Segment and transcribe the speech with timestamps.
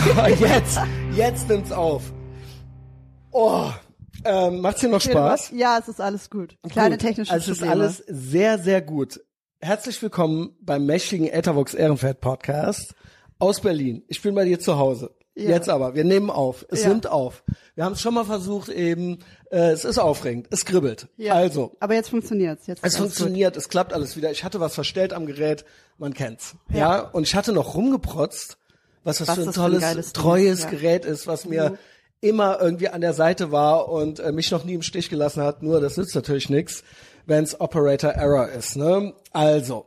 [0.04, 0.78] So, jetzt,
[1.14, 2.12] jetzt nimmt's auf.
[3.32, 3.68] Oh,
[4.24, 5.50] ähm, macht's dir noch Spaß?
[5.54, 6.56] Ja, es ist alles gut.
[6.70, 7.00] Kleine Gut.
[7.06, 9.20] technische Also es ist alles sehr, sehr gut.
[9.60, 12.94] Herzlich willkommen beim mächtigen Ethervox Ehrenfeld Podcast
[13.38, 14.02] aus Berlin.
[14.08, 15.14] Ich bin bei dir zu Hause.
[15.36, 15.50] Ja.
[15.50, 16.64] Jetzt aber, wir nehmen auf.
[16.70, 16.88] Es Ja.
[16.88, 17.44] nimmt auf.
[17.74, 19.18] Wir haben es schon mal versucht eben.
[19.50, 20.48] Äh, es ist aufregend.
[20.50, 21.08] Es kribbelt.
[21.16, 21.34] Ja.
[21.34, 22.66] Also, Aber jetzt funktioniert's.
[22.66, 24.30] Jetzt es funktioniert, es klappt alles wieder.
[24.30, 25.64] Ich hatte was verstellt am Gerät,
[25.98, 26.56] man kennt's.
[26.72, 28.56] Ja, und ich hatte noch rumgeprotzt,
[29.04, 30.70] was das Was für ein das ein tolles, Ding treues ja.
[30.70, 31.78] Gerät ist, was mir
[32.20, 35.62] immer irgendwie an der Seite war und äh, mich noch nie im Stich gelassen hat.
[35.62, 36.84] Nur das nützt natürlich nichts,
[37.26, 38.76] wenn's Operator Error ist.
[38.76, 39.14] Ne?
[39.32, 39.86] Also,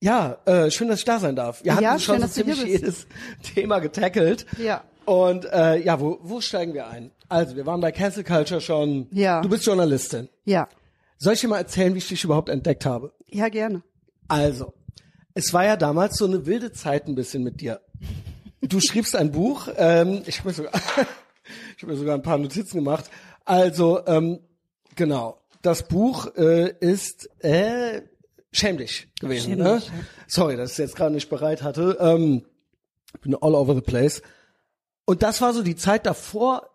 [0.00, 1.64] ja, äh, schön, dass ich da sein darf.
[1.64, 3.06] Wir Ja, hatten schon schön, so ziemlich jedes
[3.54, 4.44] Thema getackelt.
[4.58, 4.84] Ja.
[5.06, 7.10] Und äh, ja, wo, wo steigen wir ein?
[7.28, 9.06] Also, wir waren bei Cancel Culture schon.
[9.10, 9.40] Ja.
[9.40, 10.28] Du bist Journalistin.
[10.44, 10.68] Ja.
[11.18, 13.12] Soll ich dir mal erzählen, wie ich dich überhaupt entdeckt habe?
[13.30, 13.82] Ja, gerne.
[14.28, 14.74] Also,
[15.34, 17.80] es war ja damals so eine wilde Zeit ein bisschen mit dir.
[18.68, 20.72] Du schriebst ein Buch, ähm, ich habe mir, sogar-
[21.76, 23.10] ich hab mir sogar ein paar Notizen gemacht.
[23.44, 24.40] Also, ähm,
[24.94, 28.02] genau, das Buch äh, ist äh,
[28.52, 29.56] Schäm dich gewesen.
[29.58, 29.76] Ne?
[29.80, 29.92] dich, ja.
[30.28, 31.96] Sorry, dass ich es jetzt gerade nicht bereit hatte.
[32.00, 32.44] Ähm,
[33.20, 34.22] bin all over the place.
[35.04, 36.70] Und das war so die Zeit davor,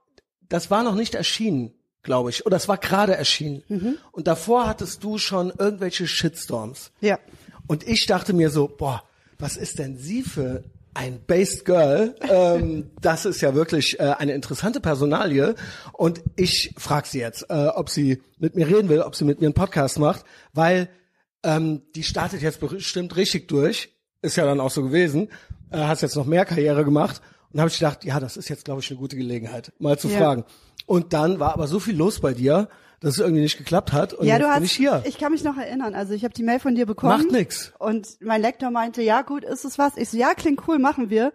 [0.49, 2.45] das war noch nicht erschienen, glaube ich.
[2.45, 3.63] Oder es war gerade erschienen.
[3.69, 3.97] Mhm.
[4.11, 6.91] Und davor hattest du schon irgendwelche Shitstorms.
[6.99, 7.17] Ja.
[7.67, 9.03] Und ich dachte mir so, boah,
[9.37, 12.15] was ist denn sie für ein Based Girl?
[12.21, 15.55] ähm, das ist ja wirklich äh, eine interessante Personalie.
[15.93, 19.39] Und ich frage sie jetzt, äh, ob sie mit mir reden will, ob sie mit
[19.39, 20.89] mir einen Podcast macht, weil
[21.43, 23.89] ähm, die startet jetzt bestimmt richtig durch.
[24.21, 25.29] Ist ja dann auch so gewesen.
[25.71, 27.21] Äh, hast jetzt noch mehr Karriere gemacht.
[27.51, 30.07] Und habe ich gedacht, ja, das ist jetzt, glaube ich, eine gute Gelegenheit, mal zu
[30.09, 30.17] Ja.
[30.19, 30.43] fragen.
[30.85, 32.67] Und dann war aber so viel los bei dir,
[33.01, 34.13] dass es irgendwie nicht geklappt hat.
[34.13, 35.03] Und ja, du hast, bin ich hier.
[35.19, 35.95] kann mich noch erinnern.
[35.95, 37.17] Also ich habe die Mail von dir bekommen.
[37.17, 37.71] Macht nix.
[37.79, 39.95] Und mein Lektor meinte, ja gut, ist es was?
[39.97, 41.31] Ich so, ja, klingt cool, machen wir.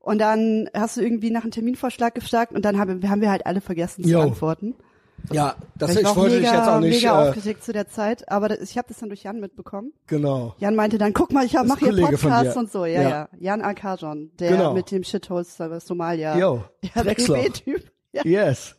[0.00, 3.46] Und dann hast du irgendwie nach einem Terminvorschlag gefragt und dann haben, haben wir halt
[3.46, 4.20] alle vergessen zu Jo.
[4.20, 4.74] antworten.
[5.32, 6.94] Ja, das ich, auch wollte mega, dich jetzt auch nicht.
[7.02, 9.92] mega Äh, aufgeregt zu der Zeit, aber das, ich habe das dann durch Jan mitbekommen.
[10.06, 10.54] genau.
[10.58, 12.84] Jan meinte dann, guck mal, ich mache hier Podcasts und so.
[12.86, 13.08] Ja, Ja.
[13.10, 13.28] ja.
[13.38, 14.74] Jan Arkajon, der Genau.
[14.74, 16.38] mit dem Shithost Somalia.
[16.38, 17.36] Jo, ja, der Drecksloch.
[17.36, 17.90] BB-Typ.
[18.12, 18.22] Ja.
[18.24, 18.74] Yes.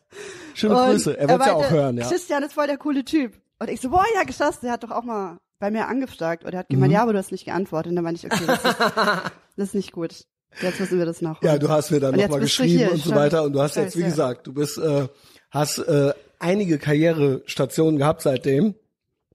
[0.54, 1.16] Schöne Und Grüße.
[1.18, 2.08] Er wird ja auch hören, ja.
[2.08, 3.34] Christian ist voll der coole Typ.
[3.58, 4.62] Und ich so, boah, ja, geschafft.
[4.62, 6.44] Der hat doch auch mal bei mir angefragt.
[6.44, 6.74] Und er hat Mhm.
[6.74, 7.90] gemeint, ja, aber du hast nicht geantwortet.
[7.90, 8.76] Und dann meinte ich, okay, das ist,
[9.56, 10.24] das ist nicht gut.
[10.60, 11.52] Jetzt müssen wir das nachholen.
[11.52, 13.44] Ja, du hast mir dann nochmal geschrieben und so weiter.
[13.44, 15.06] Und du hast jetzt, wie gesagt, du bist, äh,
[15.50, 18.74] hast äh, einige Karrierestationen gehabt seitdem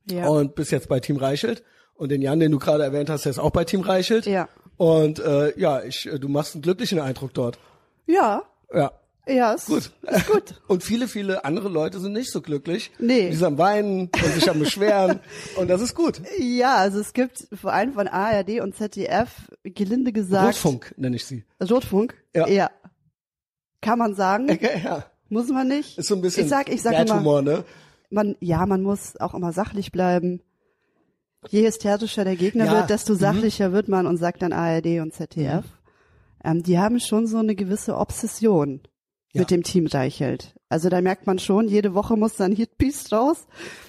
[0.10, 0.28] Ja.
[0.28, 1.64] und bist jetzt bei Team Reichelt.
[1.94, 4.26] Und den Jan, den du gerade erwähnt hast, der ist auch bei Team Reichelt.
[4.26, 4.50] Ja.
[4.76, 7.58] Und äh, ja, ich, äh, du machst einen glücklichen Eindruck dort.
[8.08, 8.92] ja, Ja.
[9.28, 9.92] Ja, ist Gut.
[10.02, 10.62] Ist gut.
[10.68, 12.92] Und viele, viele andere Leute sind nicht so glücklich.
[13.00, 13.30] Nee.
[13.30, 15.20] Die sind am Weinen und sich am Beschweren.
[15.58, 16.22] und das ist gut.
[16.40, 19.30] Ja, also es gibt vor allem von ARD und ZDF,
[19.64, 20.48] gelinde gesagt.
[20.48, 21.44] Rotfunk nenne ich sie.
[21.62, 22.16] Rotfunk?
[22.36, 22.48] Ja.
[22.48, 22.72] ja.
[23.82, 25.06] Kann man sagen, Okay, ja.
[25.30, 25.98] muss man nicht.
[25.98, 27.64] Ist so ein bisschen ich sag, ich sag immer, Humor, ne?
[28.10, 30.42] man, ja, man muss auch immer sachlich bleiben.
[31.50, 33.20] Je hysterischer der Gegner Ja, wird, desto mhm.
[33.20, 35.66] sachlicher wird man und sagt dann ARD und ZDF.
[36.44, 38.82] Ähm, die haben schon so eine gewisse Obsession
[39.36, 39.42] Ja.
[39.42, 40.56] mit dem Team Reichelt.
[40.70, 43.48] Also da merkt man schon, jede Woche muss dann Hitpiece raus.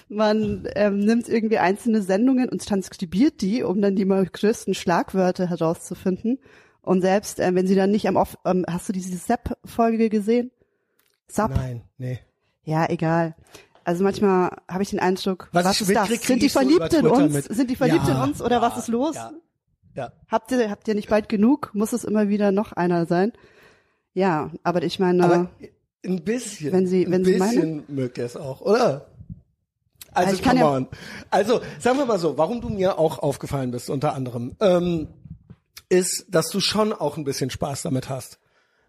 [0.09, 5.49] Man ähm, nimmt irgendwie einzelne Sendungen und transkribiert die, um dann die mal größten Schlagwörter
[5.49, 6.39] herauszufinden.
[6.81, 10.51] Und selbst äh, wenn sie dann nicht am Off, ähm, hast du diese Sepp-Folge gesehen?
[11.27, 11.51] Sepp?
[11.55, 12.19] Nein, nee.
[12.63, 13.35] Ja, egal.
[13.83, 16.09] Also manchmal habe ich den Eindruck, Was was, ist das?
[16.09, 17.33] Sind die verliebt in uns?
[17.33, 17.45] mit.
[17.45, 19.15] Sind die verliebt Ja, in uns oder ja, was ist los?
[19.15, 19.31] Ja,
[19.95, 20.11] ja.
[20.27, 21.71] Habt ihr habt ihr nicht bald genug?
[21.73, 23.31] Muss es immer wieder noch einer sein?
[24.17, 25.49] Ja, aber ich meine, Aber
[26.03, 26.73] ein bisschen.
[26.73, 29.05] Wenn Sie- wenn ein Sie bisschen mögt ihr es auch, oder?
[30.11, 30.87] Also, ich kann ja-.
[31.29, 35.07] Also, sagen wir mal so, warum du mir auch aufgefallen bist, unter anderem, ähm,
[35.89, 38.39] ist, dass du schon auch ein bisschen Spaß damit hast.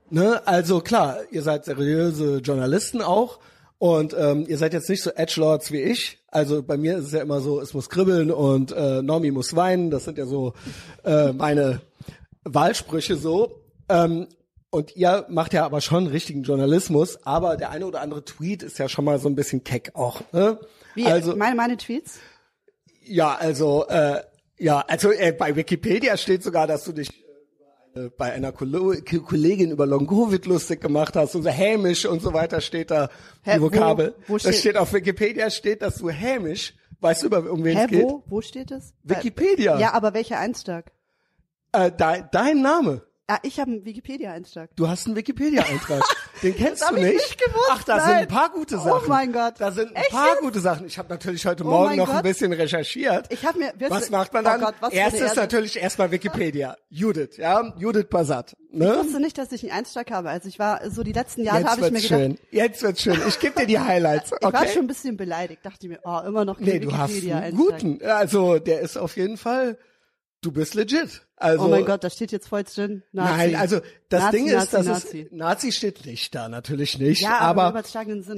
[0.08, 0.40] Ne?
[0.46, 3.38] Also klar, ihr seid seriöse Journalisten auch
[3.76, 6.18] und ähm, ihr seid jetzt nicht so Edgelords wie ich.
[6.28, 9.54] Also bei mir ist es ja immer so, es muss kribbeln und äh, Normi muss
[9.54, 9.90] weinen.
[9.90, 10.54] Das sind ja so
[11.04, 11.82] äh, meine
[12.44, 13.60] Wahlsprüche so.
[13.90, 14.26] Ähm,
[14.70, 18.78] und ihr macht ja aber schon richtigen Journalismus, aber der eine oder andere Tweet ist
[18.78, 20.20] ja schon mal so ein bisschen keck auch.
[20.32, 20.58] Ne?
[20.94, 22.18] wie also meine meine Tweets?
[23.04, 24.22] ja, also äh,
[24.58, 27.08] ja, also äh, bei Wikipedia steht sogar, dass du dich
[27.94, 32.32] äh, bei einer Kollegin über Long Covid lustig gemacht hast und so hämisch und so
[32.34, 33.08] weiter steht da
[33.44, 34.14] Hä, die wo- Vokabel.
[34.26, 37.76] wo das steht- steht auf Wikipedia steht, dass du hämisch, weißt du über um wen
[37.78, 38.02] Hä, es geht?
[38.04, 38.92] wo wo steht es?
[39.04, 39.78] Wikipedia.
[39.78, 40.90] Ja, aber welcher Eintrag?
[41.72, 43.02] Äh, dein, dein Name.
[43.30, 44.70] Ah, ich habe einen Wikipedia Eintrag.
[44.74, 46.02] Du hast einen Wikipedia-Eintrag.
[46.42, 47.14] Den kennst hab du ich nicht?
[47.16, 48.18] nicht gewusst, Ach, da sind nein.
[48.22, 49.08] ein paar gute Oh Sachen.
[49.10, 49.54] mein Gott.
[49.58, 50.86] Da sind ein Echt paar gute Sachen.
[50.86, 52.22] Ich habe natürlich heute Oh Morgen noch ein Gott.
[52.22, 53.26] bisschen recherchiert.
[53.30, 54.60] Ich hab mir- Was macht man Oh dann?
[54.62, 56.76] Gott, was für eine Erstes natürlich erstmal Wikipedia.
[56.88, 58.56] Judith, ja, Judith Basat.
[58.70, 58.96] Ich Ne?
[58.96, 60.30] wusste nicht, dass ich einen Einschlag habe.
[60.30, 62.38] Also ich war so die letzten Jahre habe ich mir gedacht, schön.
[62.50, 63.20] Jetzt wird's schön.
[63.28, 64.30] Ich gebe dir die Highlights.
[64.34, 64.68] ich war Okay?
[64.72, 65.66] schon ein bisschen beleidigt.
[65.66, 68.00] Dachte mir, oh, immer noch nee, du hast Wikipedia einen guten.
[68.02, 69.76] Also der ist auf jeden Fall.
[70.40, 71.26] Du bist legit.
[71.36, 73.02] Also Oh mein Gott, da steht jetzt voll drin.
[73.12, 73.32] Nazi.
[73.36, 75.20] Nein, also das Nazi, Ding ist, Nazi, dass Nazi.
[75.22, 77.22] es Nazi steht nicht da, natürlich nicht.
[77.22, 77.82] Ja, aber aber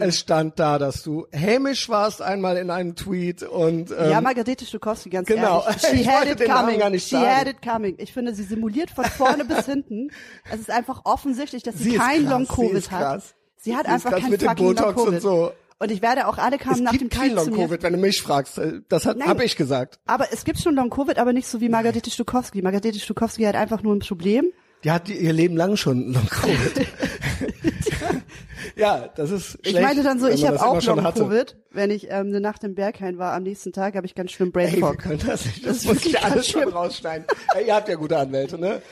[0.00, 4.64] es stand da, dass du hämisch warst einmal in einem Tweet und ähm, ja, Margarete
[4.64, 5.62] Stokowski, ganz genau.
[5.64, 5.80] ehrlich.
[5.90, 6.78] She Ich had it coming.
[6.78, 7.26] gar nicht She sagen.
[7.36, 7.94] had it coming.
[7.98, 10.10] Ich finde, sie simuliert von vorne bis hinten.
[10.50, 13.22] Es ist einfach offensichtlich, dass sie, Sie ist kein Long Covid ist hat.
[13.58, 15.22] Sie hat Sie ist einfach kein mit dem fucking Long Botox und Covid.
[15.22, 15.52] so.
[15.82, 17.54] Und ich werde auch alle kamen es nach gibt dem kein zu Long.
[17.54, 18.58] Covid, wenn du mich fragst.
[18.58, 19.98] Äh, Das habe ich gesagt.
[20.06, 22.60] Aber es gibt schon Long Covid, aber nicht so wie Margarete Stokowski.
[22.60, 24.52] Margarete Stokowski hat einfach nur ein Problem.
[24.84, 26.86] Die hat ihr Leben lang schon Long Covid.
[28.76, 29.66] ja, das ist schlecht.
[29.66, 31.02] Ich meinte dann so, ich habe auch Long.
[31.14, 31.56] Covid.
[31.70, 34.52] Wenn ich ähm, eine Nacht im Berghain war, am nächsten Tag habe ich ganz schlimm
[34.52, 34.98] Brain Ey, wir Fog.
[34.98, 35.64] können das nicht.
[35.66, 36.74] Das, Das muss ich alles ganz schon schlimm.
[36.74, 37.26] rausschneiden.
[37.54, 38.82] Ey, ihr habt ja gute Anwälte, ne?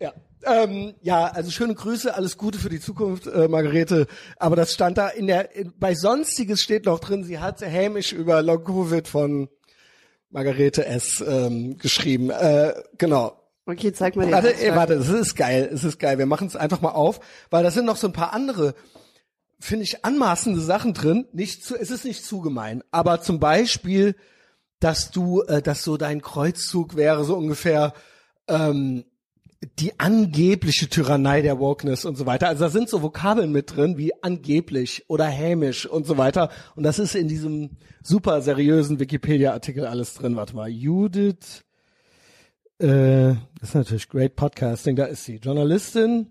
[0.00, 0.12] Ja.
[0.44, 4.06] Ähm, ja, also schöne Grüße, alles Gute für die Zukunft, äh, Margarete.
[4.36, 8.12] Aber das stand da in der, in, bei Sonstiges steht noch drin, sie hat hämisch
[8.12, 9.48] über Long Covid von
[10.30, 11.24] Margarete S.
[11.26, 12.30] Ähm, geschrieben.
[12.30, 13.38] Äh, genau.
[13.66, 16.16] Okay, zeig mal den Warte, ey, warte, es ist geil, es ist geil.
[16.16, 17.20] Wir machen es einfach mal auf,
[17.50, 18.74] weil da sind noch so ein paar andere,
[19.58, 21.26] finde ich, anmaßende Sachen drin.
[21.32, 24.16] Nicht zu, es ist nicht zu gemein, aber zum Beispiel,
[24.80, 27.92] dass du, äh, dass so dein Kreuzzug wäre so ungefähr
[28.48, 29.04] ähm,
[29.78, 32.48] die angebliche Tyrannei der Wokeness und so weiter.
[32.48, 36.50] Also da sind so Vokabeln mit drin wie angeblich oder hämisch und so weiter.
[36.76, 37.70] Und das ist in diesem
[38.02, 40.36] super seriösen Wikipedia-Artikel alles drin.
[40.36, 41.64] Warte mal, Judith.
[42.78, 45.36] Äh, das ist natürlich great Podcasting, da ist sie.
[45.36, 46.30] Journalistin,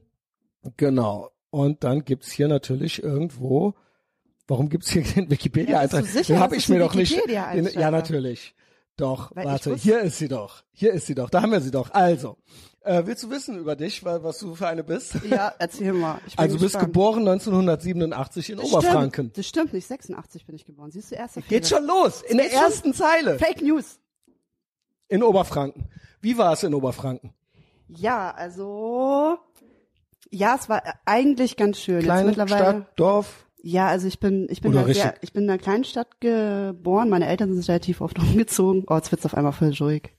[0.78, 1.32] genau.
[1.50, 3.74] Und dann gibt's hier natürlich irgendwo,
[4.48, 6.06] warum gibt's hier den Wikipedia-Eintrag?
[6.14, 7.14] Ja, den habe ich es mir doch nicht.
[7.28, 8.56] Den, ja, natürlich.
[8.96, 10.64] Doch, Weil warte, hier ist sie doch.
[10.72, 11.30] Hier ist sie doch.
[11.30, 11.92] Da haben wir sie doch.
[11.92, 12.38] Also,
[12.88, 15.16] äh, willst du wissen über dich, wa- was du für eine bist?
[15.30, 16.20] Ja, erzähl mal.
[16.36, 19.12] Also du bist geboren 1987 in Das Oberfranken.
[19.26, 19.88] Stimmt, das stimmt nicht.
[19.88, 20.92] 86 bin ich geboren.
[20.92, 21.80] Siehst du, erster Geht Fehler.
[21.82, 22.22] schon los.
[22.24, 22.64] In der geht schon.
[22.64, 23.38] ersten Zeile.
[23.40, 24.00] Fake News.
[25.10, 25.90] In Oberfranken.
[26.22, 27.34] Wie war es in Oberfranken?
[27.88, 29.38] Ja, also
[30.30, 32.02] ja, es war eigentlich ganz schön.
[32.02, 32.64] Kleine mittlerweile.
[32.82, 33.46] Stadt, Dorf.
[33.62, 36.20] Ja, also ich bin ich bin Oder halt sehr, ich bin in einer kleinen Stadt
[36.20, 37.10] geboren.
[37.10, 38.84] Meine Eltern sind relativ oft umgezogen.
[38.88, 40.17] Oh, jetzt wird's auf einmal voll ruhig.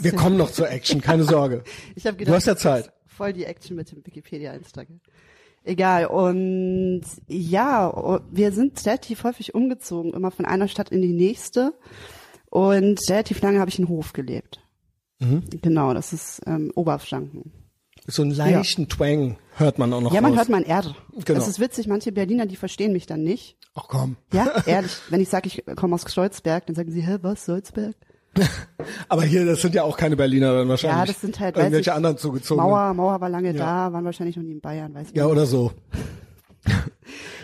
[0.00, 1.64] Wir kommen noch zur Action, keine Sorge.
[1.94, 2.92] Ich habe Du gedacht, hast ja Zeit.
[3.06, 4.88] voll die Action mit dem Wikipedia-Eintrag.
[5.64, 6.06] Egal.
[6.06, 11.74] Und ja, wir sind relativ häufig umgezogen, immer von einer Stadt in die nächste.
[12.50, 14.60] Und relativ lange habe ich in Hof gelebt.
[15.20, 15.44] Mhm.
[15.62, 17.52] Genau, das ist ähm, Oberfranken.
[18.06, 20.38] So einen leichten Twang hört man auch noch Ja, man raus.
[20.40, 20.82] hört mein R.
[21.24, 21.38] Genau.
[21.38, 23.56] Das ist witzig, manche Berliner, die verstehen mich dann nicht.
[23.74, 24.16] Ach komm.
[24.32, 24.92] Ja, ehrlich.
[25.10, 27.94] Wenn ich sage, ich komme aus Kreuzberg, dann sagen sie, hä, was, Salzberg?
[29.08, 30.98] Aber hier, das sind ja auch keine Berliner dann wahrscheinlich.
[30.98, 32.62] Ja, das sind halt, irgendwelche ich, anderen zugezogen.
[32.62, 35.32] Mauer, Mauer war lange da, waren wahrscheinlich noch nie in Bayern, weiß ich Ja, nicht.
[35.32, 35.72] oder so.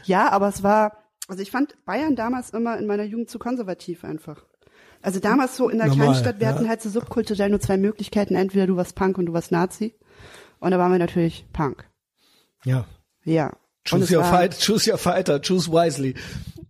[0.04, 0.92] Ja, aber es war,
[1.26, 4.44] also ich fand Bayern damals immer in meiner Jugend zu konservativ einfach.
[5.02, 6.54] Also damals so in der Normal, Kleinstadt, wir ja.
[6.54, 9.94] hatten halt so subkulturell nur zwei Möglichkeiten, entweder du warst Punk und du warst Nazi.
[10.60, 11.88] Und da waren wir natürlich Punk.
[12.64, 12.86] Ja.
[13.24, 13.52] Ja.
[13.84, 16.14] Choose your war, fight, choose your fighter, choose wisely.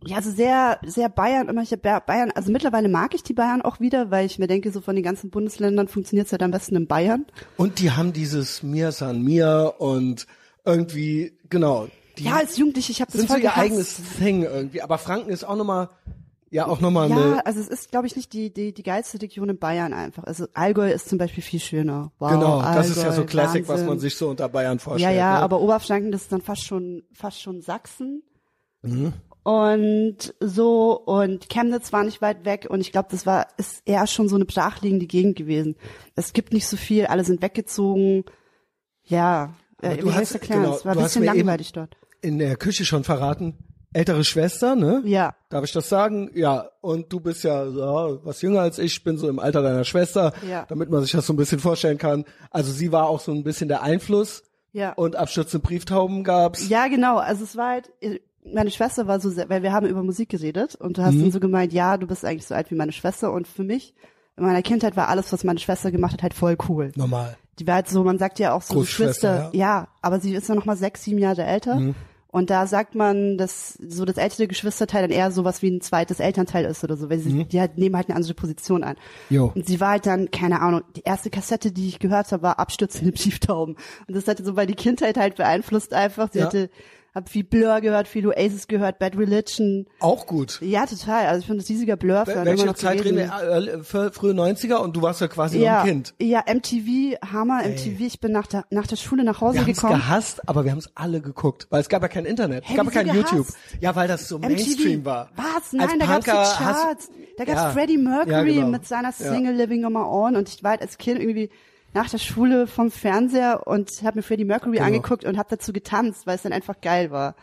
[0.05, 3.81] Ja, also sehr, sehr Bayern, immer Ba- Bayern, also mittlerweile mag ich die Bayern auch
[3.81, 6.87] wieder, weil ich mir denke, so von den ganzen Bundesländern funktioniert's halt am besten in
[6.87, 7.27] Bayern.
[7.57, 10.27] Und die haben dieses Mir San Mir und
[10.65, 11.89] irgendwie, genau.
[12.19, 13.59] Die Ja, als Jugendliche, ich habe das sind so voll ihr gehasst.
[13.67, 14.83] eigenes Thing irgendwie.
[14.83, 15.89] Aber Franken ist auch nochmal,
[16.51, 19.21] ja, auch nochmal Ja, eine, also es ist, glaube ich, nicht die, die, die geilste
[19.21, 20.25] Region in Bayern einfach.
[20.25, 22.13] Also Allgäu ist zum Beispiel viel schöner.
[22.19, 24.83] Wow, genau, das ist ja Allgäu, so Classic, was man sich so unter Bayern Ja,
[24.85, 25.17] vorstellt.
[25.17, 25.41] ja, ne?
[25.41, 28.23] aber Oberfranken, das ist dann fast schon, fast schon Sachsen.
[28.83, 29.13] Mhm.
[29.47, 34.09] Und so, und Chemnitz war nicht weit weg und ich glaube, das war, ist eher
[34.09, 35.77] schon so eine brachliegende Gegend gewesen.
[36.17, 38.25] Es gibt nicht so viel, alle sind weggezogen.
[39.05, 40.63] Ja, äh, du hast- erklären?
[40.65, 41.97] genau, es war ein bisschen langweilig dort.
[42.23, 43.57] in der Küche schon verraten.
[43.93, 45.01] Ältere Schwester, ne?
[45.05, 45.37] Ja.
[45.49, 46.29] Darf ich das sagen?
[46.35, 46.69] Ja.
[46.81, 50.33] Und du bist ja so, was jünger als ich, bin so im Alter deiner Schwester,
[50.51, 50.67] Ja.
[50.69, 52.25] damit man sich das so ein bisschen vorstellen kann.
[52.51, 54.43] Also sie war auch so ein bisschen der Einfluss.
[54.73, 54.93] Ja.
[54.95, 56.69] Und abstürzende Brieftauben gab's.
[56.69, 57.19] Ja, genau.
[57.19, 57.91] Also es war halt,
[58.53, 61.23] meine Schwester war so sehr, weil wir haben über Musik geredet und du hast Mhm.
[61.23, 63.95] dann so gemeint, ja, du bist eigentlich so alt wie meine Schwester und für mich,
[64.37, 66.93] in meiner Kindheit war alles, was meine Schwester gemacht hat, halt voll cool.
[66.97, 67.37] Normal.
[67.59, 69.89] Die war halt so, man sagt ja auch so Geschwister, ja.
[70.03, 71.77] aber sie ist ja noch mal sechs, sieben Jahre älter.
[71.77, 71.95] Mhm.
[72.29, 76.21] Und da sagt man, dass so das ältere Geschwisterteil dann eher sowas wie ein zweites
[76.21, 78.97] Elternteil ist oder so, weil sie, die halt, nehmen halt eine andere Position an.
[79.31, 79.53] Jo.
[79.55, 82.59] Und sie war halt dann, keine Ahnung, die erste Kassette, die ich gehört habe, war
[82.59, 83.77] Abstürzende Pieftauben.
[84.07, 86.29] Und das hatte so weil die Kindheit halt beeinflusst einfach.
[86.31, 86.45] Sie Ja.
[86.47, 86.69] hatte,
[87.17, 89.87] hab viel Blur gehört, viel Oasis gehört, Bad Religion.
[90.01, 90.61] Auch gut.
[90.61, 91.27] Ja, total.
[91.27, 92.35] Also ich bin ein riesiger Blur-Fan.
[92.35, 93.25] immer Welche noch Zeit reden wir?
[93.25, 96.15] Äh, für frühe 90er und du warst ja quasi noch Ja, ein Kind.
[96.21, 98.01] ja, MTV, Hammer, MTV.
[98.01, 99.99] Ich bin nach der, nach der Schule nach Hause Wir haben es gekommen.
[99.99, 102.77] gehasst, aber wir haben es alle geguckt, weil es gab ja kein Internet, es Hey,
[102.77, 103.47] gab ja kein YouTube.
[103.47, 103.57] gehasst?
[103.81, 105.31] Ja, weil das so Mainstream war.
[105.37, 105.47] Was?
[105.47, 107.11] Als Nein, da gab's die Punker hast- Charts.
[107.39, 107.71] Da gab's Ja.
[107.71, 108.69] Freddie Mercury Ja, genau.
[108.69, 109.13] mit seiner.
[109.13, 111.49] Single Living on My Own und ich war halt als Kind irgendwie
[111.97, 114.87] nach der Schule vom Fernseher und habe mir Freddie Mercury Genau.
[114.87, 117.35] angeguckt und habe dazu getanzt, weil es dann einfach geil war.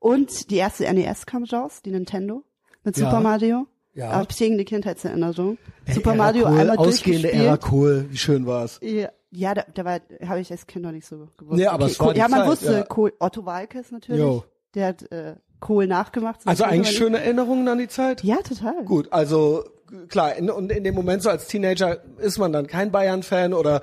[0.00, 2.42] Und die erste NES kam raus, die Nintendo
[2.82, 3.06] mit Ja.
[3.06, 3.66] Super Mario.
[3.94, 4.10] Ja.
[4.10, 5.56] Aber prägende Kindheitserinnerung.
[5.86, 7.32] Ey, Super Mario cool, einmal ausgehende.
[7.32, 8.80] Ära cool, wie schön war's.
[8.82, 11.56] Ja, ja, da, da war, habe ich als Kind noch nicht so gewusst.
[11.58, 12.82] Nee, aber es war die ja, man Zeit, wusste, ja.
[12.82, 14.20] Kohl, Otto Walkes natürlich.
[14.20, 14.44] Jo.
[14.74, 16.40] Der hat äh, Kohl nachgemacht.
[16.44, 17.06] Also eigentlich schön.
[17.06, 18.24] schöne Erinnerungen an die Zeit.
[18.24, 18.84] Ja, total.
[18.84, 19.64] Gut, also
[20.08, 23.82] klar, in, und in dem Moment so als Teenager ist man dann kein Bayern-Fan oder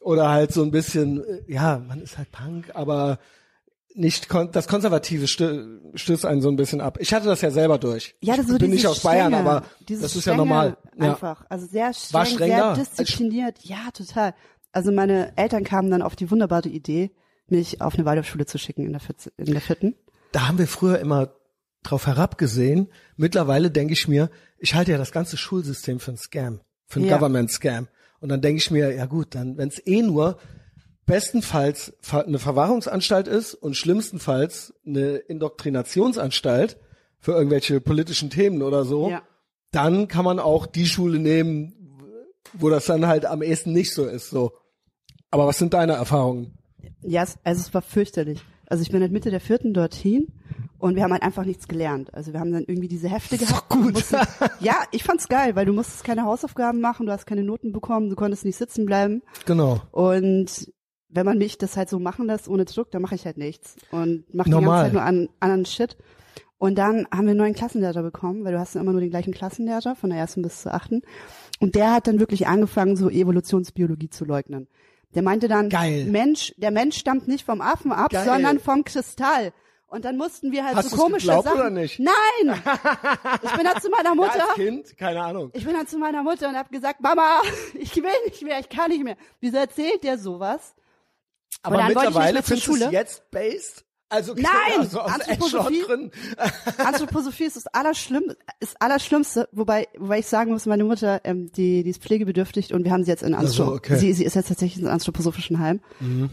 [0.00, 3.18] oder halt so ein bisschen, äh, ja, man ist halt Punk, aber
[3.94, 6.98] nicht kon das Konservative stö stößt einen so ein bisschen ab.
[7.00, 8.14] Ich hatte das ja selber durch.
[8.20, 10.76] Ja, das ich so bin nicht aus Bayern, Strenge, aber das ist ja normal.
[10.98, 11.10] Ja.
[11.10, 11.44] Einfach.
[11.48, 13.58] Also sehr streng, War sehr diszipliniert.
[13.62, 14.34] Ja, total.
[14.72, 17.10] Also meine Eltern kamen dann auf die wunderbare Idee,
[17.48, 19.96] mich auf eine Waldorfschule zu schicken in der, Viert- in der vierten.
[20.32, 21.30] Da haben wir früher immer
[21.82, 22.88] drauf herabgesehen.
[23.16, 27.06] Mittlerweile denke ich mir, ich halte ja das ganze Schulsystem für ein Scam, für ein
[27.06, 27.16] Ja.
[27.16, 27.88] Government-Scam.
[28.20, 30.38] Und dann denke ich mir, ja gut, dann, wenn es eh nur
[31.06, 36.76] bestenfalls eine Verwahrungsanstalt ist und schlimmstenfalls eine Indoktrinationsanstalt
[37.18, 39.22] für irgendwelche politischen Themen oder so, Ja.
[39.72, 41.74] dann kann man auch die Schule nehmen,
[42.52, 44.30] wo das dann halt am ehesten nicht so ist.
[44.30, 44.52] So.
[45.30, 46.58] Aber was sind deine Erfahrungen?
[47.02, 48.40] Ja, es, also es war fürchterlich.
[48.66, 50.28] Also ich bin halt Mitte der vierten dorthin
[50.80, 52.12] und wir haben halt einfach nichts gelernt.
[52.14, 53.70] Also wir haben dann irgendwie diese Hefte ist gehabt.
[53.70, 53.92] doch gut.
[53.92, 54.16] Mussten,
[54.60, 58.08] ja, ich fand's geil, weil du musstest keine Hausaufgaben machen, du hast keine Noten bekommen,
[58.08, 59.22] du konntest nicht sitzen bleiben.
[59.46, 59.80] Genau.
[59.92, 60.72] Und
[61.10, 63.76] wenn man mich das halt so machen lässt ohne Druck, dann mache ich halt nichts
[63.90, 64.68] und mache die ganze.
[64.68, 65.96] Zeit nur an, anderen Shit.
[66.56, 69.10] Und dann haben wir einen neuen Klassenlehrer bekommen, weil du hast dann immer nur den
[69.10, 71.02] gleichen Klassenlehrer von der ersten bis zur achten.
[71.58, 74.68] Und der hat dann wirklich angefangen, so Evolutionsbiologie zu leugnen.
[75.14, 76.06] Der meinte dann, Geil.
[76.06, 78.24] Mensch, der Mensch stammt nicht vom Affen ab, Geil.
[78.24, 79.52] sondern vom Kristall.
[79.90, 81.60] Und dann mussten wir halt Hast so komische geglaubt Sachen.
[81.60, 81.98] oder nicht?
[81.98, 82.62] Nein!
[83.42, 84.44] Ich bin dann zu meiner Ja, Mutter.
[84.48, 85.50] als Kind, keine Ahnung.
[85.52, 87.42] Ich bin dann zu meiner Mutter und habe gesagt, Mama,
[87.74, 89.16] ich will nicht mehr, ich kann nicht mehr.
[89.40, 90.74] Wieso erzählt der sowas?
[91.62, 92.88] Aber dann wollte ich nicht mittlerweile mehr zur Schule.
[92.90, 93.84] jetzt based?
[94.12, 94.50] Also Nein!
[94.78, 96.10] also Anthroposophie- drin.
[96.78, 101.84] Anthroposophie ist das Allerschlimm, ist Allerschlimmste, wobei, wobei ich sagen muss, meine Mutter, ähm, die,
[101.84, 103.96] die ist pflegebedürftig und wir haben sie jetzt in Anthro so, okay.
[103.98, 105.80] sie, sie ist jetzt tatsächlich in einem anthroposophischen Heim.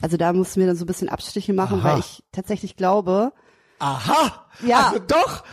[0.02, 1.94] Also da mussten wir dann so ein bisschen Abstriche machen, Aha.
[1.94, 3.32] weil ich tatsächlich glaube,
[3.80, 4.46] Aha!
[4.66, 4.88] Ja.
[4.88, 5.44] Also doch!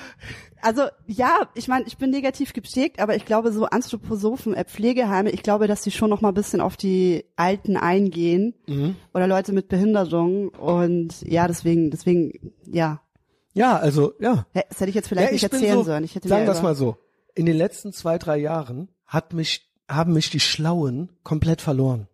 [0.62, 5.30] also ja, ich meine, ich bin negativ geprägt, aber ich glaube, so Anthroposophen, äh, Pflegeheime,
[5.30, 8.96] ich glaube, dass die schon noch mal ein bisschen auf die Alten eingehen Mhm.
[9.12, 13.00] oder Leute mit Behinderung und ja, deswegen, deswegen, ja,
[13.52, 14.46] Ja, also, ja.
[14.54, 16.02] Das hätte ich jetzt vielleicht ja, nicht erzählen so, sollen.
[16.02, 16.96] Ich hätte sagen wir es mal so.
[17.36, 22.08] In den letzten zwei, drei Jahren hat mich, haben mich die Schlauen komplett verloren.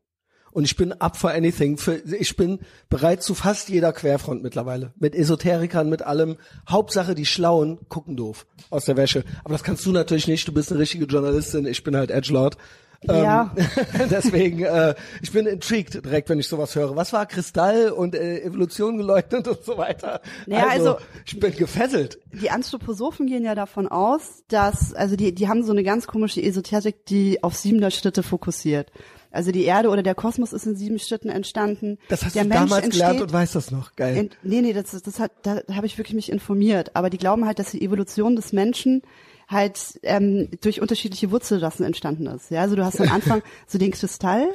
[0.52, 1.76] Und ich bin up for anything.
[1.76, 4.92] Für, ich bin bereit zu fast jeder Querfront mittlerweile.
[4.98, 6.36] Mit Esoterikern, mit allem.
[6.68, 9.24] Hauptsache, die Schlauen gucken doof aus der Wäsche.
[9.44, 10.46] Aber das kannst du natürlich nicht.
[10.46, 11.66] Du bist eine richtige Journalistin.
[11.66, 12.56] Ich bin halt Edgelord.
[13.02, 13.54] Ja.
[13.56, 13.66] Ähm,
[14.10, 16.96] deswegen, äh, ich bin intrigued direkt, wenn ich sowas höre.
[16.96, 20.20] Was war Kristall und äh, Evolution geleugnet und so weiter?
[20.46, 22.18] Naja, also- ich bin gefesselt.
[22.32, 26.42] Die Anthroposophen gehen ja davon aus, dass, also die, die haben so eine ganz komische
[26.42, 28.90] Esoterik, die auf siebener Schritte fokussiert.
[29.30, 31.98] Also die Erde oder der Kosmos ist in sieben Schritten entstanden.
[32.08, 33.94] Das hast der du Mensch damals gelernt entsteht- und weißt das noch.
[33.94, 34.16] Geil.
[34.16, 36.96] Ent, nee, nee, das, das hat, da habe ich wirklich mich informiert.
[36.96, 39.02] Aber die glauben halt, dass die Evolution des Menschen
[39.48, 42.50] halt ähm, durch unterschiedliche Wurzelrassen entstanden ist.
[42.50, 44.48] Ja, also du hast am Anfang so den Kristall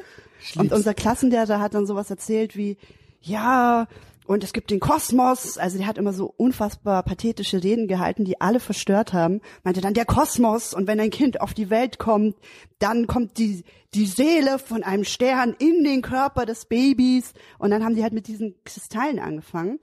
[0.56, 2.76] und unser Klassenlehrer hat dann sowas erzählt wie,
[3.20, 3.88] ja,
[4.26, 8.40] und es gibt den Kosmos, also der hat immer so unfassbar pathetische Reden gehalten, die
[8.40, 9.40] alle verstört haben.
[9.62, 12.36] Meinte dann der Kosmos und wenn ein Kind auf die Welt kommt,
[12.78, 13.64] dann kommt die
[13.94, 18.12] die Seele von einem Stern in den Körper des Babys und dann haben die halt
[18.12, 19.80] mit diesen Kristallen angefangen.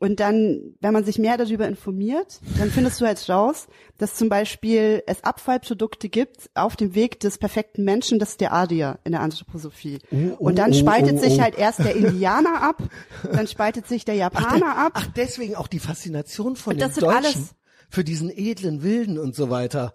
[0.00, 3.66] Und dann, wenn man sich mehr darüber informiert, dann findest du halt raus,
[3.98, 8.54] dass zum Beispiel es Abfallprodukte gibt auf dem Weg des perfekten Menschen, das ist der
[8.54, 9.98] Adier in der Anthroposophie.
[10.10, 11.42] oh, und dann oh, spaltet oh, sich oh.
[11.42, 12.82] halt erst der Indianer ab,
[13.30, 14.92] dann spaltet sich der Japaner ab.
[14.94, 17.54] Ach, deswegen auch die Faszination von Das den Deutschen alles-
[17.90, 19.94] für diesen edlen Wilden und so weiter.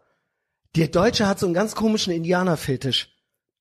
[0.76, 3.15] Der Deutsche hat so einen ganz komischen Indianerfetisch.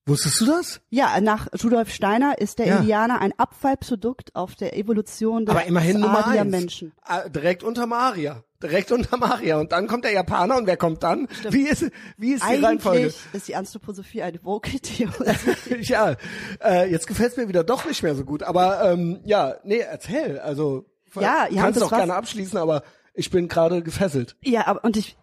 [0.07, 0.81] Wusstest du das?
[0.89, 2.77] Ja, nach Rudolf Steiner ist der Ja.
[2.77, 6.51] Indianer ein Abfallprodukt auf der Evolution des Aber immerhin Nummer eins.
[6.51, 6.91] Menschen.
[7.01, 8.43] Ah, Direkt unter Maria.
[8.61, 9.57] Direkt unter Maria.
[9.59, 11.27] Und dann kommt der Japaner und wer kommt dann?
[11.49, 12.99] Wie ist, wie ist die Reihenfolge?
[12.99, 15.81] Eigentlich ist die Anthroposophie eine Vocal-Theorie.
[15.81, 16.15] ja,
[16.63, 18.43] äh, jetzt gefällt's mir wieder doch nicht mehr so gut.
[18.43, 20.37] Aber ähm, ja, nee, erzähl.
[20.39, 20.85] Also
[21.19, 21.89] Ja, ja, kannst war's.
[21.89, 22.83] gerne abschließen, aber
[23.15, 24.35] ich bin gerade gefesselt.
[24.43, 25.17] ja, aber und ich,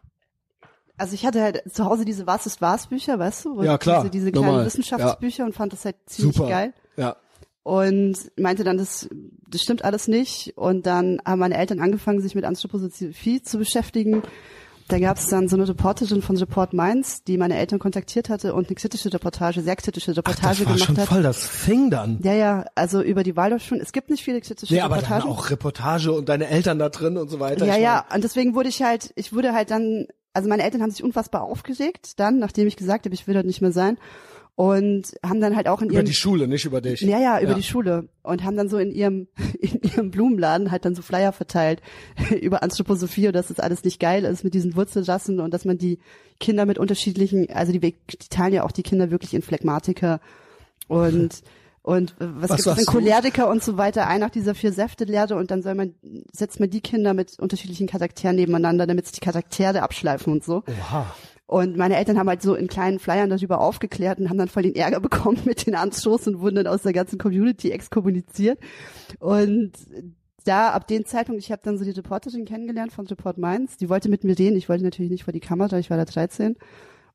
[1.02, 3.62] also ich hatte halt zu Hause diese Was ist was Bücher, weißt du?
[3.62, 6.48] Ja, klar, Diese, diese kleinen normal, Wissenschaftsbücher und fand das halt ziemlich Super.
[6.48, 6.72] geil.
[6.96, 7.16] Ja.
[7.64, 9.08] und meinte dann, das,
[9.48, 10.54] das stimmt alles nicht.
[10.56, 14.22] Und dann haben meine Eltern angefangen, sich mit Anthroposophie zu beschäftigen.
[14.88, 18.52] Da gab es dann so eine Reporterin von Report Mainz, die meine Eltern kontaktiert hatte
[18.52, 21.08] und eine kritische Reportage, sehr kritische Ach, Reportage das war gemacht schon hat.
[21.08, 22.18] voll das Thing dann.
[22.22, 23.80] Ja, ja, also über die Waldorfschulen.
[23.82, 25.30] Es gibt nicht viele kritische Nee, aber dann Reportagen.
[25.32, 27.64] auch Reportage und deine Eltern da drin und so weiter.
[27.64, 30.82] ja, Ich ja, und deswegen wurde ich halt, ich wurde halt dann, also meine Eltern
[30.82, 33.98] haben sich unfassbar aufgeregt dann, nachdem ich gesagt habe, ich will dort nicht mehr sein.
[34.54, 37.00] Und haben dann halt auch in Über ihrem die Schule, nicht über dich.
[37.00, 39.26] Ja, ja, über die Schule und haben dann so in ihrem
[39.60, 41.80] in ihrem Blumenladen halt dann so Flyer verteilt
[42.40, 45.78] über Anthroposophie und dass das alles nicht geil ist mit diesen Wurzelrassen und dass man
[45.78, 45.98] die
[46.38, 50.20] Kinder mit unterschiedlichen, also die, die teilen ja auch die Kinder wirklich in Phlegmatiker
[50.86, 51.42] und
[51.82, 52.92] und äh, was, Was gibt es du?
[52.92, 55.94] Choleriker und so weiter, ein nach dieser vier Säfte Lehre und dann soll man
[56.32, 60.62] setzt man die Kinder mit unterschiedlichen Charakteren nebeneinander, damit sich die Charaktere abschleifen und so.
[60.66, 61.06] Oha.
[61.46, 64.62] Und meine Eltern haben halt so in kleinen Flyern darüber aufgeklärt und haben dann voll
[64.62, 68.58] den Ärger bekommen mit den Anstoß und wurden dann aus der ganzen Community exkommuniziert.
[69.18, 69.72] Und
[70.44, 73.88] da, ab dem Zeitpunkt, ich habe dann so die Reporterin kennengelernt von Report Mainz, die
[73.88, 76.56] wollte mit mir reden, ich wollte natürlich nicht vor die Kamera, ich war da 13.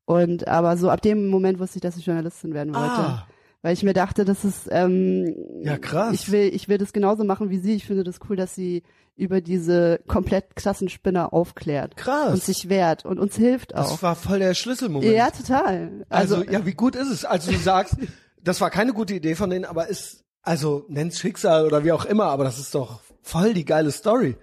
[0.06, 2.88] Und aber so ab dem Moment wusste ich, dass ich Journalistin werden wollte.
[2.88, 3.28] Ah.
[3.62, 6.14] Weil ich mir dachte, das ist ähm, Ja, krass.
[6.14, 7.74] Ich will, ich will das genauso machen wie sie.
[7.76, 8.84] Ich finde das cool, dass sie
[9.16, 12.34] über diese komplett krassen Spinner aufklärt Krass.
[12.34, 13.90] und sich wehrt und uns hilft auch.
[13.90, 15.12] Das war voll der Schlüsselmoment.
[15.12, 16.06] Ja, total.
[16.08, 17.26] Also, Also, ja, wie gut ist es?
[17.26, 17.96] Also du sagst,
[18.44, 22.06] das war keine gute Idee von denen, aber ist, also nenn's Schicksal oder wie auch
[22.06, 24.38] immer, aber das ist doch voll die geile Story.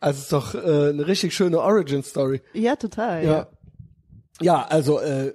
[0.00, 2.40] Also es ist doch äh, eine richtig schöne Origin-Story.
[2.54, 3.24] ja, total.
[3.24, 3.46] Ja.
[4.40, 5.34] Ja, also äh,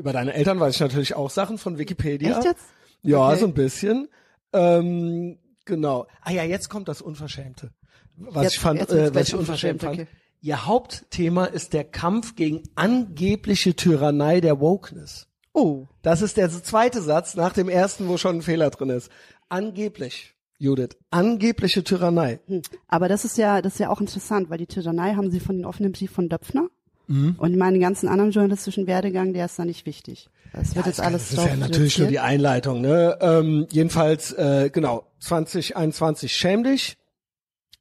[0.00, 2.36] über deine Eltern weiß ich natürlich auch Sachen von Wikipedia.
[2.36, 2.64] Echt jetzt?
[3.02, 3.38] Ja, Okay.
[3.38, 4.08] so ein bisschen.
[4.52, 6.06] Ähm, genau.
[6.22, 7.70] Ah ja, jetzt kommt das Unverschämte.
[8.16, 10.00] Was Jetzt- ich fand, äh, was ich unverschämt fand.
[10.00, 10.06] okay.
[10.42, 15.28] Ihr Hauptthema ist der Kampf gegen angebliche Tyrannei der Wokeness.
[15.52, 15.86] Oh.
[16.02, 19.10] Das ist der zweite Satz nach dem ersten, wo schon ein Fehler drin ist.
[19.48, 22.40] Angeblich, Judith, angebliche Tyrannei.
[22.46, 22.62] Hm.
[22.88, 25.56] Aber das ist ja, das ist ja auch interessant, weil die Tyrannei haben sie von
[25.56, 26.68] den offenen Brief von Döpfner.
[27.10, 27.34] Mhm.
[27.38, 30.30] Und meinen ganzen anderen journalistischen Werdegang, der ist da nicht wichtig.
[30.52, 32.20] Das wird jetzt alles Das ist ja natürlich nur die.
[32.20, 32.80] Einleitung.
[32.80, 33.18] Ne?
[33.20, 36.96] Ähm, jedenfalls, äh, genau, 2021 schäm dich.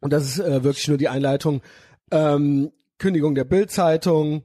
[0.01, 1.61] Und das ist äh, wirklich nur die Einleitung.
[2.09, 4.43] Ähm, Kündigung der Bild-Zeitung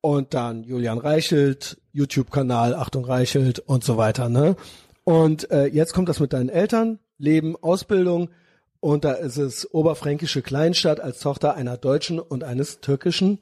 [0.00, 4.28] und dann Julian Reichelt, YouTube-Kanal, Achtung Reichelt und so weiter.
[4.28, 4.54] Ne?
[5.02, 8.30] Und äh, jetzt kommt das mit deinen Eltern, Leben, Ausbildung.
[8.78, 13.40] Und da ist es oberfränkische Kleinstadt als Tochter einer deutschen und eines türkischen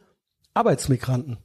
[0.55, 1.38] Arbeitsmigranten.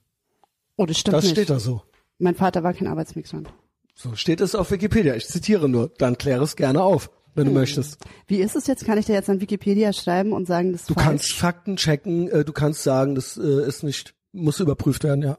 [0.76, 1.32] Oh, das stimmt Das nicht.
[1.34, 1.82] steht da so.
[2.20, 3.50] Mein Vater war kein Arbeitsmigrant.
[3.96, 5.16] So steht es auf Wikipedia.
[5.16, 5.92] Ich zitiere nur.
[5.98, 7.98] Dann kläre es gerne auf, wenn du möchtest.
[8.28, 8.86] Wie ist es jetzt?
[8.86, 11.06] Kann ich dir jetzt an Wikipedia schreiben und sagen, das ist Du falsch?
[11.08, 15.38] kannst Fakten checken, äh, du kannst sagen, das äh, ist nicht, muss überprüft werden, ja.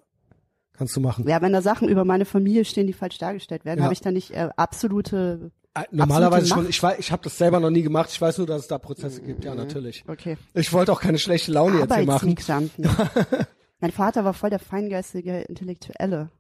[0.73, 1.27] Kannst du machen.
[1.29, 3.85] Ja, wenn da Sachen über meine Familie stehen, die falsch dargestellt werden, Ja.
[3.85, 5.51] habe ich da nicht äh, absolute.
[5.75, 6.59] Äh, Normalerweise absolute schon.
[6.63, 6.69] Macht?
[6.71, 8.11] Ich weiß, ich habe das selber noch nie gemacht.
[8.13, 9.45] Ich weiß nur, dass es da Prozesse gibt.
[9.45, 10.05] Ja, natürlich.
[10.07, 10.37] Okay.
[10.55, 12.35] Ich wollte auch keine schlechte Laune jetzt hier machen.
[13.81, 16.31] Mein Vater war voll der feingeistige Intellektuelle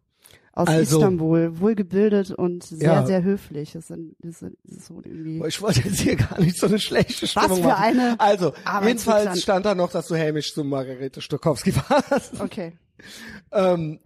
[0.52, 3.06] aus Also- Istanbul, wohlgebildet und sehr, Ja.
[3.06, 3.72] sehr höflich.
[3.72, 5.46] Das ist, das ist, so irgendwie.
[5.46, 7.82] Ich wollte jetzt hier gar nicht so eine schlechte Stimmung für machen.
[8.00, 12.40] eine Also, Arbeitsmigrant- jedenfalls stand da noch, dass du hämisch zu Margarete Stokowski warst.
[12.40, 12.72] Okay.
[13.52, 14.00] Ähm,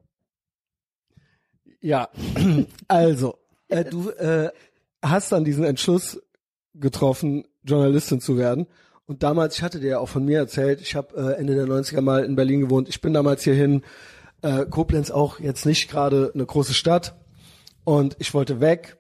[1.81, 2.09] ja,
[2.89, 4.51] also, äh, du äh,
[5.03, 6.21] hast dann diesen Entschluss
[6.75, 8.67] getroffen, Journalistin zu werden.
[9.07, 11.67] Und damals, ich hatte dir ja auch von mir erzählt, ich habe äh, Ende der
[11.67, 12.89] 90er mal in Berlin gewohnt.
[12.89, 13.83] Ich bin damals hierhin,
[14.43, 17.15] äh, Koblenz auch jetzt nicht gerade eine große Stadt.
[17.85, 18.97] Und ich wollte weg.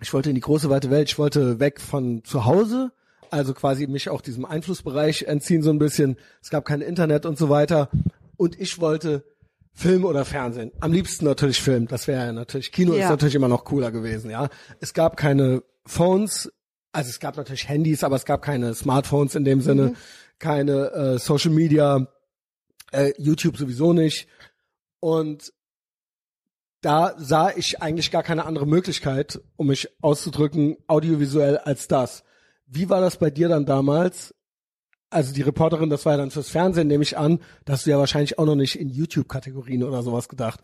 [0.00, 1.08] Ich wollte in die große weite Welt.
[1.08, 2.92] Ich wollte weg von zu Hause.
[3.30, 6.16] Also quasi mich auch diesem Einflussbereich entziehen so ein bisschen.
[6.40, 7.90] Es gab kein Internet und so weiter.
[8.36, 9.24] Und ich wollte
[9.72, 10.70] Film oder Fernsehen.
[10.80, 11.88] Am liebsten natürlich Film.
[11.88, 13.10] Das wäre ja natürlich, Kino ist Ja.
[13.10, 14.48] natürlich immer noch cooler gewesen, ja.
[14.80, 16.50] Es gab keine Phones,
[16.96, 19.96] also es gab natürlich Handys, aber es gab keine Smartphones in dem Sinne,
[20.38, 22.06] keine äh, Social Media,
[22.90, 24.28] äh, YouTube sowieso nicht.
[24.98, 25.52] Und
[26.80, 32.24] da sah ich eigentlich gar keine andere Möglichkeit, um mich auszudrücken, audiovisuell als das.
[32.66, 34.34] Wie war das bei dir dann damals?
[35.10, 37.98] Also die Reporterin, das war ja dann fürs Fernsehen, nehme ich an, dass du ja
[37.98, 40.60] wahrscheinlich auch noch nicht in YouTube-Kategorien oder sowas gedacht.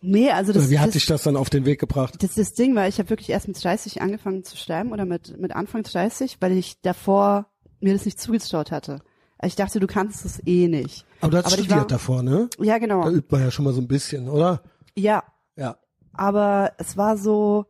[0.00, 2.14] Nee, also das, Oder wie hat das, dich das dann auf den Weg gebracht?
[2.22, 5.04] das ist das Ding, weil ich habe wirklich erst mit 30 angefangen zu schreiben oder
[5.04, 7.46] mit, mit Anfang 30, weil ich davor
[7.80, 9.00] mir das nicht zugetraut hatte.
[9.42, 11.04] Ich dachte, du kannst es eh nicht.
[11.20, 12.48] Aber du hast Aber studiert war- davor, ne?
[12.58, 13.08] Ja, Da genau.
[13.08, 14.62] übt man ja schon mal so ein bisschen, oder?
[14.96, 15.22] Ja,
[15.56, 15.76] Ja.
[16.12, 17.66] aber es war so,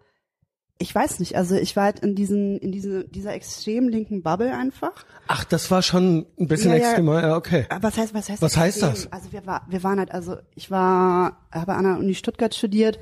[0.81, 4.55] ich weiß nicht, also ich war halt in diesen, in diese, dieser extrem linken Bubble
[4.55, 5.05] einfach.
[5.27, 6.85] Ach, das war schon ein bisschen Ja, ja.
[6.85, 7.67] extremer, ja, okay.
[7.69, 8.91] Aber Was heißt, was heißt, Was heißt extrem?
[8.95, 9.13] das?
[9.13, 12.99] Also wir war, wir waren halt, also ich war, habe an der Uni Stuttgart studiert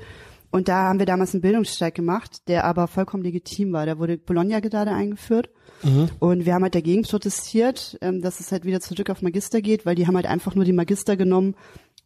[0.49, 3.85] und da haben wir damals einen Bildungsstreik gemacht, der aber vollkommen legitim war.
[3.85, 5.49] Da wurde Bologna gerade eingeführt
[5.83, 6.09] Mhm.
[6.17, 9.85] und wir haben halt dagegen protestiert, ähm, dass es halt wieder zurück auf Magister geht,
[9.85, 11.53] weil die haben halt einfach nur die Magister genommen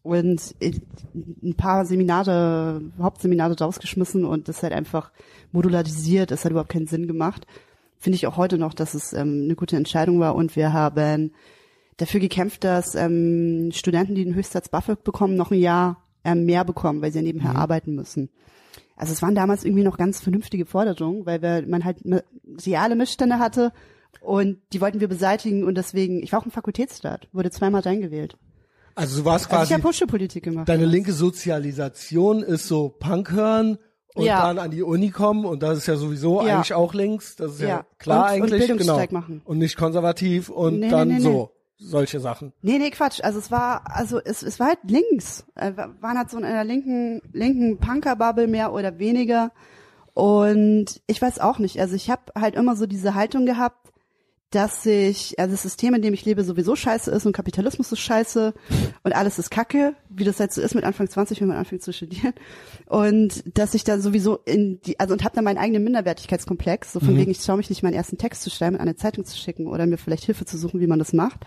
[0.04, 0.56] und
[1.44, 5.12] ein paar Seminare, Hauptseminare rausgeschmissen und das halt einfach
[5.52, 6.32] modularisiert.
[6.32, 7.46] Das hat überhaupt keinen Sinn gemacht.
[7.98, 11.32] Finde ich auch heute noch, dass es ähm, eine gute Entscheidung war und wir haben
[11.98, 16.66] dafür gekämpft, dass ähm, Studenten, die den Höchstsatz BAföG bekommen, noch ein Jahr ähm, mehr
[16.66, 18.30] bekommen, weil sie ja nebenher arbeiten müssen.
[18.96, 21.98] Also es waren damals irgendwie noch ganz vernünftige Forderungen, weil wir, man halt
[22.66, 23.72] reale Missstände hatte
[24.20, 28.38] und die wollten wir beseitigen und deswegen, ich war auch im Fakultätsstaat, wurde zweimal reingewählt.
[28.96, 30.68] Also du warst Also ich quasi, habe Hochschulpolitik gemacht.
[30.70, 33.78] deine linke Sozialisation ist so Punk hören
[34.16, 34.42] und Ja.
[34.48, 36.56] dann an die Uni kommen und das ist ja sowieso Ja.
[36.58, 37.86] eigentlich auch links, das ist ja, Ja.
[38.00, 38.78] klar Und- und eigentlich, genau.
[38.78, 39.42] Bildungsstreik machen.
[39.46, 41.22] Und nicht konservativ und Nee, nee, dann nee, nee.
[41.22, 42.54] so, solche Sachen.
[42.62, 43.22] Nee, nee, Quatsch.
[43.24, 45.46] Also es war, also es, es war halt links.
[45.56, 49.52] Äh, Wir waren halt so in einer linken, linken Punker-Bubble mehr oder weniger.
[50.14, 51.80] Und ich weiß auch nicht.
[51.80, 53.92] Also ich habe halt immer so diese Haltung gehabt,
[54.52, 58.02] dass ich, also das System, in dem ich lebe, sowieso scheiße ist und Kapitalismus ist
[58.02, 58.54] scheiße
[59.04, 61.82] und alles ist Kacke, wie das halt so ist mit Anfang 20, wenn man anfängt
[61.82, 62.34] zu studieren.
[62.86, 67.00] Und dass ich da sowieso in die, also und habe dann meinen eigenen Minderwertigkeitskomplex, so
[67.00, 69.38] von wegen, ich traue mich nicht, meinen ersten Text zu schreiben, an eine Zeitung zu
[69.38, 71.40] schicken oder mir vielleicht Hilfe zu suchen, wie man das macht.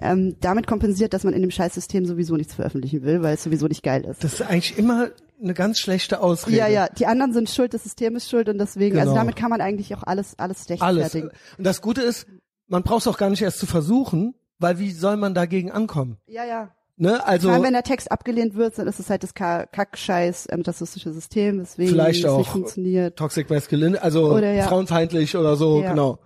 [0.00, 3.66] Ähm, damit kompensiert, dass man in dem Scheißsystem sowieso nichts veröffentlichen will, weil es sowieso
[3.66, 4.24] nicht geil ist.
[4.24, 5.10] Das ist eigentlich immer
[5.42, 6.56] eine ganz schlechte Ausrede.
[6.58, 9.20] Ja, ja, die anderen sind schuld, das System ist schuld und deswegen, also Genau.
[9.22, 10.80] damit kann man eigentlich auch alles, alles Alles.
[11.04, 11.30] rechtfertigen.
[11.56, 12.26] Und das Gute ist,
[12.66, 16.18] man braucht es auch gar nicht erst zu versuchen, weil wie soll man dagegen ankommen?
[16.26, 16.70] Ja, ja.
[17.00, 17.24] Ne?
[17.24, 20.48] Also Vor allem, wenn der Text abgelehnt wird, dann ist es halt das Ka- Kackscheiß
[20.50, 23.16] ähm, rassistische System, weswegen vielleicht auch nicht funktioniert.
[23.16, 24.64] Toxic Masculine, also Oder ja.
[24.64, 25.90] frauenfeindlich oder so, Ja.
[25.90, 26.18] genau.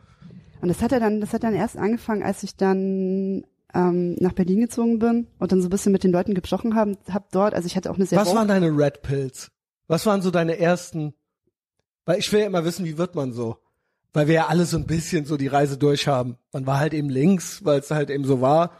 [0.63, 4.33] Und das hat er dann, das hat dann erst angefangen, als ich dann ähm, nach
[4.33, 7.55] Berlin gezogen bin und dann so ein bisschen mit den Leuten gesprochen haben, hab dort,
[7.55, 9.51] also ich hatte auch eine sehr Was waren deine Red Pills?
[9.89, 11.15] Was waren so deine ersten?
[12.05, 13.59] Weil ich will ja immer wissen, wie wird man so?
[14.13, 16.37] Weil wir ja alle so ein bisschen so die Reise durchhaben.
[16.53, 18.73] Man war halt eben links, weil es halt eben so war.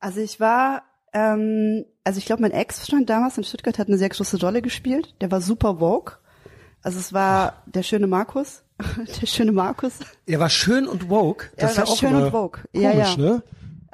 [0.00, 4.08] Also ich war, ähm, also ich glaube, mein Ex-Freund damals in Stuttgart hat eine sehr
[4.08, 5.14] große Rolle gespielt.
[5.20, 6.18] Der war super woke.
[6.82, 8.62] Also es war der schöne Markus.
[9.20, 9.94] der schöne Markus.
[10.26, 11.50] Er war schön und woke.
[11.56, 12.60] Er Das ja war auch schön und woke.
[12.72, 13.16] Komisch, Ja, ja.
[13.16, 13.42] ne?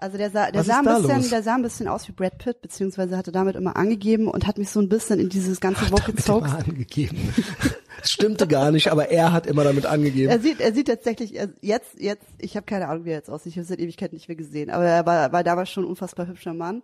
[0.01, 1.29] Also der sah, der Was sah ein bisschen, los?
[1.29, 4.57] der sah ein bisschen aus wie Brad Pitt, beziehungsweise hatte damit immer angegeben und hat
[4.57, 6.49] mich so ein bisschen in dieses ganze Damit Zeugs.
[6.49, 7.35] immer angegeben.
[8.01, 10.31] Das stimmte gar nicht, aber er hat immer damit angegeben.
[10.31, 13.29] Er sieht, er sieht tatsächlich, er, jetzt, jetzt, ich habe keine Ahnung, wie er jetzt
[13.29, 15.91] aussieht, ich habe seit Ewigkeit nicht mehr gesehen, aber er war, war damals schon ein
[15.91, 16.83] unfassbar hübscher Mann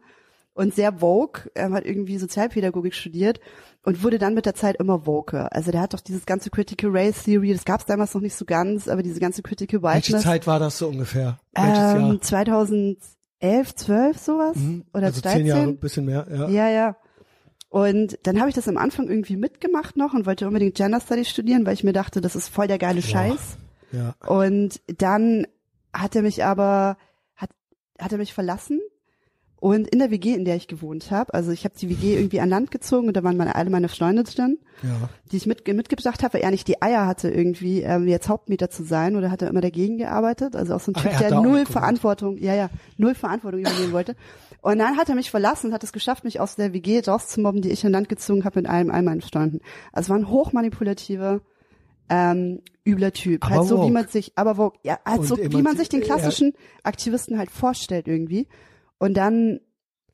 [0.56, 3.40] und sehr woke, er hat irgendwie Sozialpädagogik studiert
[3.82, 5.52] und wurde dann mit der Zeit immer woker.
[5.52, 8.34] Also der hat doch dieses ganze Critical Race Theory, das gab es damals noch nicht
[8.34, 10.22] so ganz, aber diese ganze Critical Welche Whiteness.
[10.22, 11.38] Zeit war das so ungefähr?
[11.54, 12.20] Welches ähm, Jahr?
[12.22, 14.56] 2011, 12 sowas
[14.94, 15.38] oder Also 13.
[15.40, 16.48] zehn Jahre, ein bisschen mehr, ja.
[16.48, 16.96] Ja, ja.
[17.68, 21.28] Und dann habe ich das am Anfang irgendwie mitgemacht noch und wollte unbedingt Gender Studies
[21.28, 23.58] studieren, weil ich mir dachte, das ist voll der geile Scheiß.
[23.92, 24.14] ja.
[24.26, 25.46] Und dann
[25.92, 26.96] hat er mich aber,
[27.34, 27.50] hat,
[27.98, 28.80] hat er mich verlassen.
[29.58, 32.40] Und in der WG, in der ich gewohnt habe, also ich habe die WG irgendwie
[32.40, 35.08] an Land gezogen und da waren meine, alle meine Freunde drin, ja.
[35.32, 38.68] die ich mit, mitgebracht habe, weil er nicht die Eier hatte, irgendwie ähm, jetzt Hauptmieter
[38.68, 40.54] zu sein oder hat er immer dagegen gearbeitet.
[40.54, 41.64] Also auch so ein Ach, Typ, er der null.
[41.64, 44.14] Verantwortung, ja, ja, null Verantwortung übernehmen wollte.
[44.60, 47.62] Und dann hat er mich verlassen und hat es geschafft, mich aus der WG rauszumobben,
[47.62, 49.60] die ich an Land gezogen habe mit allem, all meinen Freunden.
[49.92, 51.40] Also war ein hochmanipulativer,
[52.10, 53.44] ähm, übler Typ.
[53.44, 53.92] Aber halt so, wie woke.
[53.92, 57.50] man sich, aber woke, ja, halt Und so, wie man sich den klassischen Aktivisten halt
[57.50, 58.48] vorstellt irgendwie.
[58.98, 59.60] Und dann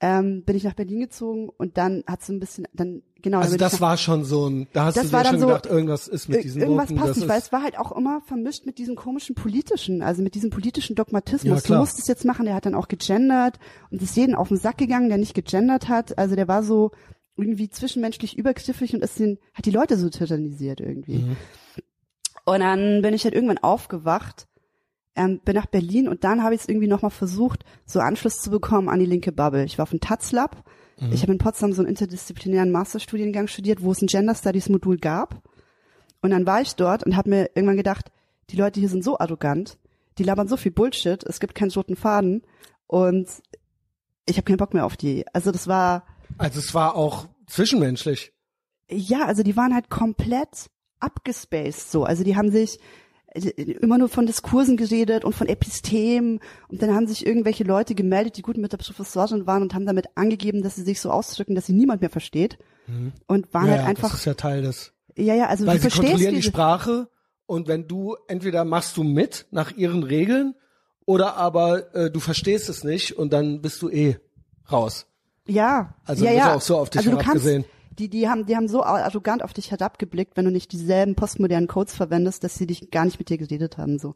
[0.01, 3.39] ähm, bin ich nach Berlin gezogen und dann hat so ein bisschen, dann genau.
[3.39, 6.29] Also das war schon so ein, da hast du dir schon so- gedacht, irgendwas ist
[6.29, 8.97] mit diesen irgendwas Worten, passt nicht, weil es war halt auch immer vermischt mit diesem
[8.97, 11.63] komischen politischen, also mit diesem politischen Ja, Dogmatismus.
[11.63, 11.79] du klar.
[11.79, 14.79] musst es jetzt machen, der hat dann auch gegendert und ist jeden auf den Sack
[14.79, 16.19] gegangen, der nicht gegendert hat.
[16.19, 16.91] Also der war so
[17.37, 21.19] irgendwie zwischenmenschlich übergriffig und ist den, hat die Leute so tyrannisiert irgendwie.
[21.19, 21.37] Mhm.
[22.45, 24.49] Und dann bin ich halt irgendwann aufgewacht,
[25.15, 28.51] ähm, bin nach Berlin und dann habe ich es irgendwie nochmal versucht, so Anschluss zu
[28.51, 29.65] bekommen an die linke Bubble.
[29.65, 30.65] Ich war auf dem Taz Lab.
[31.01, 31.13] Mhm.
[31.13, 34.99] Ich habe in Potsdam so einen interdisziplinären Masterstudiengang studiert, wo es ein Gender Studies Modul
[34.99, 35.43] gab.
[36.23, 38.11] Und dann war ich dort und habe mir irgendwann gedacht,
[38.51, 39.79] die Leute hier sind so arrogant,
[40.19, 42.43] die labern so viel Bullshit, es gibt keinen roten Faden
[42.87, 43.29] und
[44.27, 45.25] ich habe keinen Bock mehr auf die.
[45.33, 46.05] Also das war
[46.39, 48.33] also es war auch zwischenmenschlich.
[48.91, 50.71] Ja, also die waren halt komplett
[51.01, 52.05] abgespaced so.
[52.05, 52.79] Also die haben sich
[53.35, 58.37] immer nur von Diskursen geredet und von Epistemen und dann haben sich irgendwelche Leute gemeldet,
[58.37, 61.55] die gut mit der Professorin waren und haben damit angegeben, dass sie sich so ausdrücken,
[61.55, 62.59] dass sie niemand mehr versteht
[63.27, 63.71] und waren Mhm.
[63.71, 64.93] Ja, halt einfach das ist ja Teil des.
[65.17, 67.09] ja ja also Weil du sie verstehst kontrollieren die diese, Sprache
[67.47, 70.55] und wenn du entweder machst du mit nach ihren Regeln
[71.07, 74.19] oder aber äh, du verstehst es nicht und dann bist du eh
[74.71, 75.07] raus.
[75.47, 76.55] ja Also ja, wird ja.
[76.55, 77.65] auch so auf dich also du kannst, herabgesehen.
[77.99, 81.69] Die die haben die haben so arrogant auf dich herabgeblickt, wenn du nicht dieselben postmodernen
[81.69, 84.15] Codes verwendest, dass sie dich gar nicht mit dir geredet haben so.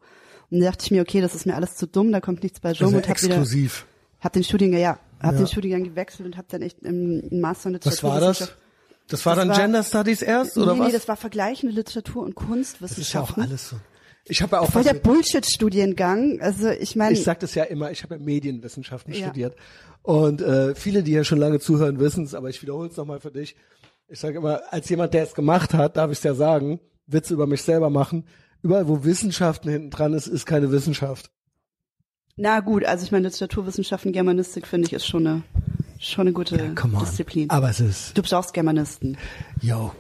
[0.51, 2.61] Und da dachte ich mir, okay, das ist mir alles zu dumm, da kommt nichts
[2.61, 3.87] bei Rum Also und hab wieder exklusiv.
[4.21, 5.39] hab den Studiengang ja, hab Ja.
[5.39, 8.53] den Studiengang gewechselt und hab dann echt im, Master in Was war das?
[9.09, 10.87] Das war Das dann war- Gender Studies erst oder nee, was?
[10.89, 13.43] nee, das war vergleichende Literatur und Das ist ja auch Kunstwissenschaften.
[13.45, 13.77] alles so.
[14.29, 16.41] Ich habe ja auch Voll was der mit, Bullshit-Studiengang.
[16.41, 19.27] Also ich meine, ich sag das ja immer, ich habe ja Medienwissenschaften Ja.
[19.27, 19.55] studiert.
[20.07, 23.19] Und äh, viele, die ja schon lange zuhören, wissen es, aber ich wiederhole es nochmal
[23.19, 23.57] für dich.
[24.07, 27.35] Ich sage immer, als jemand, der es gemacht hat, darf ich es ja sagen, Witze
[27.35, 28.25] über mich selber machen.
[28.63, 31.31] Überall, wo Wissenschaften hinten dran ist, ist keine Wissenschaft.
[32.37, 35.43] na gut, also ich meine Literaturwissenschaften, Germanistik finde ich ist schon eine
[35.99, 37.01] schon eine gute on.
[37.01, 37.51] Disziplin.
[37.51, 39.17] Aber es ist, Du brauchst Germanisten.
[39.61, 39.91] yo.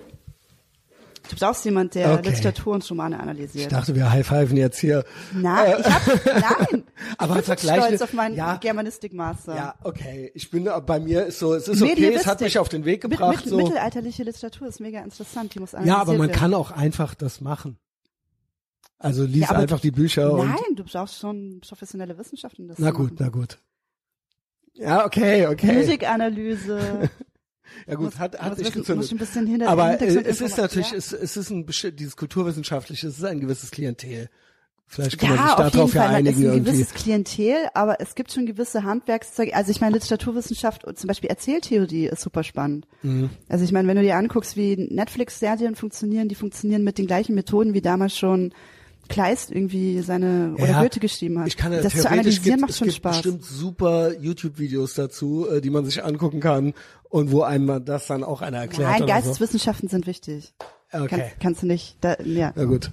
[1.30, 2.30] Du brauchst jemand, der Okay.
[2.30, 3.72] Literatur und Romane Ich analysiert.
[3.72, 5.04] dachte, wir high-fiven jetzt hier.
[5.34, 6.84] Nein, ich hab, nein.
[7.18, 8.56] Aber ich bin stolz auf meinen ja.
[8.56, 9.56] Germanistik-Master.
[9.56, 10.30] Ja, okay.
[10.34, 13.00] Ich bin, bei mir ist so, es ist okay, es hat mich auf den Weg
[13.02, 13.36] gebracht.
[13.36, 13.56] Mit, mit, so.
[13.56, 16.38] Mittelalterliche Literatur ist mega interessant, die muss analysiert Ja, aber man werden.
[16.38, 17.78] kann auch einfach das machen.
[18.98, 22.66] Also lies Ja, einfach die Bücher Nein, du brauchst schon professionelle Wissenschaften.
[22.68, 23.16] Das na gut, machen.
[23.20, 23.58] na gut.
[24.74, 25.72] Ja, okay, okay.
[25.72, 27.10] Musikanalyse.
[27.87, 29.12] Ja gut, hat hat muss nicht wissen- muss gezündet.
[29.12, 30.96] ein bisschen hinter Aber äh, es ist natürlich, ja.
[30.98, 34.29] es, es ist ein dieses kulturwissenschaftliche, es ist ein gewisses Klientel.
[34.88, 36.70] Vielleicht kann man Ja, sich auf jeden darauf ja einigen es ist ein irgendwie.
[36.72, 39.52] gewisses Klientel, aber es gibt schon gewisse Handwerkszeuge.
[39.52, 42.87] Also ich meine, Literaturwissenschaft und zum Beispiel Erzähltheorie ist super spannend.
[43.02, 43.31] Mhm.
[43.48, 47.35] Also ich meine, wenn du dir anguckst, wie Netflix-Serien funktionieren, die funktionieren mit den gleichen
[47.35, 48.52] Methoden, wie damals schon
[49.09, 51.46] Kleist irgendwie seine oder Ja, Goethe geschrieben hat.
[51.46, 53.16] Ich kann ja das zu analysieren gibt, macht es schon gibt Spaß.
[53.22, 56.74] bestimmt super YouTube-Videos dazu, äh, die man sich angucken kann
[57.11, 60.55] und wo einem das dann auch einer erklärt Nein, Geisteswissenschaften sind wichtig.
[60.92, 60.99] so.
[60.99, 61.09] Okay.
[61.09, 62.92] Kann, kannst du nicht, da, ja, Na gut.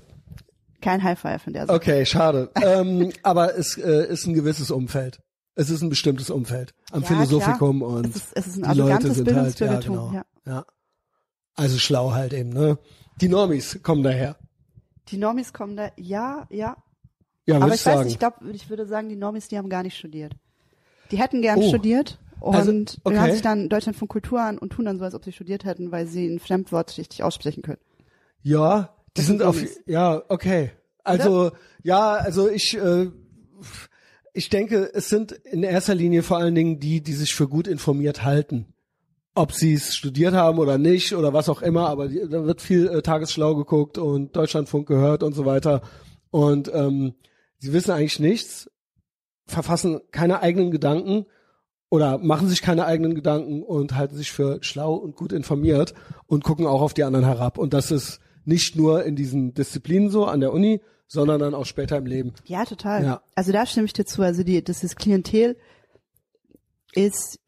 [0.82, 1.76] kein High Five in der Sache.
[1.78, 2.50] Okay, schade.
[2.62, 5.20] ähm, aber es äh, ist ein gewisses Umfeld.
[5.56, 7.90] Es ist ein bestimmtes Umfeld am Ja, Philosophikum klar.
[7.92, 10.12] und Es ist, es ist ein die Leute sind halt, ja, genau.
[10.14, 10.26] ja.
[10.46, 10.66] ja.
[11.56, 12.80] Also schlau halt eben, ne?
[13.22, 14.36] Die Normis kommen daher.
[15.10, 16.76] Die Normis kommen da, ja, ja.
[17.46, 18.00] Ja, Aber ich ich weiß sagen.
[18.06, 20.34] nicht, ich glaube, ich würde sagen, die Normis, die haben gar nicht studiert.
[21.12, 21.68] Die hätten gern Oh.
[21.70, 23.32] studiert und Also, hören okay.
[23.32, 25.94] sich dann Deutschland von Kultur an und tun dann so, als ob sie studiert hätten,
[25.94, 27.80] weil sie ein Fremdwort richtig aussprechen können.
[28.42, 30.72] Ja, die Das sind auf, ja, okay.
[31.06, 31.52] Also,
[31.84, 33.10] ja, also ich, äh,
[34.34, 37.66] ich denke, es sind in erster Linie vor allen Dingen die, die sich für gut
[37.66, 38.66] informiert halten.
[39.36, 42.62] Ob sie es studiert haben oder nicht oder was auch immer, aber die, da wird
[42.62, 45.82] viel äh, Tagesschlau geguckt und Deutschlandfunk gehört und so weiter.
[46.30, 47.14] Und ähm,
[47.58, 48.70] sie wissen eigentlich nichts,
[49.46, 51.26] verfassen keine eigenen Gedanken
[51.94, 55.94] oder machen sich keine eigenen Gedanken und halten sich für schlau und gut informiert
[56.26, 57.60] und gucken auch auf die anderen herab.
[57.60, 61.68] Und das ist nicht nur in diesen Disziplinen so an der Uni, sondern dann auch
[61.68, 62.34] später im Leben.
[62.46, 63.04] Ja, total.
[63.04, 63.22] Ja.
[63.36, 64.24] Also da stimme ich dir zu.
[64.24, 65.56] Also die, das ist Klientel
[66.94, 67.40] ist,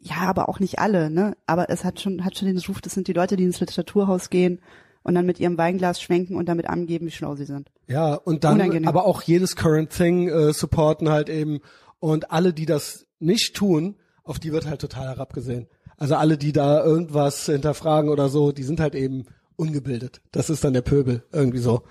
[0.00, 1.34] ja, aber auch nicht alle, ne?
[1.46, 4.28] Aber es hat schon, hat schon den Ruf, das sind die Leute, die ins Literaturhaus
[4.28, 4.60] gehen
[5.02, 7.70] und dann mit ihrem Weinglas schwenken und damit angeben, wie schlau sie sind.
[7.86, 8.86] Ja, und dann Unangenehm.
[8.86, 11.60] aber auch jedes Current Thing äh, supporten halt eben.
[12.00, 15.66] Und alle, die das nicht tun, auf die wird halt total herabgesehen.
[15.96, 20.20] Also alle, die da irgendwas hinterfragen oder so, die sind halt eben ungebildet.
[20.32, 21.82] Das ist dann der Pöbel, irgendwie so.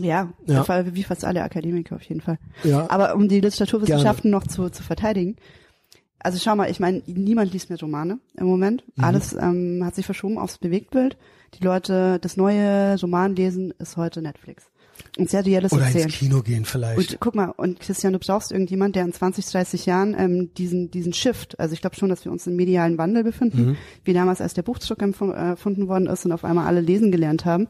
[0.00, 0.62] Ja, Ja.
[0.62, 2.38] auf alle- wie fast alle Akademiker auf jeden Fall.
[2.64, 2.90] Ja.
[2.90, 5.36] Aber um die Literaturwissenschaften noch zu, zu verteidigen.
[6.18, 8.84] Also schau mal, ich meine, niemand liest mehr Romane im Moment.
[8.96, 9.04] Mhm.
[9.04, 11.16] Alles ähm, hat sich verschoben aufs Bewegtbild.
[11.58, 14.64] Die Leute, das neue Romanlesen ist heute Netflix.
[15.18, 16.04] Und serielles Oder Erzählen.
[16.06, 16.98] ins Kino gehen vielleicht.
[17.12, 20.90] Und guck mal, und Christian, du brauchst irgendjemand, der in 20, 30 Jahren ähm, diesen
[20.90, 23.76] diesen Shift, also ich glaube schon, dass wir uns im medialen Wandel befinden, Mhm.
[24.04, 27.44] wie damals, als der Buchdruck äh, erfunden worden ist und auf einmal alle lesen gelernt
[27.44, 27.68] haben,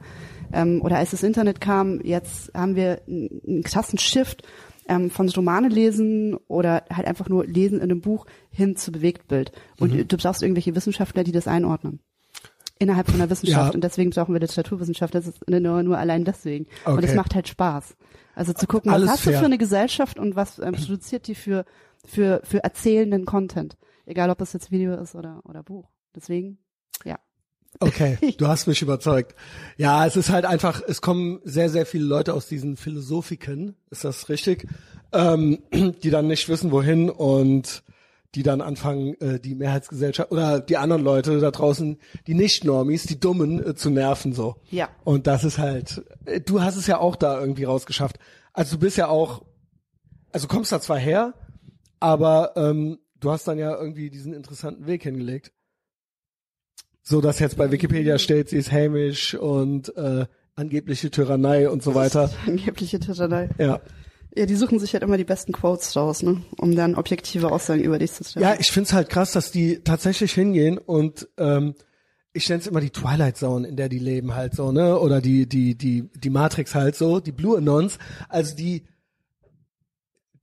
[0.53, 4.43] ähm, oder als das Internet kam, jetzt haben wir einen, einen krassen Shift
[4.89, 9.53] ähm, von Romane lesen oder halt einfach nur lesen in einem Buch hin zu Bewegtbild.
[9.79, 10.09] Und Mhm.
[10.09, 12.01] du brauchst irgendwelche Wissenschaftler, die das einordnen.
[12.83, 13.69] Innerhalb von der Wissenschaft.
[13.69, 13.75] Ja.
[13.75, 15.15] Und deswegen brauchen wir Literaturwissenschaft.
[15.15, 16.67] Das ist nur, nur allein deswegen.
[16.85, 17.07] Und Okay.
[17.07, 17.95] es macht halt Spaß.
[18.35, 19.39] Also zu gucken, was Alles hast du fair.
[19.39, 21.65] für eine Gesellschaft und was ähm, produziert die für,
[22.05, 23.77] für, für erzählenden Content.
[24.05, 25.91] Egal, ob das jetzt Video ist oder, oder Buch.
[26.17, 26.59] Deswegen,
[27.05, 27.21] ja.
[27.79, 29.37] Okay, du hast mich überzeugt.
[29.77, 34.03] Ja, es ist halt einfach, es kommen sehr, sehr viele Leute aus diesen Philosophiken, ist
[34.03, 34.67] das richtig,
[35.13, 35.61] ähm,
[36.03, 37.85] die dann nicht wissen, wohin und
[38.35, 43.21] die dann anfangen, äh, die Mehrheitsgesellschaft oder die anderen Leute da draußen, die Nicht-Normis, die
[43.21, 44.57] Dummen äh, zu nerven so.
[44.71, 44.89] Ja.
[45.05, 48.19] Und das ist halt, äh, du hast es ja auch da irgendwie rausgeschafft.
[48.53, 49.45] Also du bist ja auch,
[50.33, 51.35] also kommst da zwar her,
[52.01, 55.53] aber ähm, du hast dann ja irgendwie diesen interessanten Weg hingelegt.
[57.03, 61.95] So dass jetzt bei Wikipedia steht, sie ist hämisch und äh, angebliche Tyrannei und so
[61.95, 62.31] weiter.
[62.47, 63.51] Angebliche Tyrannei.
[63.59, 63.81] Ja.
[64.35, 66.43] Ja, die suchen sich halt immer die besten Quotes raus, ne?
[66.57, 68.41] um dann objektive Aussagen über dich zu treffen.
[68.41, 71.75] Ja, ich find's halt krass, dass die tatsächlich hingehen und ähm,
[72.33, 74.99] ich nenne es immer die Twilight Zone, in der die leben halt so, ne?
[74.99, 77.99] Oder die, die, die, die Matrix halt so, die Blue Anons.
[78.29, 78.87] Also die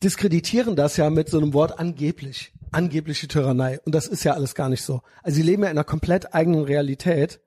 [0.03, 2.53] diskreditieren das ja mit so einem Wort angeblich.
[2.71, 3.79] Angebliche Tyrannei.
[3.85, 5.01] Und das ist ja alles gar nicht so.
[5.23, 7.39] Also sie leben ja in einer komplett eigenen Realität,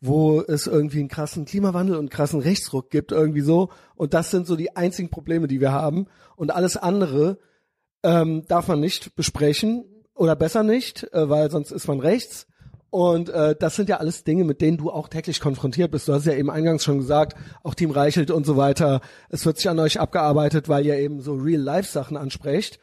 [0.00, 3.70] wo es irgendwie einen krassen Klimawandel und krassen Rechtsruck gibt, irgendwie so.
[3.94, 6.06] Und das sind so die einzigen Probleme, die wir haben.
[6.36, 7.38] Und alles andere
[8.02, 12.46] ähm, darf man nicht besprechen oder besser nicht, äh, weil sonst ist man rechts.
[12.90, 16.08] Und äh, das sind ja alles Dinge, mit denen du auch täglich konfrontiert bist.
[16.08, 19.00] Du hast ja eben eingangs schon gesagt, auch Team Reichelt und so weiter.
[19.28, 22.78] Es wird sich an euch abgearbeitet, weil ihr eben so Real-Life-Sachen ansprecht.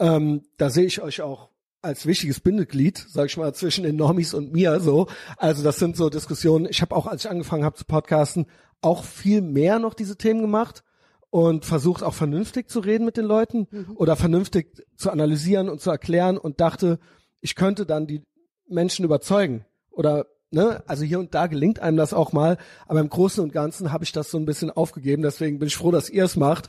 [0.00, 1.51] Ähm, da sehe ich euch auch
[1.82, 5.08] als wichtiges Bindeglied, sag ich mal, zwischen den Normis und mir so.
[5.36, 6.66] Also das sind so Diskussionen.
[6.70, 8.46] Ich habe auch, als ich angefangen habe zu podcasten,
[8.80, 10.84] auch viel mehr noch diese Themen gemacht
[11.30, 15.90] und versucht auch vernünftig zu reden mit den Leuten oder vernünftig zu analysieren und zu
[15.90, 16.98] erklären und dachte,
[17.40, 18.22] ich könnte dann die
[18.68, 23.08] Menschen überzeugen oder ne, also hier und da gelingt einem das auch mal, aber im
[23.08, 26.10] Großen und Ganzen habe ich das so ein bisschen aufgegeben, deswegen bin ich froh, dass
[26.10, 26.68] ihr es macht.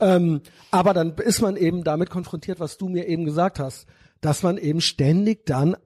[0.00, 0.40] Ähm,
[0.70, 3.86] aber dann ist man eben damit konfrontiert, was du mir eben gesagt hast,
[4.20, 5.76] dass man eben ständig dann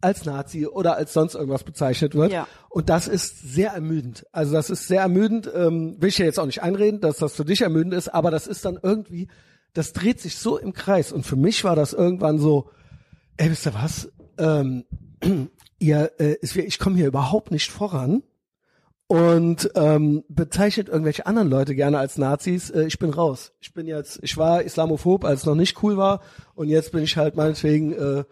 [0.00, 2.32] als Nazi oder als sonst irgendwas bezeichnet wird.
[2.32, 2.48] Ja.
[2.68, 4.26] Und das ist sehr ermüdend.
[4.32, 5.50] Also das ist sehr ermüdend.
[5.54, 8.30] Ähm, will ich ja jetzt auch nicht einreden, dass das für dich ermüdend ist, aber
[8.30, 9.28] das ist dann irgendwie,
[9.74, 11.12] das dreht sich so im Kreis.
[11.12, 12.70] Und für mich war das irgendwann so,
[13.36, 14.10] ey, wisst ihr was?
[14.38, 14.84] Ähm,
[15.78, 18.22] ihr, äh, ich komme hier überhaupt nicht voran
[19.10, 22.70] und ähm, bezeichnet irgendwelche anderen Leute gerne als Nazis.
[22.70, 23.52] Äh, ich bin raus.
[23.60, 26.20] Ich bin jetzt, ich war Islamophob, als es noch nicht cool war
[26.54, 28.22] und jetzt bin ich halt meinetwegen, äh,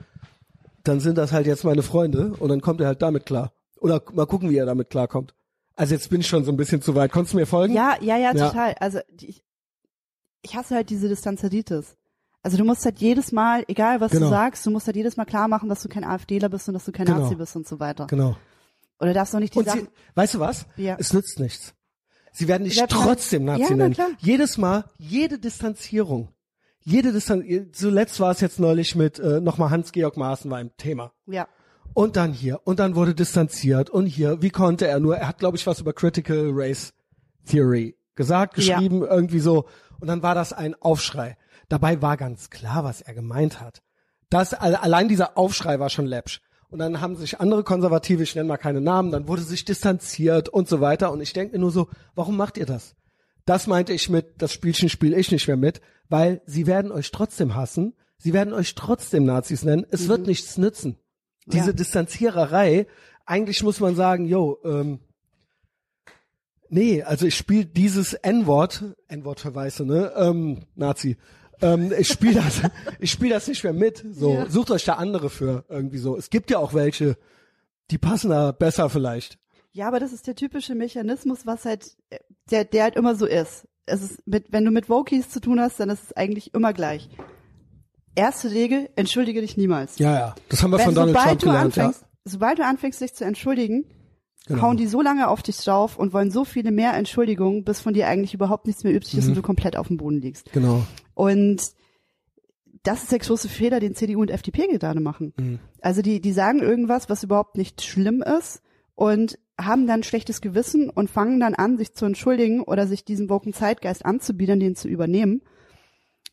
[0.84, 3.52] dann sind das halt jetzt meine Freunde und dann kommt er halt damit klar.
[3.80, 5.34] Oder mal gucken, wie er damit klarkommt.
[5.74, 7.10] Also jetzt bin ich schon so ein bisschen zu weit.
[7.10, 7.74] Konntest du mir folgen?
[7.74, 8.48] Ja, ja, ja, Ja.
[8.48, 8.74] total.
[8.78, 9.42] Also ich,
[10.42, 11.96] ich hasse halt diese Distanzaditis.
[12.44, 14.26] Also du musst halt jedes Mal, egal was Genau.
[14.26, 16.74] du sagst, du musst halt jedes Mal klar machen, dass du kein AfDler bist und
[16.74, 17.18] dass du kein Genau.
[17.22, 18.06] Nazi bist und so weiter.
[18.06, 18.36] Genau.
[19.00, 19.80] Oder darfst auch nicht die Und Sachen.
[19.82, 20.66] sie, weißt du was?
[20.76, 20.96] Ja.
[20.98, 21.74] Es nützt nichts.
[22.32, 23.94] Sie werden dich Ja, trotzdem Nazi Ja, na nennen.
[23.94, 24.08] klar.
[24.18, 26.28] Jedes Mal, jede Distanzierung,
[26.80, 31.12] jede Distanz, zuletzt war es jetzt neulich mit, äh, nochmal Hans-Georg Maaßen war im Thema.
[31.26, 31.48] Ja.
[31.94, 35.38] Und dann hier, und dann wurde distanziert, und hier, wie konnte er nur, er hat,
[35.38, 36.92] glaube ich, was über Critical Race
[37.46, 38.74] Theory gesagt, Ja.
[38.76, 39.66] geschrieben, irgendwie so,
[40.00, 41.36] und dann war das ein Aufschrei.
[41.68, 43.82] Dabei war ganz klar, was er gemeint hat.
[44.30, 46.40] Das, alle- allein dieser Aufschrei war schon läppsch.
[46.70, 50.48] Und dann haben sich andere Konservative, ich nenne mal keine Namen, dann wurde sich distanziert
[50.48, 51.10] und so weiter.
[51.12, 52.94] Und ich denke mir nur so, warum macht ihr das?
[53.46, 57.10] Das meinte ich mit, das Spielchen spiele ich nicht mehr mit, weil sie werden euch
[57.10, 60.98] trotzdem hassen, sie werden euch trotzdem Nazis nennen, es wird nichts nützen.
[61.46, 61.72] Diese Ja.
[61.72, 62.86] Distanziererei,
[63.24, 65.00] eigentlich muss man sagen, yo, ähm,
[66.68, 71.16] nee, also ich spiele dieses N-Wort, N-Wort für Weiße, ne, ähm, Nazi,
[71.62, 72.60] ähm, ich spiele das,
[73.00, 74.50] ich spiele das nicht mehr mit, so, Ja.
[74.50, 76.16] sucht euch da andere für, irgendwie so.
[76.16, 77.16] Es gibt ja auch welche,
[77.90, 79.38] die passen da besser vielleicht.
[79.72, 81.96] Ja, aber das ist der typische Mechanismus, was halt,
[82.50, 83.66] der, der halt immer so ist.
[83.86, 86.72] Es ist mit, wenn du mit Wokies zu tun hast, dann ist es eigentlich immer
[86.72, 87.08] gleich.
[88.14, 89.98] Erste Regel, entschuldige dich niemals.
[89.98, 91.84] Ja, ja, das haben wir Wenn, von Donald sobald Trump du gelernt, ja.
[91.86, 93.84] anfängst, sobald du anfängst, dich zu entschuldigen,
[94.46, 94.62] Genau.
[94.62, 97.92] hauen die so lange auf dich drauf und wollen so viele mehr Entschuldigungen, bis von
[97.92, 99.30] dir eigentlich überhaupt nichts mehr übrig ist Mhm.
[99.32, 100.50] und du komplett auf dem Boden liegst.
[100.52, 100.84] Genau.
[101.18, 101.72] Und
[102.84, 105.34] das ist der große Fehler, den CDU und FDP gerade machen.
[105.36, 105.58] Mhm.
[105.80, 108.62] Also die, die sagen irgendwas, was überhaupt nicht schlimm ist
[108.94, 113.28] und haben dann schlechtes Gewissen und fangen dann an, sich zu entschuldigen oder sich diesen
[113.28, 115.42] woken Zeitgeist anzubiedern, den zu übernehmen.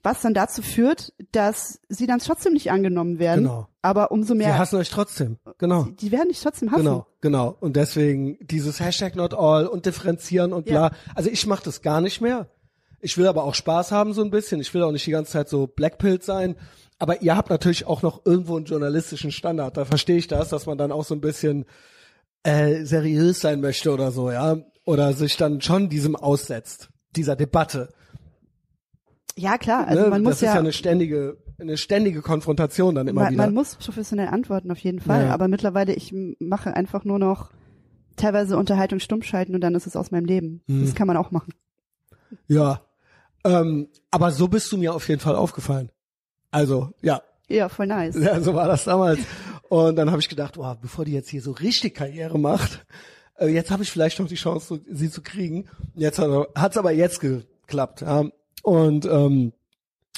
[0.04, 3.46] Was dann dazu führt, dass sie dann trotzdem nicht angenommen werden.
[3.46, 3.68] Genau.
[3.82, 5.40] Aber umso Sie mehr, hassen euch trotzdem.
[5.58, 5.86] Genau.
[5.86, 6.84] die werden dich trotzdem hassen.
[6.84, 7.58] Genau, genau.
[7.60, 10.90] Und deswegen dieses Hashtag not all und differenzieren und bla.
[10.90, 10.92] Ja.
[11.16, 12.48] Also ich mache das gar nicht mehr.
[13.06, 14.60] Ich will aber auch Spaß haben so ein bisschen.
[14.60, 16.56] Ich will auch nicht die ganze Zeit so Blackpilled sein.
[16.98, 19.78] Aber ihr habt natürlich auch noch irgendwo einen journalistischen Standard.
[19.78, 21.66] Da verstehe ich das, dass man dann auch so ein bisschen
[22.42, 24.58] äh, seriös sein möchte oder so, ja.
[24.86, 27.90] Oder sich dann schon diesem aussetzt, dieser Debatte.
[29.36, 29.88] Ja, klar.
[29.88, 30.10] Also ne?
[30.10, 33.44] man das muss ist ja ja, eine ständige, eine ständige Konfrontation dann immer man, wieder.
[33.44, 35.26] man muss professionell antworten auf jeden Fall.
[35.26, 35.34] Ja.
[35.34, 37.52] Aber mittlerweile, ich mache einfach nur noch
[38.16, 40.64] teilweise Unterhaltung stumm schalten und dann ist es aus meinem Leben.
[40.68, 40.82] Hm.
[40.86, 41.54] Das kann man auch machen.
[42.48, 42.82] Ja.
[43.46, 45.90] Ähm, aber so bist du mir auf jeden Fall aufgefallen.
[46.52, 48.16] Also, ja, Ja, voll nice.
[48.16, 49.20] Ja, so war das damals.
[49.70, 52.86] Und dann habe ich gedacht, wow, bevor die jetzt hier so richtig Karriere macht,
[53.38, 55.68] äh, jetzt habe ich vielleicht noch die Chance, sie zu kriegen.
[55.94, 58.02] Jetzt hat es aber jetzt geklappt.
[58.02, 58.26] Ja.
[58.64, 59.54] Und ähm,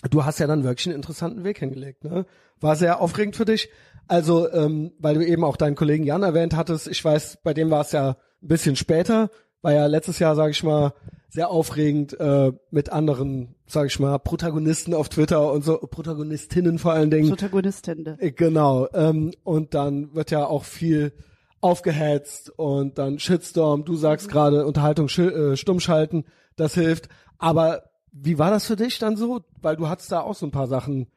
[0.09, 2.03] du hast ja dann wirklich einen interessanten Weg hingelegt.
[2.03, 2.25] Ne?
[2.59, 3.69] War sehr aufregend für dich.
[4.07, 7.69] Also, ähm, weil du eben auch deinen Kollegen Jan erwähnt hattest, ich weiß, bei dem
[7.69, 8.11] war es ja
[8.41, 9.29] ein bisschen später,
[9.61, 10.93] war ja letztes Jahr, sage ich mal,
[11.29, 16.93] sehr aufregend äh, mit anderen, sage ich mal, Protagonisten auf Twitter und so, Protagonistinnen vor
[16.93, 17.29] allen Dingen.
[17.29, 18.05] Protagonistin.
[18.17, 18.87] Äh, Genau.
[18.93, 21.13] Ähm, und dann wird ja auch viel
[21.59, 23.83] aufgehetzt und dann Shitstorm.
[23.83, 26.25] Du sagst gerade Unterhaltung äh, stumm schalten,
[26.55, 27.09] das hilft.
[27.37, 29.41] Aber wie war das für dich dann so?
[29.61, 31.07] Weil du hattest da auch so ein paar Sachen.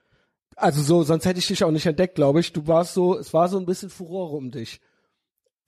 [0.56, 2.52] Also so, sonst hätte ich dich auch nicht entdeckt, glaube ich.
[2.52, 4.80] Du warst so, es war so ein bisschen Furore um dich.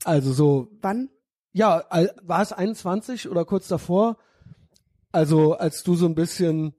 [0.04, 1.10] Also so, Wann?
[1.52, 1.84] ja,
[2.22, 4.16] war es 21 oder kurz davor?
[5.12, 6.74] Also als du so ein bisschen,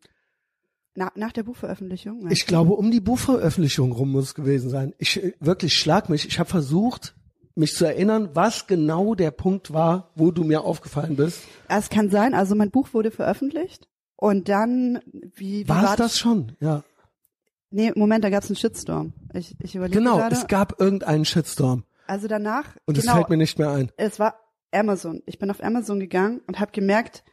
[0.96, 2.30] Na, nach der Buchveröffentlichung?
[2.30, 4.94] ich glaube um die Buchveröffentlichung rum muss es gewesen sein.
[4.98, 6.28] Ich äh, wirklich schlag mich.
[6.28, 7.16] Ich habe versucht,
[7.56, 11.42] mich zu erinnern, was genau der Punkt war, wo du mir aufgefallen bist.
[11.70, 15.00] Es kann sein, also mein Buch wurde veröffentlicht und dann,
[15.36, 16.56] wie, wie War es das schon?
[16.60, 16.84] Ja.
[17.70, 19.14] Nee, Moment, da gab es einen Shitstorm.
[19.34, 20.36] Ich, ich überlege Genau, gerade.
[20.36, 23.92] es gab irgendeinen Shitstorm also danach, und es genau, fällt mir nicht mehr ein.
[23.98, 24.36] es war
[24.72, 25.22] Amazon.
[25.26, 27.24] Ich bin auf Amazon gegangen und habe gemerkt,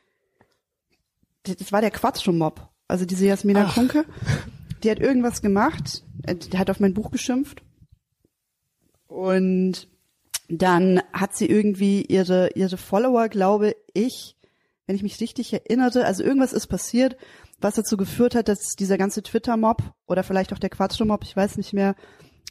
[1.42, 2.68] das war der Quatscho-Mob.
[2.88, 3.74] Also diese Jasmina Ach.
[3.74, 4.04] Kunke,
[4.82, 7.62] die hat irgendwas gemacht, äh, die hat auf mein Buch geschimpft
[9.06, 9.88] und
[10.48, 14.36] dann hat sie irgendwie ihre ihre Follower, glaube ich,
[14.86, 17.16] wenn ich mich richtig erinnerte, also irgendwas ist passiert,
[17.60, 21.56] was dazu geführt hat, dass dieser ganze Twitter-Mob oder vielleicht auch der Quatscho-Mob, ich weiß
[21.56, 21.94] nicht mehr,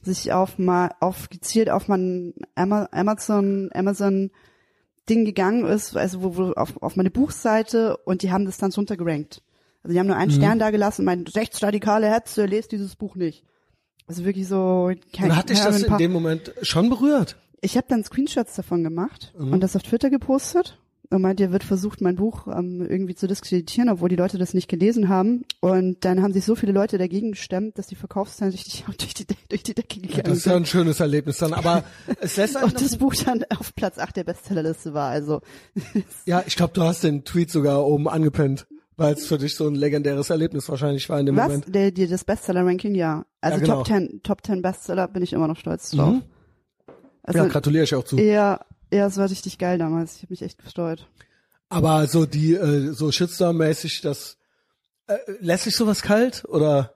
[0.01, 4.31] sich auf mal auf gezielt auf mein Ama- Amazon Amazon
[5.09, 8.71] Ding gegangen ist, also wo, wo auf, auf meine Buchseite und die haben das dann
[8.71, 9.41] runtergerankt.
[9.83, 10.35] Also die haben nur einen Mhm.
[10.35, 13.43] Stern da gelassen und meinen rechtsradikale Hetze, lest dieses Buch nicht.
[14.07, 17.37] Also wirklich so kein Und hat dich das in dem Moment schon berührt?
[17.61, 19.53] Ich habe dann Screenshots davon gemacht Mhm.
[19.53, 20.79] und das auf Twitter gepostet.
[21.11, 24.53] Und meint, ihr wird versucht, mein Buch ähm, irgendwie zu diskreditieren, obwohl die Leute das
[24.53, 25.43] nicht gelesen haben.
[25.59, 29.25] Und dann haben sich so viele Leute dagegen gestemmt, dass die Verkaufszahlen richtig durch die,
[29.49, 30.61] durch die Decke gegangen Das ist ja sind.
[30.63, 31.83] ein schönes Erlebnis dann, aber
[32.21, 35.09] es lässt einen Und das Buch dann auf Platz 8 der Bestsellerliste war.
[35.09, 35.41] Also
[36.25, 39.67] Ja, ich glaube, du hast den Tweet sogar oben angepinnt, weil es für dich so
[39.67, 41.47] ein legendäres Erlebnis wahrscheinlich war in dem was?
[41.47, 41.73] Moment.
[41.73, 43.25] Der, die, das Bestseller-Ranking, ja.
[43.41, 43.77] Also Ja, genau.
[43.77, 46.13] Top 10, Top 10 Bestseller bin ich immer noch stolz drauf.
[46.13, 46.21] Mhm.
[47.23, 48.17] Also ja, gratuliere ich auch zu.
[48.17, 48.59] ja,
[48.91, 50.17] ja, es war richtig geil damals.
[50.17, 51.07] Ich habe mich echt gefreut.
[51.69, 54.37] Aber so die, äh, so Shitstorm-mäßig, das
[55.07, 56.95] äh, lässt sich sowas kalt oder?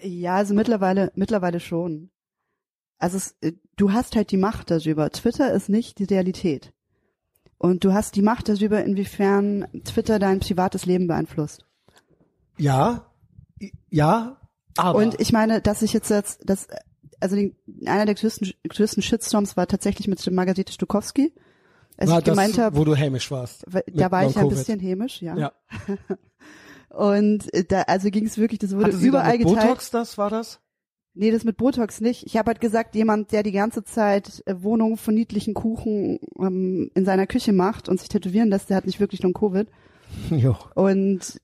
[0.00, 2.10] Ja, also mittlerweile, mittlerweile schon.
[2.98, 5.10] Also es, äh, du hast halt die Macht darüber.
[5.10, 6.72] Twitter ist nicht die Realität.
[7.58, 11.66] Und du hast die Macht darüber, inwiefern Twitter dein privates Leben beeinflusst.
[12.56, 13.06] Ja,
[13.90, 14.40] ja,
[14.76, 14.98] aber.
[14.98, 16.68] Und ich meine, dass ich jetzt jetzt, das,
[17.20, 17.54] also die,
[17.86, 21.32] einer der größten, größten Shitstorms war tatsächlich mit Margarete Stukowski.
[21.96, 23.64] Als war ich gemeint das, habe, wo du hämisch warst.
[23.66, 24.48] da war ich ein Long-Covid.
[24.48, 25.36] bisschen hämisch, ja.
[25.36, 25.52] Ja.
[26.88, 29.66] Und äh, da, also ging es wirklich, das wurde Hatte sie überall dann mit geteilt.
[29.68, 30.60] Botox das, war das?
[31.14, 32.24] Nee, das mit Botox nicht.
[32.24, 36.90] Ich habe halt gesagt, jemand, der die ganze Zeit äh, Wohnungen von niedlichen Kuchen ähm,
[36.94, 39.68] in seiner Küche macht und sich tätowieren lässt, der hat nicht wirklich Long Covid.
[40.30, 40.56] Jo.
[40.74, 41.40] Und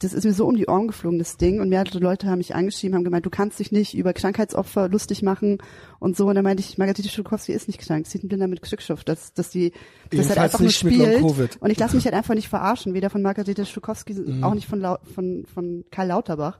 [0.00, 1.60] das ist mir so um die Ohren geflogen, das Ding.
[1.60, 5.22] Und mehrere Leute haben mich angeschrieben, haben gemeint, du kannst dich nicht über Krankheitsopfer lustig
[5.22, 5.58] machen
[6.00, 6.26] und so.
[6.26, 9.08] Und dann meinte ich, Margarete Schulkowski ist nicht krank, sie ist ein Blinder mit Glücksschrift,
[9.08, 9.72] dass, dass die
[10.10, 11.22] das halt einfach nur spielt.
[11.60, 14.44] Und ich lasse mich halt einfach nicht verarschen, weder von Margarete Schulkowski, Mhm.
[14.44, 16.58] auch nicht von, Lau von, von Karl Lauterbach.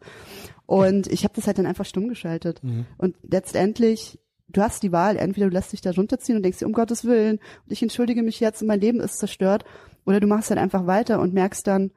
[0.67, 2.63] Und ich habe das halt dann einfach stumm geschaltet.
[2.63, 2.87] Mhm.
[2.99, 6.67] Und letztendlich, du hast die Wahl, entweder du lässt dich da runterziehen und denkst dir,
[6.67, 9.65] um Gottes Willen, und ich entschuldige mich jetzt und mein Leben ist zerstört,
[10.07, 11.91] oder du machst halt einfach weiter und merkst dann,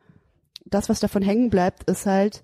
[0.65, 2.43] das, was davon hängen bleibt, ist halt,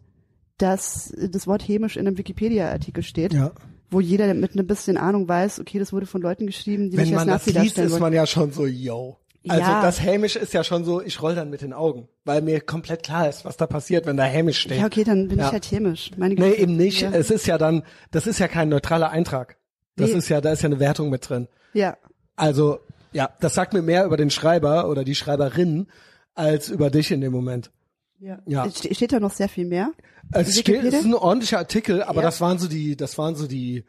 [0.57, 3.51] dass das Wort hämisch in einem Wikipedia-Artikel steht, Ja.
[3.89, 7.05] wo jeder mit ein bisschen Ahnung weiß, okay, das wurde von Leuten geschrieben, die Wenn
[7.09, 9.17] mich als man das Nazi liest, darstellen ist man ja schon so, yo.
[9.45, 9.81] Also Ja.
[9.81, 13.03] das hämisch ist ja schon so, ich roll dann mit den Augen, weil mir komplett
[13.03, 14.77] klar ist, was da passiert, wenn da hämisch steht.
[14.79, 15.47] Ja, okay, dann bin Ja.
[15.47, 16.11] ich halt hämisch.
[16.15, 16.61] Meine Nee, Güte.
[16.61, 17.01] eben nicht.
[17.01, 17.11] Ja.
[17.11, 19.57] Es ist ja dann, das ist ja kein neutraler Eintrag.
[19.97, 20.17] Das Nee.
[20.17, 21.47] ist ja, da ist ja eine Wertung mit drin.
[21.73, 21.97] ja.
[22.35, 22.79] Also,
[23.13, 25.87] ja, das sagt mir mehr über den Schreiber oder die Schreiberin
[26.35, 27.71] als über dich in dem Moment.
[28.19, 28.39] Ja.
[28.45, 28.65] Ja.
[28.65, 29.91] Es ste- Steht da noch sehr viel mehr?
[30.31, 32.27] Es steht, es ist ein ordentlicher Artikel, aber Ja.
[32.27, 33.83] das waren so die, das waren so die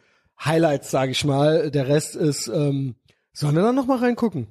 [0.45, 1.71] Highlights, sage ich mal.
[1.71, 2.97] Der Rest ist, ähm,
[3.33, 4.49] sollen wir da noch mal reingucken?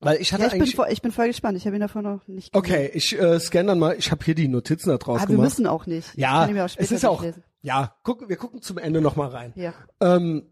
[0.00, 1.56] Weil ich hatte Ja, ich bin, voll, ich bin voll gespannt.
[1.58, 2.58] Ich habe ihn davon noch nicht gesehen.
[2.64, 3.94] okay, ich äh, scanne dann mal.
[3.96, 5.50] Ich habe hier die Notizen da draus Aber wir gemacht.
[5.50, 6.16] müssen auch nicht.
[6.16, 7.44] Ja, auch es ist auch, durchlesen.
[7.60, 9.52] ja, gucken, wir gucken zum Ende noch mal rein.
[9.54, 9.74] Ja.
[10.00, 10.48] Ähm,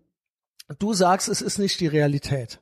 [0.78, 2.60] du sagst, es ist nicht die Realität.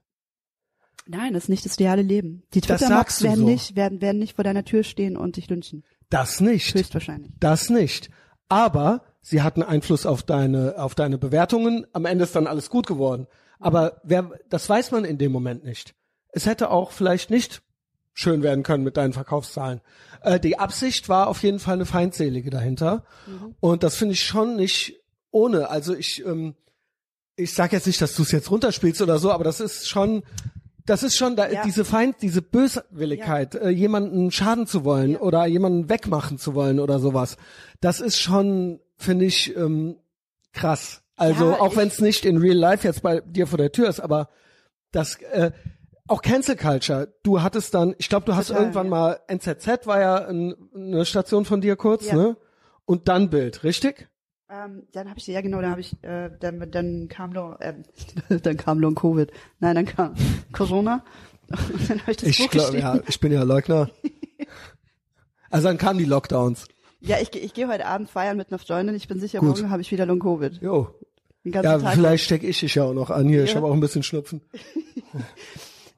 [1.08, 2.42] Nein, das ist nicht das reale Leben.
[2.52, 3.28] Die du werden so.
[3.44, 5.84] nicht, werden, werden nicht vor deiner Tür stehen und dich lynchen.
[6.10, 6.74] Das nicht.
[6.74, 7.32] Höchstwahrscheinlich.
[7.40, 8.10] Das nicht.
[8.48, 11.86] Aber sie hatten Einfluss auf deine, auf deine Bewertungen.
[11.92, 13.26] Am Ende ist dann alles gut geworden.
[13.58, 15.94] Aber wer, das weiß man in dem Moment nicht.
[16.30, 17.62] Es hätte auch vielleicht nicht
[18.12, 19.80] schön werden können mit deinen Verkaufszahlen.
[20.22, 23.04] Äh, die Absicht war auf jeden Fall eine feindselige dahinter.
[23.60, 25.00] Und das finde ich schon nicht
[25.30, 25.70] ohne.
[25.70, 26.54] Also ich, ähm,
[27.36, 30.22] ich sag jetzt nicht, dass du es jetzt runterspielst oder so, aber das ist schon,
[30.88, 31.62] das ist schon da, Ja.
[31.64, 35.20] diese Feind, diese Böswilligkeit, äh, jemanden schaden zu wollen Ja.
[35.20, 37.36] oder jemanden wegmachen zu wollen oder sowas.
[37.80, 39.96] Das ist schon, finde ich, ähm,
[40.52, 41.02] krass.
[41.16, 43.88] Also Ja, auch wenn es nicht in Real Life jetzt bei dir vor der Tür
[43.88, 44.28] ist, aber
[44.92, 45.50] das äh,
[46.06, 47.12] auch Cancel Culture.
[47.22, 48.90] Du hattest dann, ich glaube, du hast Total, irgendwann ja.
[48.90, 52.14] mal NZZ war ja ein, eine Station von dir kurz, Ja.
[52.16, 52.36] ne?
[52.86, 54.08] Und dann Bild, richtig?
[54.50, 57.82] Ähm, dann habe ich, ja genau, dann habe ich, äh, dann, dann kam Long, ähm,
[58.42, 59.30] dann kam Long Covid.
[59.60, 60.14] Nein, dann kam
[60.52, 61.04] Corona.
[61.50, 62.78] Und dann habe ich das Ich Buch geschrieben.
[62.78, 63.90] ja, ich bin ja Leugner.
[65.50, 66.66] Also dann kamen die Lockdowns.
[67.00, 68.94] Ja, ich, geh- ich gehe heute Abend feiern mit einer Freundin.
[68.94, 69.48] Ich bin sicher, Gut.
[69.56, 70.60] morgen habe ich wieder Long Covid.
[70.60, 70.94] Jo.
[71.44, 71.94] Ja, Tag.
[71.94, 73.44] vielleicht stecke ich dich ja auch noch an hier.
[73.44, 73.56] Ich Ja.
[73.56, 74.42] habe auch ein bisschen Schnupfen.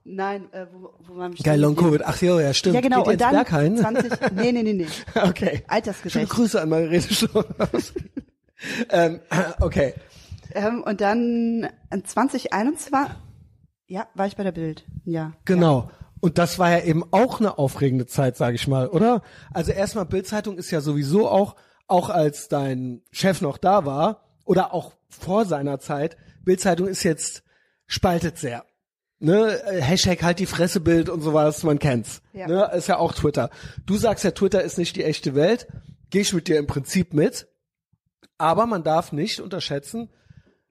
[0.05, 1.75] Nein, äh, wo, wo waren wir Geil, Long?
[1.75, 2.03] Covid.
[2.05, 2.77] Ach jo, ja, stimmt.
[2.77, 3.03] Ja, genau.
[3.03, 3.77] Geht Und dann Berghain?
[3.77, 4.87] 20, nee, nee, nee, nee.
[5.21, 5.57] okay.
[5.57, 6.29] Schöne Altersgerecht.
[6.31, 7.93] Grüße an Margarete Schloss.
[8.91, 9.21] ähm,
[9.61, 9.95] okay.
[10.53, 13.15] Ähm, und dann äh, 2021,
[13.87, 14.85] ja, war ich bei der Bild.
[15.05, 15.33] Ja.
[15.45, 15.91] Genau.
[16.21, 19.23] Und das war ja eben auch eine aufregende Zeit, sage ich mal, oder?
[19.53, 21.57] Also erstmal Bildzeitung ist ja sowieso auch,
[21.87, 27.43] auch als dein Chef noch da war oder auch vor seiner Zeit, Bildzeitung ist jetzt
[27.87, 28.65] spaltet sehr.
[29.19, 32.23] Ne, Äh, Hashtag halt die Fressebild und sowas, man kennt's.
[32.33, 32.47] Ja.
[32.47, 33.51] Ne, ist ja auch Twitter.
[33.85, 35.67] Du sagst ja, Twitter ist nicht die echte Welt.
[36.11, 37.47] Gehe ich mit dir im Prinzip mit.
[38.41, 40.09] Aber man darf nicht unterschätzen,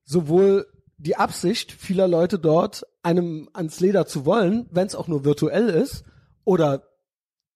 [0.03, 0.65] sowohl
[0.97, 5.69] die Absicht vieler Leute dort, einem ans Leder zu wollen, wenn es auch nur virtuell
[5.69, 6.03] ist,
[6.43, 6.83] oder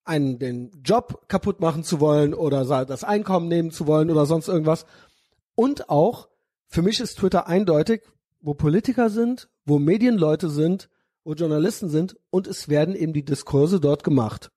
[0.06, 4.50] einen den Job kaputt machen zu wollen oder das Einkommen nehmen zu wollen oder sonst
[4.50, 4.86] irgendwas.
[5.56, 6.30] Und auch,
[6.68, 8.04] für mich ist Twitter eindeutig,
[8.40, 10.90] wo Politiker sind, wo Medienleute sind,
[11.24, 14.52] wo Journalisten sind und es werden eben die Diskurse dort gemacht.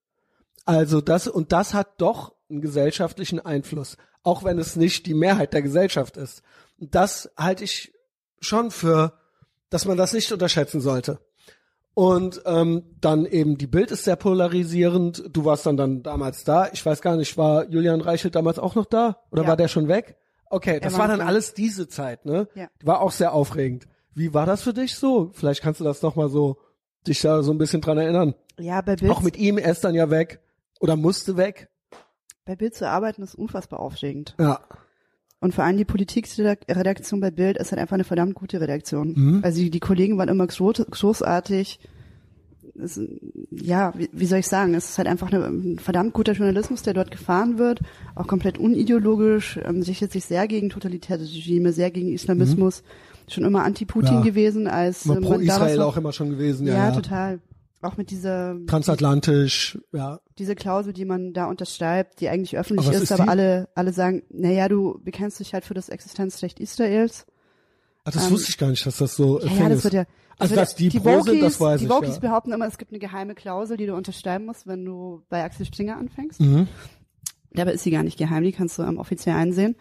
[0.67, 3.97] Also das, und das hat doch einen gesellschaftlichen Einfluss,
[4.27, 6.43] auch wenn es nicht die Mehrheit der Gesellschaft ist.
[6.81, 7.93] Und das halte ich
[8.41, 9.15] schon für,
[9.71, 11.21] dass man das nicht unterschätzen sollte.
[11.95, 15.25] Und ähm, dann eben die Bild ist sehr polarisierend.
[15.33, 16.69] Du warst dann dann damals da.
[16.73, 19.49] Ich weiß gar nicht, war Julian Reichelt damals auch noch da oder Ja.
[19.49, 20.17] war der schon weg?
[20.51, 21.27] Okay, das war dann da.
[21.27, 22.49] alles diese Zeit, ne?
[22.55, 22.69] Ja.
[22.83, 23.87] War auch sehr aufregend.
[24.15, 25.31] Wie war das für dich so?
[25.33, 26.59] Vielleicht kannst du das noch mal so
[27.07, 28.35] dich da so ein bisschen dran erinnern.
[28.59, 30.41] Ja, bei Bild, Auch mit ihm, er ist dann ja weg
[30.81, 31.69] oder musste weg.
[32.47, 34.35] Bei Bild zu arbeiten ist unfassbar aufregend.
[34.41, 34.61] Ja.
[35.41, 39.13] Und vor allem die Politikredaktion bei Bild ist halt einfach eine verdammt gute Redaktion.
[39.15, 39.41] Mhm.
[39.45, 41.79] Also die, die Kollegen waren immer groß, großartig.
[42.83, 43.01] Es,
[43.51, 44.75] ja, wie, wie soll ich sagen?
[44.75, 47.81] Es ist halt einfach eine, ein verdammt guter Journalismus, der dort gefahren wird,
[48.15, 52.83] auch komplett unideologisch, ähm, sichert sich sehr gegen totalitäre Regime, sehr gegen Islamismus,
[53.29, 54.19] schon immer anti-Putin Mhm.
[54.19, 54.25] Ja.
[54.25, 56.75] gewesen, als Immer ähm, pro Israel auch immer schon gewesen, ja.
[56.75, 56.95] ja, ja.
[56.95, 57.41] total.
[57.83, 60.21] Auch mit dieser Transatlantisch, ja.
[60.39, 63.29] diese Klausel, die man da unterschreibt, die eigentlich öffentlich Aber ist, ist aber die?
[63.29, 67.27] alle, alle sagen, naja, du bekennst dich halt für das Existenzrecht Israels.
[68.05, 69.85] Ach, das Ähm, wusste ich gar nicht, dass das so Ja, ja, das ist.
[69.85, 70.05] wird ja.
[70.39, 72.21] Also, wird dass die die pro sind, das weiß die ich, Wokies ja.
[72.21, 75.67] behaupten immer, es gibt eine geheime Klausel, die du unterschreiben musst, wenn du bei Axel
[75.67, 76.41] Springer anfängst.
[76.41, 76.69] Mhm.
[77.53, 79.77] Dabei ist sie gar nicht geheim, die kannst du ähm, offiziell einsehen.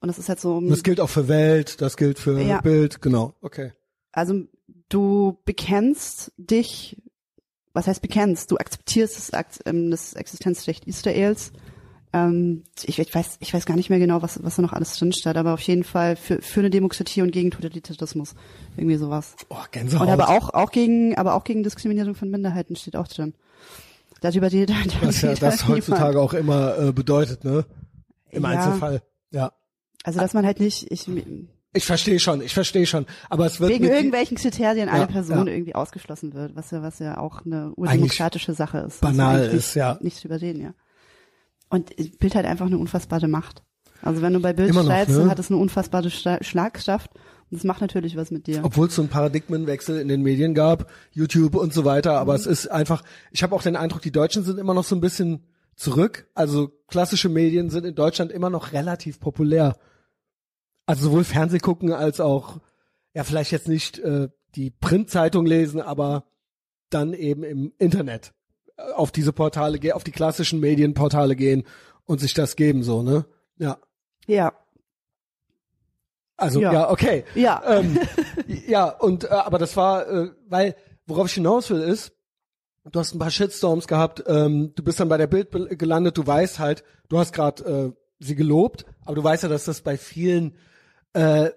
[0.00, 2.36] Und das ist halt so, Das gilt auch für Welt, das gilt für.
[2.62, 3.34] Bild, genau.
[3.42, 3.72] Okay.
[4.12, 4.44] also
[4.88, 6.96] du bekennst dich,
[7.72, 8.50] was heißt bekennst?
[8.50, 11.52] Du akzeptierst das, ähm, das Existenzrecht Israels.
[12.12, 14.96] Ähm, ich, ich weiß, ich weiß gar nicht mehr genau, was, was da noch alles
[14.96, 18.34] drin steht, aber auf jeden Fall für, für eine Demokratie und gegen Totalitarismus.
[18.76, 19.36] Irgendwie sowas.
[19.50, 20.06] Oh, Gänsehaut.
[20.06, 23.34] Und aber auch, auch gegen, aber auch gegen Diskriminierung von Minderheiten steht auch drin.
[24.20, 27.66] Darüber redet, darüber was ja das halt heutzutage auch immer äh, bedeutet, ne?
[28.30, 28.48] Im Ja.
[28.48, 29.02] Einzelfall.
[29.30, 29.52] Ja.
[30.02, 31.06] Also dass man halt nicht, ich,
[31.74, 33.04] Ich verstehe schon, ich verstehe schon.
[33.28, 35.52] Aber es wird wegen irgendwelchen Kriterien eine Ja, Person ja.
[35.52, 39.00] irgendwie ausgeschlossen wird, was ja, was ja auch eine urdemokratische Sache ist.
[39.02, 39.92] Banal eigentlich ist, ja.
[39.94, 40.74] Nicht, nicht drüber reden, ja.
[41.68, 43.62] Und Bild hat einfach eine unfassbare Macht.
[44.00, 45.22] Also wenn du bei Bild schreibst, ne?
[45.22, 47.10] dann hat es eine unfassbare Schla- Schlagkraft
[47.50, 48.60] und das macht natürlich was mit dir.
[48.62, 52.38] obwohl es so einen Paradigmenwechsel in den Medien gab, YouTube und so weiter, aber Mhm.
[52.40, 53.02] es ist einfach,
[53.32, 55.44] ich habe auch den Eindruck, die Deutschen sind immer noch so ein bisschen
[55.74, 56.28] zurück.
[56.34, 59.76] Also klassische Medien sind in Deutschland immer noch relativ populär.
[60.88, 62.60] Also sowohl Fernseh gucken als auch,
[63.12, 66.24] ja vielleicht jetzt nicht äh, die Printzeitung lesen, aber
[66.88, 68.32] dann eben im Internet
[68.78, 71.64] äh, auf diese Portale gehen, auf die klassischen Medienportale gehen
[72.06, 73.26] und sich das geben, so, ne?
[73.58, 73.76] Ja.
[74.26, 74.54] Ja.
[76.38, 76.90] Also ja, Ja.
[76.90, 77.24] okay.
[77.34, 77.62] Ja.
[77.66, 77.98] Ähm,
[78.66, 80.74] ja, und äh, aber das war, äh, weil
[81.06, 82.12] worauf ich hinaus will ist,
[82.90, 86.26] du hast ein paar Shitstorms gehabt, ähm, du bist dann bei der Bild gelandet, du
[86.26, 90.56] weißt halt, du hast gerade sie gelobt, aber du weißt ja, dass das bei vielen
[91.12, 91.50] äh,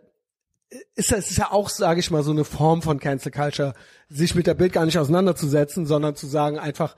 [0.95, 3.74] ist, es ist ja auch, sage ich mal, so eine Form von Cancel Culture,
[4.08, 6.95] sich mit der Bild gar nicht auseinanderzusetzen, sondern zu sagen einfach,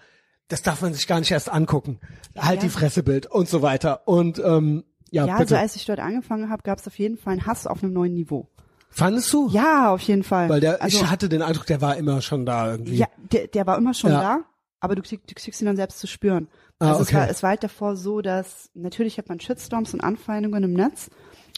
[0.48, 2.00] das darf man sich gar nicht erst angucken.
[2.38, 2.68] Halt Ja.
[2.68, 4.08] die Fressebild und so weiter.
[4.08, 7.34] Und ähm, ja, Ja, also als ich dort angefangen habe, gab es auf jeden Fall
[7.34, 8.50] einen Hass auf einem neuen Niveau.
[8.90, 9.50] Fandest du?
[9.50, 10.50] Ja, auf jeden Fall.
[10.50, 12.98] Weil der, also, ich hatte den Eindruck, der war immer schon da irgendwie.
[12.98, 14.22] ja, der, der war immer schon Ja.
[14.22, 14.40] da,
[14.80, 16.48] aber du, krieg, du kriegst ihn dann selbst zu spüren.
[16.78, 17.18] Ah, Also es, okay.
[17.18, 21.10] war, es war halt davor so, dass natürlich hat man Shitstorms und Anfeindungen im Netz,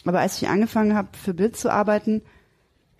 [0.06, 2.22] aber als ich angefangen habe, für Bild zu arbeiten,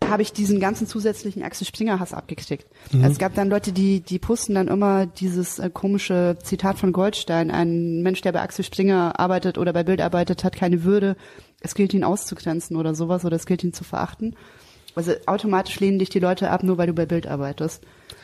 [0.05, 2.67] habe ich diesen ganzen zusätzlichen Axel Springer Hass abgekriegt.
[2.93, 3.03] Mhm.
[3.03, 6.93] Also es gab dann Leute, die die posten dann immer dieses äh, komische Zitat von
[6.93, 11.17] Goldstein: Ein Mensch, der bei Axel Springer arbeitet oder bei Bild arbeitet, hat keine Würde.
[11.61, 14.37] Es gilt ihn auszugrenzen oder sowas oder es gilt ihn zu verachten.
[14.95, 17.83] Also automatisch lehnen dich die Leute ab, nur weil du bei Bild arbeitest.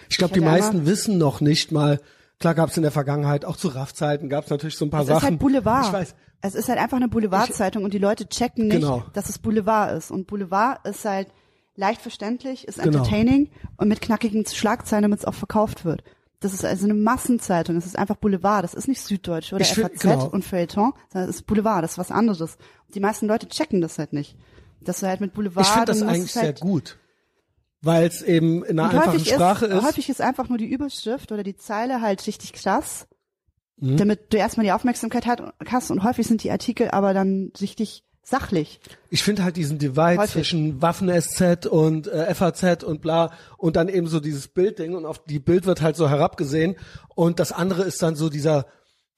[0.09, 2.01] Ich glaube, die meisten wissen noch nicht mal,
[2.43, 5.01] klar gab es in der Vergangenheit, auch zu RAF-Zeiten gab es natürlich so ein paar
[5.03, 5.19] Es Sachen.
[5.19, 5.87] ist halt Boulevard.
[5.87, 6.15] Ich weiß.
[6.43, 9.05] Es ist halt einfach eine Boulevardzeitung und die Leute checken nicht, Genau.
[9.15, 10.11] dass es Boulevard ist.
[10.11, 11.29] Und Boulevard ist halt
[11.77, 12.99] leicht verständlich, ist Genau.
[12.99, 16.03] entertaining und mit knackigen Schlagzeilen, damit es auch verkauft wird.
[16.41, 17.77] Das ist also eine Massenzeitung.
[17.77, 18.65] Das ist einfach Boulevard.
[18.65, 20.27] Das ist nicht Süddeutsche oder Ich FAZ genau.
[20.27, 20.93] und Feuilleton.
[21.13, 21.85] sondern Das ist Boulevard.
[21.85, 22.41] Das ist was anderes.
[22.87, 24.37] Und die meisten Leute checken das halt nicht.
[24.81, 25.65] Dass du halt mit Boulevard.
[25.65, 26.99] Ich finde das eigentlich halt, sehr gut,
[27.83, 29.85] weil es eben in einer und einfachen Sprache ist, ist.
[29.85, 33.07] Häufig ist einfach nur die Überschrift oder die Zeile halt richtig krass,
[33.79, 33.97] Mhm.
[33.97, 35.91] damit du erstmal die Aufmerksamkeit hast.
[35.91, 38.79] Und häufig sind die Artikel aber dann richtig sachlich.
[39.11, 40.33] Ich finde halt diesen Divide Häufig.
[40.33, 45.25] zwischen Waffen-SZ und äh, FAZ und bla und dann eben so dieses Bildding und auf
[45.25, 46.77] die Bild wird halt so herabgesehen
[47.17, 48.67] und das andere ist dann so dieser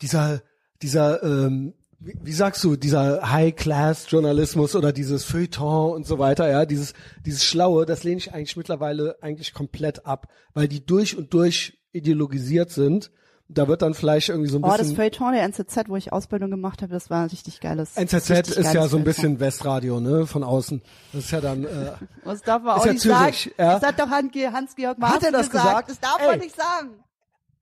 [0.01, 0.41] dieser
[0.81, 6.65] dieser ähm, wie, wie sagst du dieser High-Class-Journalismus oder dieses Feuilleton und so weiter ja
[6.67, 11.33] dieses dieses Schlaue das lehne ich eigentlich mittlerweile eigentlich komplett ab weil die durch und
[11.35, 13.11] durch ideologisiert sind
[13.49, 16.15] da wird dann vielleicht irgendwie so ein Oh, das bisschen Feuilleton der NZZ, wo ich
[16.15, 17.95] Ausbildung gemacht habe, das war ein richtig geiles.
[17.95, 20.81] NZZ richtig ist ja so ein bisschen Westradio ne von außen
[21.13, 21.93] das ist ja dann äh,
[22.25, 23.55] Das darf man auch ja nicht Zürich, sagen.
[23.59, 23.79] ja.
[23.79, 25.91] Das hat doch Hans- Hans-Georg Hat er das gesagt?
[25.91, 26.27] Das darf Ey.
[26.29, 26.91] man nicht sagen.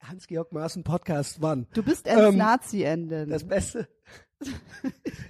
[0.02, 1.66] Hans-Georg Maaßen Podcast, Mann.
[1.74, 3.30] Du bist Ähm, ends Nazi-Enden.
[3.30, 3.88] Das Beste.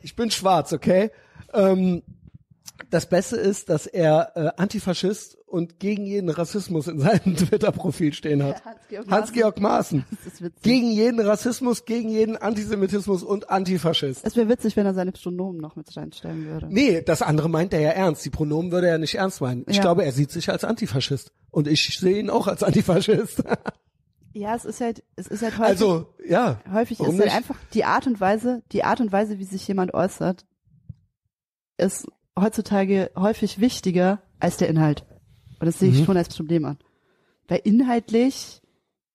[0.02, 1.10] ich bin schwarz, okay?
[1.52, 2.02] Ähm,
[2.90, 8.42] das Beste ist, dass er äh, Antifaschist und gegen jeden Rassismus in seinem Twitter-Profil stehen
[8.42, 8.64] hat.
[8.64, 10.04] Hans-Georg Hans-Georg Maaßen.
[10.10, 10.62] Das ist witzig.
[10.62, 14.24] Gegen jeden Rassismus, gegen jeden Antisemitismus und Antifaschist.
[14.24, 16.68] Es wäre witzig, wenn er seine Pronomen noch mit reinstellen würde.
[16.70, 18.24] Nee, das andere meint er ja ernst.
[18.24, 19.64] Die Pronomen würde er nicht ernst meinen.
[19.68, 19.82] Ich Ja.
[19.82, 21.30] glaube, er sieht sich als Antifaschist.
[21.50, 23.42] Und ich sehe ihn auch als Antifaschist.
[24.34, 26.60] Ja, es ist halt, es ist halt häufig, also, ja.
[26.72, 27.34] häufig ist halt nicht?
[27.34, 30.46] einfach die Art und Weise, die Art und Weise, wie sich jemand äußert,
[31.76, 32.06] ist
[32.38, 35.04] heutzutage häufig wichtiger als der Inhalt.
[35.60, 36.04] Und das sehe ich Mhm.
[36.06, 36.78] schon als Problem an.
[37.48, 38.62] Weil inhaltlich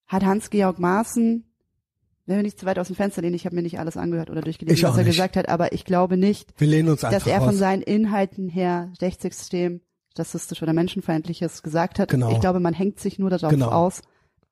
[0.05, 1.43] hat Hans-Georg Maaßen,
[2.25, 4.29] wenn wir nicht zu weit aus dem Fenster lehnen, ich habe mir nicht alles angehört
[4.29, 5.13] oder durchgelesen, was er nicht.
[5.13, 7.57] gesagt hat, aber ich glaube nicht, dass er von raus.
[7.57, 9.81] seinen Inhalten her rechtsextrem,
[10.17, 12.09] rassistisch oder menschenfeindliches gesagt hat.
[12.09, 12.31] Genau.
[12.31, 13.69] Ich glaube, man hängt sich nur darauf Genau.
[13.69, 14.01] aus,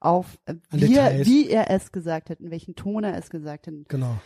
[0.06, 3.68] auf äh, wie er, wie er es gesagt hat, in welchen Ton er es gesagt
[3.68, 3.74] hat.
[3.88, 4.18] Genau.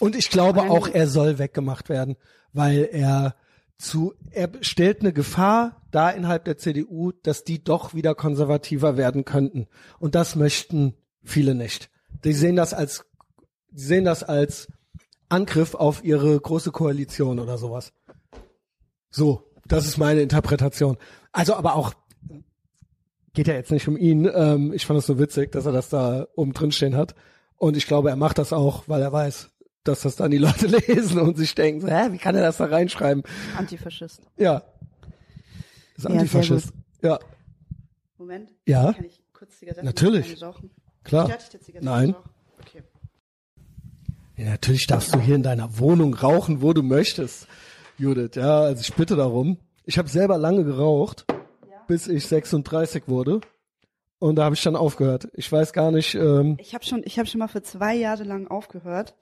[0.00, 2.16] Und ich glaube Und auch, er soll weggemacht werden,
[2.52, 3.34] weil er
[3.78, 9.24] zu, er stellt eine Gefahr da innerhalb der CDU, dass die doch wieder konservativer werden
[9.24, 9.66] könnten.
[9.98, 11.90] Und das möchten viele nicht.
[12.24, 13.04] Die sehen das als,
[13.70, 14.68] die sehen das als
[15.28, 17.92] Angriff auf ihre große Koalition oder sowas.
[19.10, 20.96] So, das ist meine Interpretation.
[21.32, 21.94] Also aber auch,
[23.34, 24.30] geht ja jetzt nicht um ihn.
[24.32, 27.14] Ähm, ich fand es so witzig, dass er das da oben drin stehen hat.
[27.56, 29.50] Und ich glaube, er macht das auch, weil er weiß,
[29.84, 32.58] dass das dann die Leute lesen und sich denken, so, hä, wie kann er das
[32.58, 33.22] da reinschreiben?
[33.56, 34.22] Antifaschist.
[34.36, 34.62] Ja.
[35.96, 36.72] Ist Ja, Antifaschist.
[37.02, 37.18] Ja,
[38.18, 38.52] Moment.
[38.66, 38.92] Ja.
[38.92, 40.36] Kann ich kurz Zigaretten Natürlich.
[41.04, 41.30] klar.
[41.80, 42.14] Nein.
[42.60, 42.82] Okay.
[44.36, 47.46] Ja, natürlich darfst du hier in deiner Wohnung rauchen, wo du möchtest,
[47.96, 48.34] Judith.
[48.34, 49.58] Ja, also ich bitte darum.
[49.84, 51.24] Ich habe selber lange geraucht,
[51.88, 53.40] bis ich 36 wurde.
[54.20, 55.28] Und da habe ich dann aufgehört.
[55.34, 58.22] Ich weiß gar nicht, ähm, Ich habe schon, ich habe schon mal für zwei Jahre
[58.24, 59.14] lang aufgehört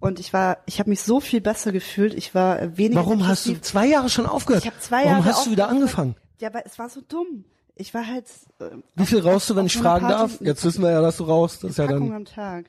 [0.00, 2.12] und ich war, ich habe mich so viel besser gefühlt.
[2.14, 3.00] Ich war weniger.
[3.00, 4.64] warum hast du zwei Jahre schon aufgehört?
[4.64, 6.16] Ich habe zwei warum Jahre hast du wieder angefangen?
[6.40, 7.44] Ja, aber es war so dumm.
[7.76, 8.26] Ich war halt.
[8.58, 10.40] Äh, Wie viel rauchst du, wenn ich fragen Party- darf?
[10.40, 11.62] Jetzt wissen wir ja, dass du rauchst.
[11.64, 12.66] Das ist ja Packung dann, am Tag.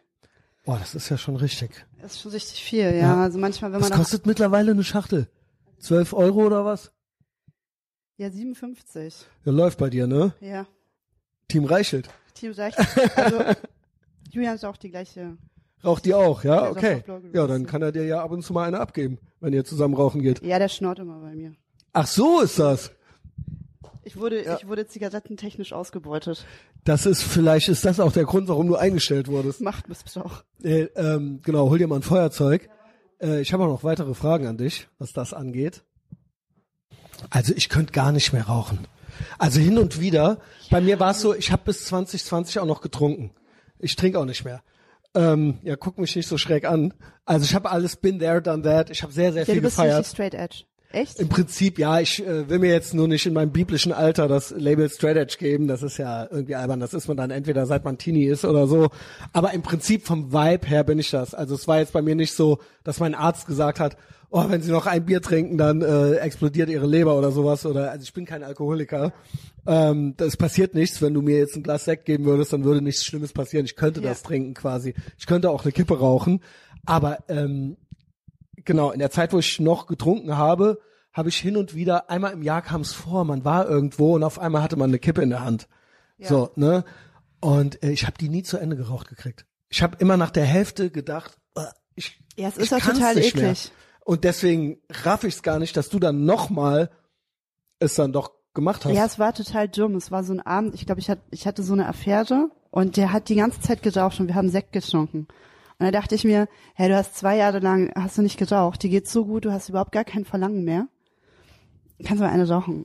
[0.65, 1.85] boah, das ist ja schon richtig.
[2.01, 2.91] Das ist schon richtig viel, ja.
[2.91, 3.21] Ja.
[3.23, 5.27] Also manchmal, wenn Was man dann, kostet mittlerweile eine Schachtel?
[5.79, 6.91] 12 Euro oder was?
[8.17, 10.33] Ja 57, Ja, läuft bei dir, ne?
[10.41, 10.65] ja.
[11.47, 12.09] Team Reichelt.
[12.33, 12.77] Team reicht.
[13.17, 13.39] Also
[14.31, 15.37] Julian ist auch die gleiche.
[15.83, 16.69] Raucht die auch, ja?
[16.71, 17.03] Okay.
[17.33, 19.93] Ja, dann kann er dir ja ab und zu mal eine abgeben, wenn ihr zusammen
[19.93, 20.41] rauchen geht.
[20.41, 21.53] Ja, der schnort immer bei mir.
[21.91, 22.91] Ach so ist das.
[24.03, 24.55] Ich wurde, Ja.
[24.57, 26.45] ich wurde zigarettentechnisch ausgebeutet.
[26.85, 29.61] Das ist, vielleicht ist das auch der Grund, warum du eingestellt wurdest.
[29.61, 30.43] Machtmissbrauch.
[30.63, 32.69] Äh, ähm, genau, hol dir mal ein Feuerzeug.
[33.21, 35.83] Äh, ich habe auch noch weitere Fragen an dich, was das angeht.
[37.29, 38.79] Also ich könnte gar nicht mehr rauchen.
[39.37, 40.39] Also hin und wieder.
[40.69, 43.31] Bei mir war es so, ich habe bis 2020 auch noch getrunken.
[43.79, 44.61] Ich trinke auch nicht mehr.
[45.15, 46.93] Ähm, ja, guck mich nicht so schräg an.
[47.25, 48.89] Also ich habe alles been there, done that.
[48.89, 50.05] Ich habe sehr, sehr Ja, viel du bist gefeiert.
[50.07, 50.63] straight edge.
[50.93, 51.19] Echt?
[51.19, 54.51] Im Prinzip, ja, ich äh, will mir jetzt nur nicht in meinem biblischen Alter das
[54.51, 55.67] Label Straight Edge geben.
[55.67, 56.79] Das ist ja irgendwie albern.
[56.79, 58.89] Das ist man dann entweder seit man Teenie ist oder so.
[59.33, 61.33] Aber im Prinzip vom Vibe her bin ich das.
[61.33, 63.97] Also es war jetzt bei mir nicht so, dass mein Arzt gesagt hat,
[64.29, 67.65] oh, wenn Sie noch ein Bier trinken, dann äh, explodiert Ihre Leber oder sowas.
[67.65, 69.13] Oder also ich bin kein Alkoholiker.
[69.65, 71.01] Ähm, das passiert nichts.
[71.01, 73.65] Wenn du mir jetzt ein Glas Sekt geben würdest, dann würde nichts Schlimmes passieren.
[73.65, 74.09] Ich könnte Ja.
[74.09, 74.93] das trinken quasi.
[75.17, 76.41] Ich könnte auch eine Kippe rauchen.
[76.85, 77.77] Aber ähm,
[78.65, 80.79] genau, in der Zeit, wo ich noch getrunken habe,
[81.11, 84.23] habe ich hin und wieder, einmal im Jahr kam es vor, man war irgendwo und
[84.23, 85.67] auf einmal hatte man eine Kippe in der Hand.
[86.19, 86.85] So, ne?
[87.41, 89.45] Und äh, ich habe die nie zu Ende geraucht gekriegt.
[89.67, 93.15] Ich habe immer nach der Hälfte gedacht, äh, ich Ja, es ist auch kann's total
[93.15, 93.51] nicht mehr.
[93.51, 93.71] eklig.
[94.05, 96.89] Und deswegen raff ich es gar nicht, dass du dann nochmal
[97.79, 98.93] es dann doch gemacht hast.
[98.93, 99.95] Ja, es war total dumm.
[99.95, 102.97] Es war so ein Abend, ich glaube, ich, hatte ich hatte so eine Affäre und
[102.97, 105.27] der hat die ganze Zeit geraucht und wir haben Sekt getrunken.
[105.83, 108.83] Und da dachte ich mir, hey, du hast zwei Jahre lang, hast du nicht geraucht,
[108.83, 110.87] dir geht's so gut, du hast überhaupt gar kein Verlangen mehr.
[112.05, 112.83] Kannst du mal eine rauchen.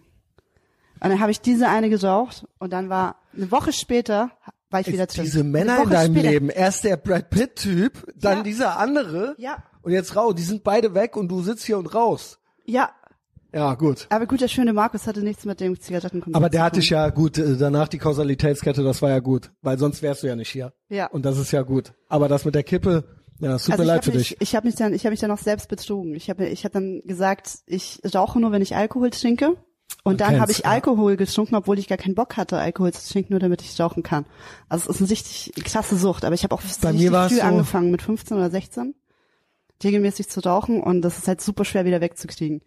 [1.01, 4.33] Und dann habe ich diese eine geraucht und dann war eine Woche später
[4.71, 5.23] war ich wieder drin.
[5.25, 6.31] Diese Männer in deinem später.
[6.31, 8.43] Leben, erst der Brad Pitt-Typ, dann Ja.
[8.43, 9.63] dieser andere Ja.
[9.83, 12.41] und jetzt rau, die sind beide weg und du sitzt hier und raus.
[12.65, 12.91] Ja,
[13.53, 14.07] Ja, gut.
[14.11, 17.09] aber gut, der schöne Markus hatte nichts mit dem Zigarettenkonsum Aber der hatte ich ja
[17.09, 20.51] gut, äh, danach die Kausalitätskette, das war ja gut, weil sonst wärst du ja nicht
[20.51, 20.73] hier.
[20.91, 21.07] Ja.
[21.07, 21.93] Und das ist ja gut.
[22.09, 23.05] Aber das mit der Kippe,
[23.41, 24.37] ja, tut Also mir ich leid für mich, dich.
[24.41, 26.15] ich habe mich dann, ich habe mich dann auch selbst betrogen.
[26.15, 29.57] Ich habe, ich habe dann gesagt, ich rauche nur, wenn ich Alkohol trinke.
[30.05, 30.65] Und dann kennst, habe ich ja.
[30.67, 34.03] Alkohol getrunken, obwohl ich gar keinen Bock hatte, Alkohol zu trinken, nur damit ich rauchen
[34.03, 34.27] kann.
[34.69, 36.25] Also es ist eine richtig krasse Sucht.
[36.27, 38.95] Aber ich habe auch Bei richtig früh so- angefangen, mit 15 oder 16,
[39.83, 40.83] regelmäßig zu rauchen.
[40.83, 42.61] Und das ist halt super schwer wieder wegzukriegen.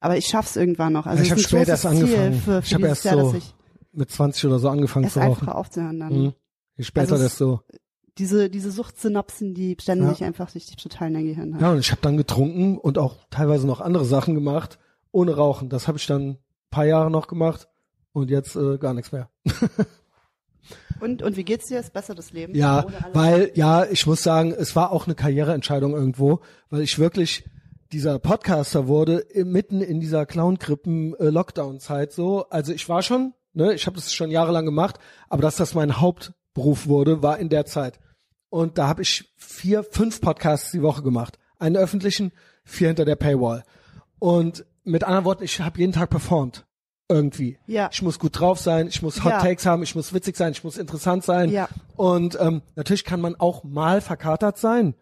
[0.00, 1.06] Aber ich schaff's irgendwann noch.
[1.06, 2.34] Also ich es habe spät erst angefangen.
[2.34, 3.54] Für, für ich habe erst Jahr, so ich
[3.92, 5.48] mit 20 oder so angefangen erst zu einfach rauchen.
[5.48, 6.12] aufzuhören dann.
[6.22, 6.32] Mhm.
[6.76, 7.60] Je später, Also es- desto.
[8.18, 10.10] Diese, diese Suchtsynapsen, die stellen Ja.
[10.10, 11.52] sich einfach richtig total in dein Gehirn.
[11.52, 11.62] halt.
[11.62, 14.78] Ja, und ich habe dann getrunken und auch teilweise noch andere Sachen gemacht,
[15.12, 15.68] ohne Rauchen.
[15.68, 16.38] Das habe ich dann ein
[16.70, 17.68] paar Jahre noch gemacht
[18.12, 19.30] und jetzt äh, gar nichts mehr.
[21.00, 21.78] Und, und wie geht's dir?
[21.78, 22.56] Ist besser das Leben?
[22.56, 26.40] Ja, weil, ja, ich muss sagen, es war auch eine Karriereentscheidung irgendwo,
[26.70, 27.44] weil ich wirklich
[27.92, 32.46] dieser Podcaster wurde mitten in dieser Clown-Krippen-Lockdown-Zeit so.
[32.50, 36.00] Also ich war schon, ne, ich habe das schon jahrelang gemacht, aber dass das mein
[36.00, 37.98] Hauptberuf wurde, war in der Zeit.
[38.50, 41.38] Und da habe ich vier, fünf Podcasts die Woche gemacht.
[41.58, 42.32] Einen öffentlichen,
[42.64, 43.64] vier hinter der Paywall.
[44.18, 46.64] Und mit anderen Worten, ich habe jeden Tag performt.
[47.10, 47.58] Irgendwie.
[47.66, 47.88] Ja.
[47.90, 49.40] Ich muss gut drauf sein, ich muss Hot Ja.
[49.40, 51.50] Takes haben, ich muss witzig sein, ich muss interessant sein.
[51.50, 51.68] Ja.
[51.96, 54.94] Und ähm, natürlich kann man auch mal verkatert sein.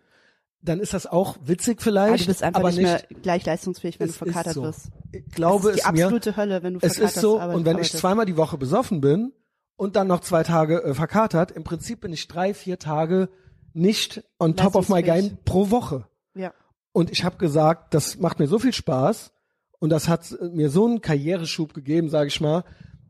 [0.63, 4.09] Dann ist das auch witzig vielleicht, du bist einfach aber nicht, mehr gleich leistungsfähig, wenn
[4.09, 4.63] es du verkatert so.
[4.63, 4.89] wirst.
[5.13, 6.05] Ich glaube das ist die es mir.
[6.07, 8.59] absolute Hölle, wenn du Es verkatert ist so, aber- und wenn ich zweimal die Woche
[8.59, 9.33] besoffen bin
[9.77, 13.29] und dann noch zwei Tage äh, verkatert, im Prinzip bin ich drei, vier Tage
[13.75, 16.07] nicht on top of my game pro Woche.
[16.35, 16.53] Ja.
[16.93, 19.33] Und ich habe gesagt, das macht mir so viel Spaß
[19.79, 22.65] und das hat äh, mir so einen Karriereschub gegeben, sage ich mal.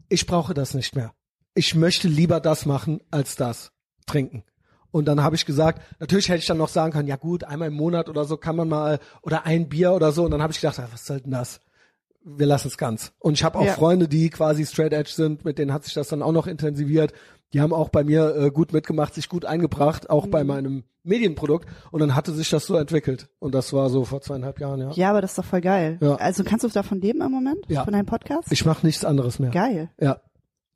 [0.08, 1.12] Ich brauche das nicht mehr.
[1.54, 3.72] Ich möchte lieber das machen als das
[4.06, 4.44] trinken.
[4.96, 7.68] Und dann habe ich gesagt, natürlich hätte ich dann noch sagen können, ja gut, einmal
[7.68, 10.24] im Monat oder so kann man mal oder ein Bier oder so.
[10.24, 11.60] Und dann habe ich gedacht, ah, was soll denn das?
[12.24, 13.12] Wir lassen es ganz.
[13.18, 13.74] Und ich habe auch Ja.
[13.74, 17.12] Freunde, die quasi straight edge sind, mit denen hat sich das dann auch noch intensiviert.
[17.52, 20.30] Die haben auch bei mir äh, gut mitgemacht, sich gut eingebracht, auch Mhm.
[20.30, 21.68] bei meinem Medienprodukt.
[21.92, 23.28] Und dann hatte sich das so entwickelt.
[23.38, 24.90] Und das war so vor zweieinhalb Jahren, ja.
[24.92, 25.98] Ja, aber das ist doch voll geil.
[26.00, 26.16] Ja.
[26.16, 27.64] Also kannst du davon leben im Moment?
[27.68, 27.84] Ja.
[27.84, 28.50] Von deinem Podcast?
[28.50, 29.50] Ich mache nichts anderes mehr.
[29.50, 29.90] geil.
[30.00, 30.20] Ja,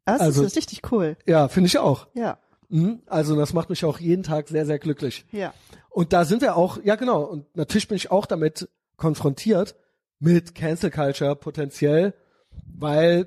[0.05, 1.17] Das Also- ist richtig cool.
[1.27, 2.07] ja, finde ich auch.
[2.15, 2.39] Ja.
[2.71, 3.03] Mhm.
[3.07, 5.27] Also das macht mich auch jeden Tag sehr, sehr glücklich.
[5.33, 5.53] Ja.
[5.91, 9.77] Und da sind wir auch, ja genau, und natürlich bin ich auch damit konfrontiert,
[10.21, 12.15] mit Cancel Culture potenziell,
[12.79, 13.27] weil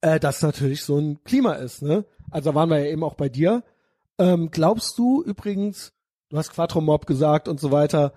[0.00, 1.82] äh, das natürlich so ein Klima ist.
[1.82, 2.04] Ne?
[2.30, 3.62] Also da waren wir ja eben auch bei dir.
[4.18, 5.92] Ähm, glaubst du übrigens,
[6.30, 8.14] du hast Quattro Mob gesagt und so weiter,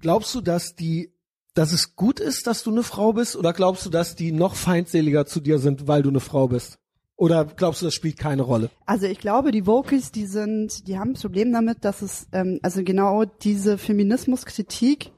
[0.00, 1.12] glaubst du, dass die,
[1.54, 4.54] dass es gut ist, dass du eine Frau bist, oder glaubst du, dass die noch
[4.54, 6.78] feindseliger zu dir sind, weil du eine Frau bist?
[7.22, 8.68] Oder glaubst du, das spielt keine Rolle?
[8.84, 12.58] Also ich glaube, die Wokis, die sind, die haben ein Problem damit, dass es, ähm,
[12.62, 15.12] also genau diese Feminismuskritik,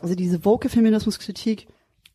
[0.00, 1.66] also diese woke Feminismuskritik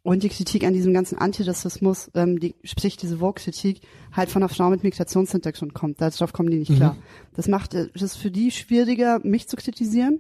[0.02, 4.50] und die Kritik an diesem ganzen Antirassismus, ähm, die, sprich diese Vogue-Kritik, halt von einer
[4.50, 6.02] Frau mit Migrationshintergrund kommt.
[6.02, 6.98] Darauf kommen die nicht klar.
[7.36, 10.20] Das macht äh, es für die schwieriger, mich zu kritisieren.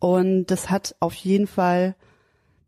[0.00, 1.94] Und das hat auf jeden Fall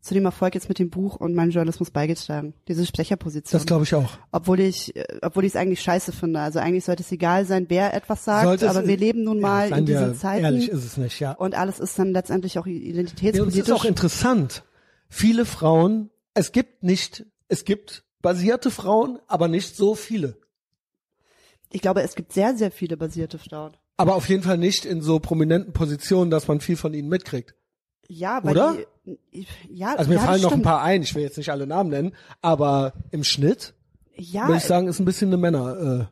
[0.05, 2.53] zu dem Erfolg jetzt mit dem Buch und meinem Journalismus beigetragen.
[2.67, 3.57] Diese Sprecherposition.
[3.59, 4.17] Das glaube ich auch.
[4.31, 6.39] obwohl ich, äh, obwohl ich es eigentlich scheiße finde.
[6.41, 9.39] Also eigentlich sollte es egal sein, wer etwas sagt, Sollte es- aber wir leben nun
[9.39, 11.31] mal ja, in diesen Zeiten Ehrlich ist es nicht, ja.
[11.31, 13.59] und alles ist dann letztendlich auch Ja, und es identitätspolitisch.
[13.61, 14.63] ist auch interessant.
[15.09, 20.37] Viele Frauen, es gibt nicht, es gibt basierte Frauen, aber nicht so viele.
[21.71, 23.75] ich glaube, es gibt sehr, sehr viele basierte Frauen.
[23.97, 27.55] Aber auf jeden Fall nicht in so prominenten Positionen, dass man viel von ihnen mitkriegt.
[28.07, 28.75] Ja, weil Oder?
[29.33, 31.67] Die, ja, Also mir ja, fallen noch ein paar ein, ich will jetzt nicht alle
[31.67, 33.73] Namen nennen, aber im Schnitt
[34.15, 36.09] Ja, würde ich sagen, ist ein bisschen eine Männer.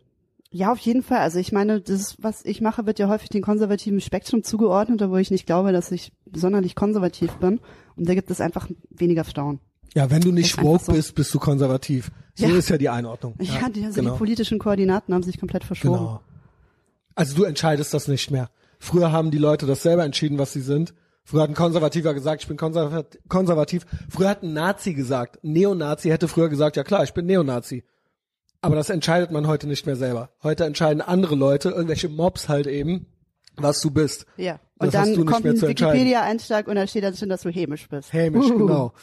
[0.52, 1.18] Ja, auf jeden Fall.
[1.18, 5.20] Also ich meine, das, was ich mache, wird ja häufig dem konservativen Spektrum zugeordnet, obwohl
[5.20, 7.60] ich nicht glaube, dass ich sonderlich konservativ bin.
[7.96, 9.60] Und da gibt es einfach weniger Frauen.
[9.96, 10.92] Äh, ja, wenn du nicht woke so.
[10.92, 12.12] bist, bist du konservativ.
[12.36, 12.56] So Ja.
[12.56, 13.34] ist ja die Einordnung.
[13.40, 14.14] Ja, die, also genau.
[14.14, 15.98] die politischen Koordinaten haben sich komplett verschoben.
[15.98, 16.22] Genau.
[17.16, 18.50] Also du entscheidest das nicht mehr.
[18.78, 20.94] Früher haben die Leute das selber entschieden, was sie sind.
[21.26, 23.86] Früher hat ein Konservativer gesagt, ich bin konservat- konservativ.
[24.10, 27.84] Früher hat ein Nazi gesagt, ein Neonazi hätte früher gesagt, ja klar, ich bin Neonazi.
[28.62, 30.30] Aber das entscheidet man heute nicht mehr selber.
[30.42, 33.08] Heute entscheiden andere Leute, irgendwelche Mobs halt eben,
[33.56, 34.26] was du bist.
[34.38, 34.60] Ja.
[34.78, 35.62] Das Und hast dann du nicht kommt mehr ein.
[35.62, 38.12] Wikipedia-Eintrag und da steht dann drin, dass du hämisch bist.
[38.12, 38.58] Hämisch, Uhu.
[38.58, 38.94] genau.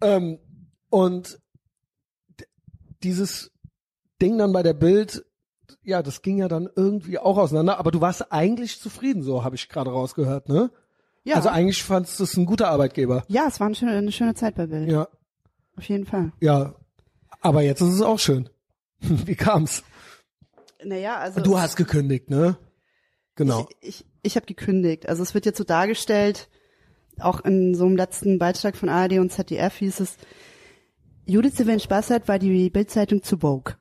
[0.00, 0.38] Ähm,
[0.90, 1.38] und
[3.02, 3.50] dieses
[4.20, 5.24] Ding dann bei der Bild,
[5.82, 9.56] ja, das ging ja dann irgendwie auch auseinander, aber du warst eigentlich zufrieden, so habe
[9.56, 10.70] ich gerade rausgehört, ne?
[11.24, 11.36] Ja.
[11.36, 13.24] Also eigentlich fandst du es ein guter Arbeitgeber.
[13.28, 14.90] ja, es war eine schöne, eine schöne Zeit bei Bild.
[14.90, 15.08] Ja,
[15.76, 16.32] Auf jeden Fall.
[16.40, 16.74] ja.
[17.40, 18.48] Aber jetzt ist es auch schön.
[19.00, 19.84] Wie kam's?
[20.84, 21.40] Naja, also.
[21.40, 22.56] Du hast gekündigt, ne?
[23.36, 23.68] Genau.
[23.80, 25.08] Ich, ich, ich habe gekündigt.
[25.08, 26.48] Also es wird jetzt so dargestellt,
[27.20, 30.16] auch in so einem letzten Beitrag von ARD und ZDF hieß es,
[31.26, 33.74] Judith Sylvain Spassert war die Bildzeitung zu Vogue.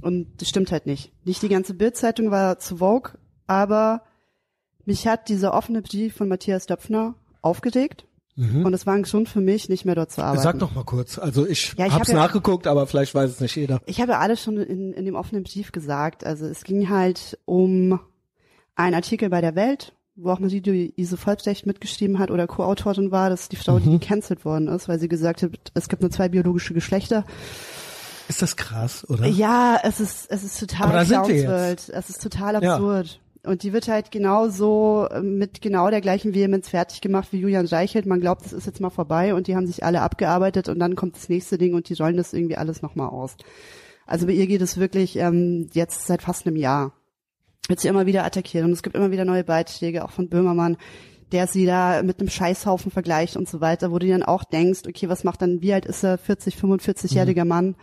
[0.00, 1.12] Und das stimmt halt nicht.
[1.26, 3.12] Nicht die ganze Bildzeitung war zu Vogue,
[3.46, 4.02] aber
[4.86, 8.06] mich hat dieser offene Brief von Matthias Döpfner aufgeregt.
[8.36, 10.38] Und es war ein Grund für mich, nicht mehr dort zu arbeiten.
[10.40, 10.42] Mhm.
[10.42, 11.18] Sag doch mal kurz.
[11.20, 13.80] Also ich, Ja, ich hab's hab ja- nachgeguckt, aber vielleicht weiß es nicht jeder.
[13.86, 16.26] Ich habe ja alles schon in, in dem offenen Brief gesagt.
[16.26, 18.00] Also es ging halt um
[18.74, 23.30] einen Artikel bei der Welt, wo auch Marie Ise Volksrecht mitgeschrieben hat oder Co-Autorin war,
[23.30, 23.82] das ist die Frau, Mhm.
[23.84, 27.24] die gecancelt worden ist, weil sie gesagt hat, es gibt nur zwei biologische Geschlechter.
[28.28, 29.26] Ist das krass, oder?
[29.26, 31.76] Ja, es ist, es ist total Aber da sind wir.
[31.92, 32.78] Es ist total Ja.
[33.44, 37.66] Und die wird halt genauso äh, mit genau der gleichen Vehemenz fertig gemacht wie Julian
[37.66, 38.06] Reichelt.
[38.06, 40.96] Man glaubt, es ist jetzt mal vorbei und die haben sich alle abgearbeitet und dann
[40.96, 43.36] kommt das nächste Ding und die rollen das irgendwie alles nochmal aus.
[44.06, 46.92] Also bei ihr geht es wirklich ähm, jetzt seit fast einem Jahr.
[47.68, 50.76] Wird sie immer wieder attackiert und es gibt immer wieder neue Beiträge, auch von Böhmermann,
[51.32, 54.82] der sie da mit einem Scheißhaufen vergleicht und so weiter, wo du dann auch denkst,
[54.86, 57.76] okay, was macht dann, wie alt ist er, 40, 45-jähriger Mann,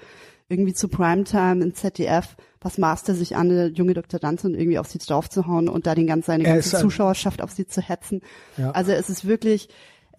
[0.52, 4.88] irgendwie zu Primetime in ZDF, was maßt er sich an, eine junge Doktorandin irgendwie auf
[4.88, 8.22] sie draufzuhauen und da den ganzen, seine ganze Zuschauerschaft auf sie zu hetzen.
[8.58, 8.72] Ja.
[8.72, 9.70] Also es ist wirklich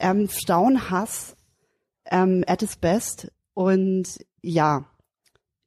[0.01, 1.37] ähm, Frauenhass
[2.11, 4.09] ähm, at its best und
[4.41, 4.87] ja,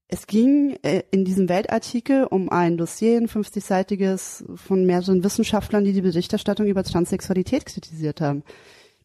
[0.08, 5.94] es ging äh, in diesem Weltartikel um ein Dossier, ein 50-seitiges von mehreren Wissenschaftlern, die
[5.94, 8.44] die Berichterstattung über Transsexualität kritisiert haben.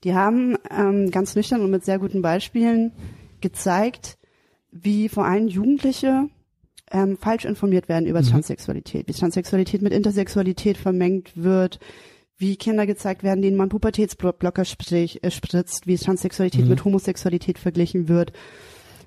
[0.04, 2.92] Die haben ähm, ganz nüchtern und mit sehr guten Beispielen
[3.40, 4.18] gezeigt,
[4.72, 6.28] wie vor allem Jugendliche
[6.90, 11.78] ähm, falsch informiert werden über Transsexualität, wie Transsexualität mit Intersexualität vermengt wird,
[12.36, 18.32] wie Kinder gezeigt werden, denen man Pubertätsblocker äh, spritzt, wie Transsexualität mit Homosexualität verglichen wird.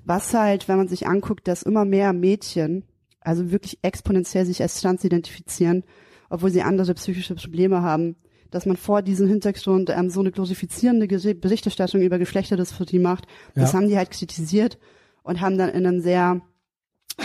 [0.04, 2.84] Was halt, wenn man sich anguckt, dass immer mehr Mädchen,
[3.20, 5.82] also wirklich exponentiell sich als trans identifizieren,
[6.28, 8.16] obwohl sie andere psychische Probleme haben,
[8.50, 13.78] dass man vor diesem Hintergrund ähm, so eine glorifizierende Berichterstattung über Geschlechterdysphorie macht, das Ja.
[13.78, 14.78] haben die halt kritisiert
[15.24, 16.40] und haben dann in einem sehr,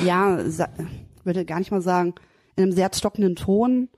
[0.03, 0.39] ja,
[1.23, 2.15] würde gar nicht mal sagen,
[2.55, 3.89] in einem sehr stockenden Ton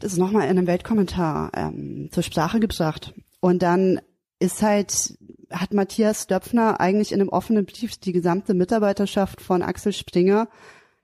[0.00, 3.12] das nochmal in einem Weltkommentar ähm, zur Sprache gebracht.
[3.40, 4.00] Und dann
[4.38, 5.18] ist halt,
[5.50, 10.48] hat Matthias Döpfner eigentlich in einem offenen Brief die gesamte Mitarbeiterschaft von Axel Springer,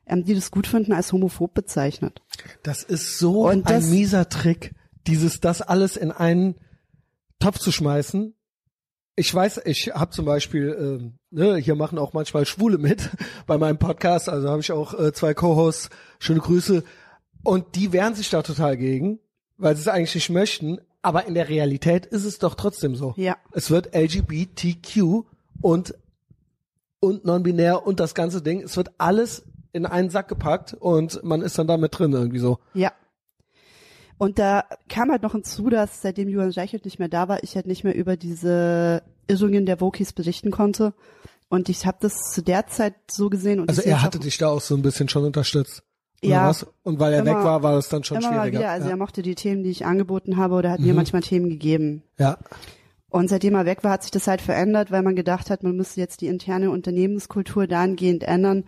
[0.07, 2.23] ähm, die das gut finden, als homophob bezeichnet.
[2.63, 4.75] Das ist so das- ein mieser Trick,
[5.09, 6.55] dieses das alles in einen
[7.41, 8.35] Topf zu schmeißen.
[9.17, 13.11] Ich weiß, ich habe zum Beispiel, ähm, ne, hier machen auch manchmal Schwule mit
[13.47, 16.83] bei meinem Podcast, also habe ich auch äh, zwei Co-Hosts, schöne Grüße.
[17.45, 19.21] Und die wehren sich da total gegen,
[19.57, 20.81] weil sie es eigentlich nicht möchten.
[21.03, 23.13] Aber in der Realität ist es doch trotzdem so.
[23.17, 23.37] Ja.
[23.53, 25.25] Es wird LGBTQ
[25.61, 25.95] und
[27.05, 31.43] und non-binär und das ganze Ding, es wird alles in einen Sack gepackt und man
[31.43, 32.59] ist dann damit drin irgendwie so.
[32.73, 32.93] Ja.
[34.19, 37.57] Und da kam halt noch hinzu, dass seitdem Johann Reichelt nicht mehr da war, ich
[37.57, 40.95] halt nicht mehr über diese Irrungen der Wokis berichten konnte.
[41.49, 43.61] Und ich habe das zu der Zeit so gesehen.
[43.61, 45.83] Und Also er hatte dich da auch so ein bisschen schon unterstützt.
[46.23, 46.49] Ja.
[46.49, 46.67] Was?
[46.85, 48.59] Und weil er Immer- weg war, war das dann schon immer schwieriger.
[48.61, 48.71] wieder.
[48.71, 48.93] Also ja.
[48.95, 50.87] er mochte die Themen, die ich angeboten habe, oder hat Mhm.
[50.87, 52.03] mir manchmal Themen gegeben.
[52.19, 52.39] ja.
[53.11, 55.77] Und seitdem er weg war, hat sich das halt verändert, weil man gedacht hat, man
[55.77, 58.65] müsste jetzt die interne Unternehmenskultur dahingehend ändern,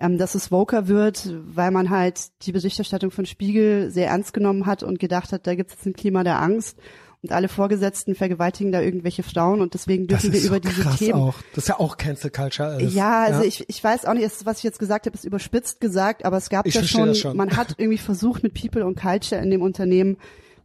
[0.00, 4.66] ähm, dass es woker wird, weil man halt die Berichterstattung von Spiegel sehr ernst genommen
[4.66, 6.78] hat und gedacht hat, da gibt es jetzt ein Klima der Angst
[7.22, 10.96] und alle Vorgesetzten vergewaltigen da irgendwelche Frauen und deswegen dürfen wir so über diese krass
[10.96, 11.20] Themen.
[11.20, 11.34] Auch.
[11.54, 12.70] Das ist ja auch Cancel Culture.
[12.70, 12.94] Alles.
[12.94, 16.24] Ja, also Ich, ich weiß auch nicht, was ich jetzt gesagt habe, ist überspitzt gesagt,
[16.24, 17.36] aber es gab Ich ja schon, schon.
[17.36, 20.16] man hat irgendwie versucht mit People und Culture in dem Unternehmen,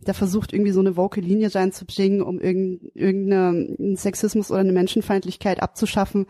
[0.05, 5.61] da versucht irgendwie so eine woke Linie reinzubringen, um irgendeine, irgendeinen Sexismus oder eine Menschenfeindlichkeit
[5.61, 6.25] abzuschaffen,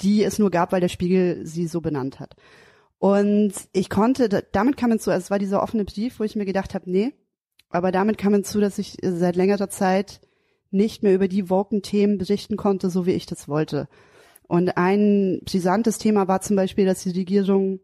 [0.00, 2.36] die es nur gab, weil der Spiegel sie so benannt hat.
[2.98, 6.36] Und ich konnte, da- damit kam hinzu, also es war dieser offene Brief, wo ich
[6.36, 7.12] mir gedacht habe, nee,
[7.70, 10.20] aber damit kam hinzu, dass ich seit längerer Zeit
[10.70, 13.88] nicht mehr über die woken Themen berichten konnte, so wie ich das wollte.
[14.46, 17.80] Und ein brisantes Thema war zum Beispiel, dass die Regierung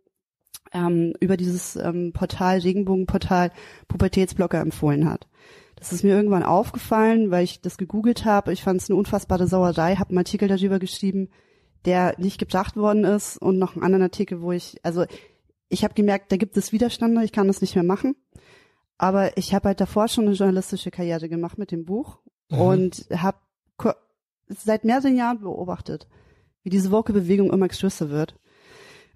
[0.72, 3.52] ähm, über dieses ähm, Portal, Regenbogenportal,
[3.88, 5.28] Pubertätsblocker empfohlen hat.
[5.76, 8.52] Das ist mir irgendwann aufgefallen, weil ich das gegoogelt habe.
[8.52, 11.28] Ich fand es eine unfassbare Sauerei, habe einen Artikel darüber geschrieben,
[11.86, 15.04] der nicht gebracht worden ist und noch einen anderen Artikel, wo ich, also
[15.68, 18.14] ich habe gemerkt, da gibt es Widerstände, ich kann das nicht mehr machen.
[18.98, 22.18] Aber ich habe halt davor schon eine journalistische Karriere gemacht mit dem Buch
[22.50, 22.60] Mhm.
[22.60, 23.38] und habe
[24.48, 26.06] seit mehreren Jahren beobachtet,
[26.62, 28.36] wie diese Woke-Bewegung immer größer wird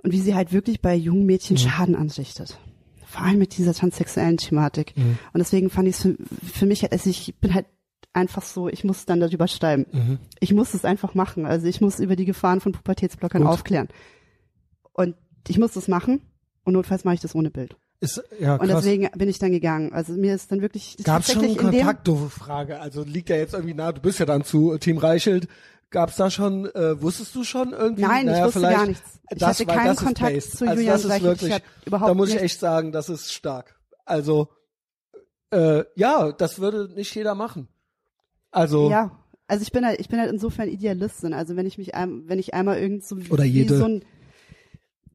[0.02, 1.58] und wie sie halt wirklich bei jungen Mädchen Mhm.
[1.60, 2.58] Schaden anrichtet.
[3.06, 4.96] Vor allem mit dieser transsexuellen Thematik.
[4.96, 5.18] Mhm.
[5.32, 7.66] Und deswegen fand ich es für, für mich, also ich bin halt
[8.12, 9.86] einfach so, ich muss dann darüber schreiben.
[9.92, 10.18] Mhm.
[10.40, 11.46] Ich muss es einfach machen.
[11.46, 13.50] Also ich muss über die Gefahren von Pubertätsblockern Gut.
[13.50, 13.88] aufklären.
[14.92, 15.16] Und
[15.48, 16.20] ich muss das machen
[16.64, 17.76] und notfalls mache ich das ohne Bild.
[18.00, 18.82] Ist, ja, Und krass.
[18.82, 19.92] deswegen bin ich dann gegangen.
[19.92, 22.80] Also mir ist dann wirklich Gab es schon einen Kontakt, doofe Frage.
[22.80, 25.48] Also liegt ja jetzt irgendwie nah, du bist ja dann zu Team Reichelt.
[25.90, 28.02] Gab's da schon, äh, wusstest du schon irgendwie?
[28.02, 29.20] Nein, ich naja, wusste vielleicht, gar nichts.
[29.30, 31.16] Ich das, hatte weil keinen Kontakt zu also Julian das ist.
[31.16, 33.76] Ich wirklich, da muss ich echt sagen, das ist stark.
[34.04, 34.48] Also,
[35.50, 37.68] äh, ja, das würde nicht jeder machen.
[38.50, 41.34] Also, Ja, also ich bin halt, ich bin halt insofern Idealistin.
[41.34, 43.76] Also wenn ich mich, ein, wenn ich einmal irgend so Oder jede.
[43.76, 44.04] so ein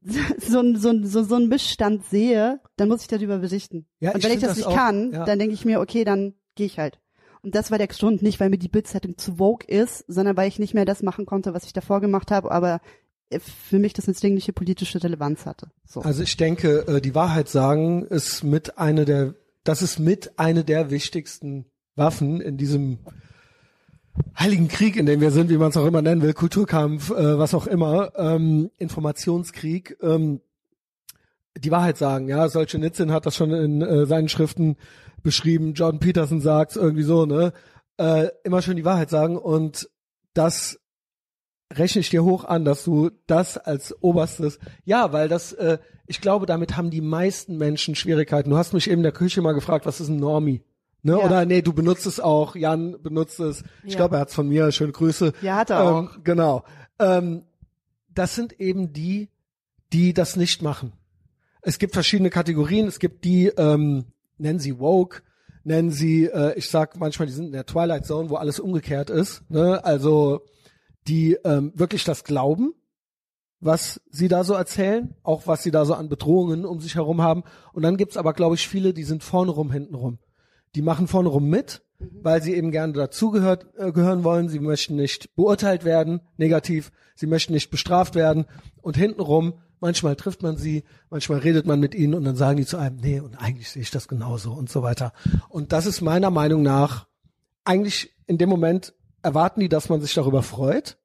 [0.38, 3.86] so ein, so, ein, so, so ein Missstand sehe, dann muss ich darüber berichten.
[3.98, 5.24] Ja, und wenn ich das das nicht auch, kann, ja.
[5.24, 7.00] dann denke ich mir, okay, dann gehe ich halt.
[7.42, 10.48] Und das war der Grund, nicht weil mir die Bildzeitung zu vogue ist, sondern weil
[10.48, 12.80] ich nicht mehr das machen konnte, was ich davor gemacht habe, aber
[13.30, 15.70] äh, für mich das eine dringliche politische Relevanz hatte.
[15.84, 16.02] So.
[16.02, 19.34] Also ich denke, äh, die Wahrheit sagen ist mit eine der,
[19.64, 21.66] das ist mit eine der wichtigsten
[21.96, 22.98] Waffen in diesem
[24.38, 27.38] heiligen Krieg, in dem wir sind, wie man es auch immer nennen will, Kulturkampf, äh,
[27.38, 29.96] was auch immer, ähm, Informationskrieg.
[30.02, 30.40] Ähm,
[31.58, 34.76] die Wahrheit sagen, ja, Solzhenitsyn hat das schon in äh, seinen Schriften
[35.22, 37.52] beschrieben, Jordan Peterson sagt irgendwie so, ne,
[37.98, 39.88] äh, immer schön die Wahrheit sagen und
[40.34, 40.78] das
[41.72, 46.20] rechne ich dir hoch an, dass du das als oberstes, ja, weil das, äh, ich
[46.20, 48.50] glaube, damit haben die meisten Menschen Schwierigkeiten.
[48.50, 50.62] Du hast mich eben in der Küche mal gefragt, was ist ein Normie?
[51.02, 51.12] Ne?
[51.12, 51.18] Ja.
[51.24, 53.62] Oder nee, du benutzt es auch, Jan benutzt es.
[53.84, 53.98] Ich Ja.
[53.98, 54.72] glaube, er hat's von mir.
[54.72, 55.32] Schöne Grüße.
[55.42, 56.64] Ja, hat er ähm, Genau.
[56.98, 57.44] Ähm,
[58.12, 59.28] das sind eben die,
[59.92, 60.92] die das nicht machen.
[61.62, 62.86] Es gibt verschiedene Kategorien.
[62.86, 64.06] Es gibt die, ähm,
[64.38, 65.22] nennen sie woke,
[65.64, 69.10] nennen sie, äh, ich sag manchmal, die sind in der Twilight Zone, wo alles umgekehrt
[69.10, 69.48] ist.
[69.50, 69.84] Ne?
[69.84, 70.40] Also
[71.06, 72.72] die ähm, wirklich das glauben,
[73.60, 77.22] was sie da so erzählen, auch was sie da so an Bedrohungen um sich herum
[77.22, 77.44] haben.
[77.72, 80.18] Und dann gibt's aber, glaube ich, viele, die sind vorne rum, hinten rum.
[80.76, 84.50] Die machen vorne rum mit, weil sie eben gerne dazugehört äh, gehören wollen.
[84.50, 86.92] Sie möchten nicht beurteilt werden, negativ.
[87.14, 88.44] Sie möchten nicht bestraft werden.
[88.82, 92.66] Und hintenrum, manchmal trifft man sie, manchmal redet man mit ihnen und dann sagen die
[92.66, 95.14] zu einem, nee, und eigentlich sehe ich das genauso und so weiter.
[95.48, 97.06] Und das ist meiner Meinung nach
[97.64, 100.98] eigentlich in dem Moment erwarten die, dass man sich darüber freut,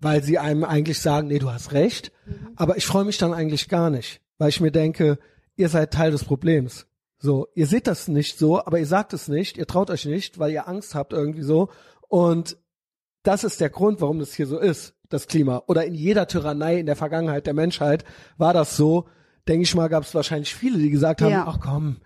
[0.00, 2.10] weil sie einem eigentlich sagen, nee, du hast recht.
[2.56, 5.20] Aber ich freue mich dann eigentlich gar nicht, weil ich mir denke,
[5.56, 6.86] ihr seid Teil des Problems.
[7.22, 10.38] So, ihr seht das nicht so, aber ihr sagt es nicht, ihr traut euch nicht,
[10.38, 11.68] weil ihr Angst habt irgendwie so.
[12.08, 12.56] Und
[13.22, 15.62] das ist der Grund, warum das hier so ist, das Klima.
[15.66, 18.04] Oder in jeder Tyrannei in der Vergangenheit der Menschheit
[18.38, 19.06] war das so.
[19.48, 21.44] Denke ich mal, gab es wahrscheinlich viele, die gesagt haben, Ja.
[21.46, 21.98] ach komm,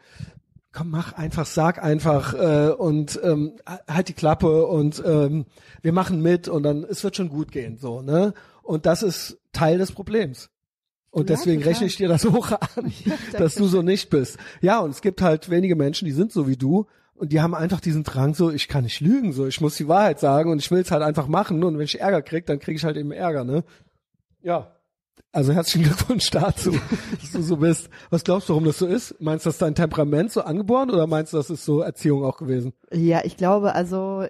[0.72, 3.56] komm, mach einfach, sag einfach äh, und ähm,
[3.88, 5.46] halt die Klappe und ähm,
[5.82, 8.34] wir machen mit und dann es wird schon gut gehen, so ne?
[8.62, 10.50] Und das ist Teil des Problems.
[11.14, 11.72] Und Ja, deswegen total.
[11.72, 12.92] rechne ich dir das hoch an,
[13.38, 14.36] dass du so nicht bist.
[14.60, 17.54] Ja, und es gibt halt wenige Menschen, die sind so wie du und die haben
[17.54, 20.58] einfach diesen Drang so, ich kann nicht lügen, so ich muss die Wahrheit sagen und
[20.58, 22.96] ich will es halt einfach machen und wenn ich Ärger krieg, dann krieg ich halt
[22.96, 23.62] eben Ärger, ne?
[24.42, 24.72] Ja.
[25.30, 26.72] Also herzlichen Glückwunsch dazu,
[27.20, 27.88] dass du so bist.
[28.10, 29.14] Was glaubst du, warum das so ist?
[29.20, 32.24] Meinst du, das ist dein Temperament so angeboren oder meinst du, das ist so Erziehung
[32.24, 32.72] auch gewesen?
[32.92, 34.26] Ja, ich glaube, also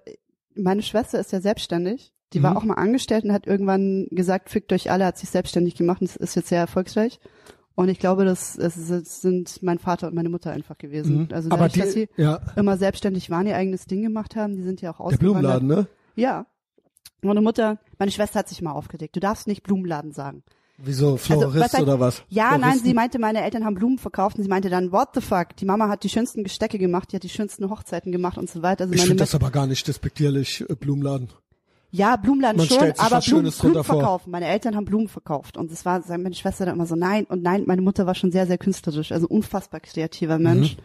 [0.54, 2.12] meine Schwester ist ja selbstständig.
[2.34, 2.42] Die Mhm.
[2.42, 6.00] war auch mal angestellt und hat irgendwann gesagt, fickt euch alle, hat sich selbstständig gemacht
[6.02, 7.20] und ist jetzt sehr erfolgreich.
[7.76, 8.74] Und ich glaube, das, es
[9.20, 11.22] sind mein Vater und meine Mutter einfach gewesen.
[11.22, 11.28] Mhm.
[11.32, 14.62] Also Aber die, dass sie ja, immer selbstständig waren, ihr eigenes Ding gemacht haben, die
[14.62, 15.60] sind ja auch der ausgewandert.
[15.60, 15.86] Blumenladen, ne?
[16.14, 16.46] Ja.
[17.22, 19.16] Meine Mutter, meine Schwester hat sich mal aufgedeckt.
[19.16, 20.42] Du darfst nicht Blumenladen sagen.
[20.76, 22.22] Wieso, Florist was heißt- oder was?
[22.28, 22.84] Ja, nein, Floristen?
[22.88, 25.56] sie meinte, meine Eltern haben Blumen verkauft und sie meinte dann, what the fuck?
[25.56, 28.60] Die Mama hat die schönsten Gestecke gemacht, die hat die schönsten Hochzeiten gemacht und so
[28.62, 28.82] weiter.
[28.84, 31.28] Also Ich finde das aber gar nicht despektierlich, äh, Blumenladen.
[31.94, 34.32] Ja, Blumenladen Man schon, aber Blumen, Blumen verkaufen.
[34.32, 37.24] Meine Eltern haben Blumen verkauft und es war, sagt meine Schwester dann immer so, nein
[37.24, 37.62] und nein.
[37.66, 40.76] Meine Mutter war schon sehr, sehr künstlerisch, also unfassbar kreativer Mensch.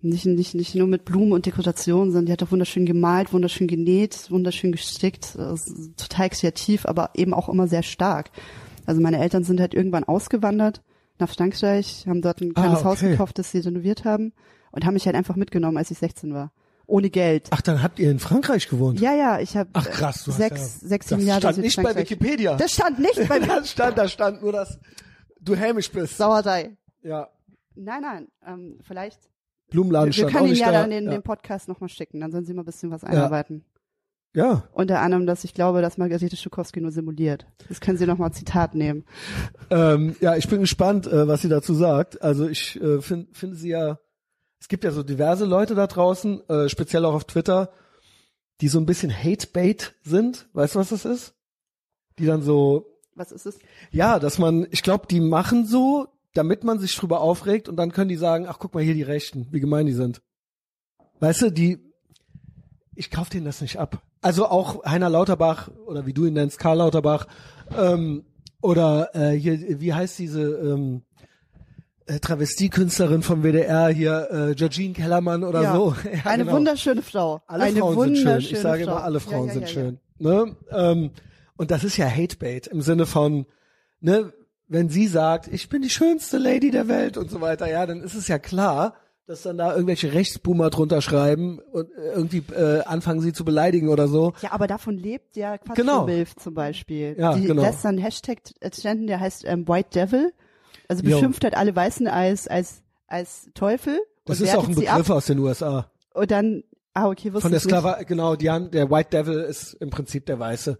[0.00, 3.66] Nicht, nicht, nicht nur mit Blumen und Dekoration, sondern die hat auch wunderschön gemalt, wunderschön
[3.68, 8.30] genäht, wunderschön gestickt, also total kreativ, aber eben auch immer sehr stark.
[8.86, 10.80] Also meine Eltern sind halt irgendwann ausgewandert
[11.18, 13.10] nach Frankreich, haben dort ein Ah, kleines Haus okay.
[13.10, 14.32] gekauft, das sie renoviert haben
[14.70, 16.50] und haben mich halt einfach mitgenommen, als ich 16 war.
[16.90, 17.46] Ohne Geld.
[17.50, 19.00] Ach, dann habt ihr in Frankreich gewohnt?
[19.00, 21.56] Ja, ja, ich habe Ach krass, du sechs, hast ja, sechs, das sieben Jahre stand
[21.58, 21.94] in nicht bei.
[21.94, 22.56] Wikipedia.
[22.56, 23.46] Das stand nicht bei mir.
[23.46, 24.78] das stand, da stand nur, dass
[25.40, 26.16] du hämisch bist.
[26.16, 26.76] Sauerei.
[27.02, 27.28] Ja.
[27.76, 29.20] Nein, nein, ähm, vielleicht.
[29.70, 30.80] Blumenladen wir stand können nicht ja da.
[30.80, 31.10] dann den, ja.
[31.12, 33.64] den Podcast nochmal schicken, dann sollen Sie mal ein bisschen was einarbeiten.
[34.34, 34.64] ja.
[34.72, 37.46] Unter anderem, dass ich glaube, dass Margarete Schukowski nur simuliert.
[37.68, 39.04] Das können Sie nochmal Zitat nehmen.
[39.70, 42.20] Ähm, ja, ich bin gespannt, äh, was sie dazu sagt.
[42.20, 44.00] Also ich äh, finde finde sie ja,
[44.60, 47.72] es gibt ja so diverse Leute da draußen, äh, speziell auch auf Twitter,
[48.60, 50.48] die so ein bisschen Hate-Bait sind.
[50.52, 51.34] Weißt du, was das ist?
[52.18, 53.58] Die dann so, Was ist es?
[53.90, 57.92] ja, dass man, ich glaube, die machen so, damit man sich drüber aufregt und dann
[57.92, 60.20] können die sagen, ach guck mal hier die Rechten, wie gemein die sind.
[61.20, 61.78] Weißt du, die,
[62.94, 64.02] ich kauf denen das nicht ab.
[64.20, 67.26] Also auch Heiner Lauterbach oder wie du ihn nennst, Karl Lauterbach
[67.76, 68.26] ähm,
[68.60, 71.09] oder äh, hier, wie heißt diese ähm, äh,
[72.06, 75.74] Travestiekünstlerin vom WDR hier, äh, Georgine Kellermann oder Ja.
[75.74, 75.94] so.
[76.04, 76.56] Ja, Eine genau.
[76.56, 77.40] wunderschöne Frau.
[77.46, 78.38] Alle Eine Frauen sind schön.
[78.38, 78.92] Ich sage Frau.
[78.92, 79.98] immer, alle Frauen ja, sind schön.
[80.18, 80.56] Ne?
[80.70, 81.10] Ähm,
[81.56, 83.46] und das ist ja Hatebait im Sinne von,
[84.00, 84.32] ne,
[84.68, 88.02] wenn sie sagt, ich bin die schönste Lady der Welt und so weiter, ja, dann
[88.02, 88.94] ist es ja klar,
[89.26, 93.88] dass dann da irgendwelche Rechtsboomer drunter schreiben und äh, irgendwie äh, anfangen sie zu beleidigen
[93.88, 94.32] oder so.
[94.42, 96.08] Ja, aber davon lebt ja Quatsch Genau.
[96.36, 97.14] Zum Beispiel.
[97.18, 97.62] Ja, Die genau.
[97.62, 100.32] lässt dann Hashtag entstanden, der heißt ähm, White Devil.
[100.90, 101.16] Also Jo.
[101.16, 104.00] beschimpft halt alle Weißen als, als, als Teufel.
[104.24, 105.10] Das ist auch ein Begriff ab.
[105.10, 105.88] aus den USA.
[106.14, 106.64] Und dann,
[106.94, 107.60] ah, okay, wusste Von der.
[107.60, 110.78] Sklava, genau, die haben, der White Devil ist im Prinzip der Weiße.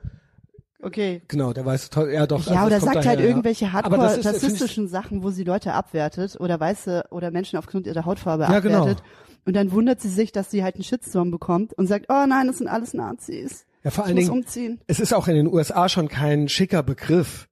[0.83, 1.23] Okay.
[1.29, 2.13] Genau, der Weiße Teufel.
[2.15, 2.45] Ja, doch.
[2.47, 3.27] Ja, also oder sagt daher, halt ja.
[3.27, 8.45] irgendwelche ich, hardcore-rassistischen Sachen, wo sie Leute abwertet oder Weiße oder Menschen aufgrund ihrer Hautfarbe
[8.45, 8.81] Ja, genau.
[8.81, 9.05] abwertet.
[9.45, 12.47] Und dann wundert sie sich, dass sie halt einen Shitstorm bekommt und sagt, oh nein,
[12.49, 13.65] das sind alles Nazis.
[13.85, 14.81] Ja, vor Ich allen Dingen, umziehen.
[14.89, 17.47] es ist auch in den USA schon kein schicker Begriff.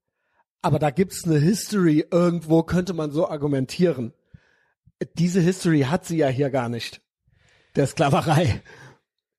[0.61, 4.13] Aber da gibt's eine History irgendwo, könnte man so argumentieren.
[5.17, 7.01] Diese History hat sie ja hier gar nicht.
[7.75, 8.61] Der Sklaverei.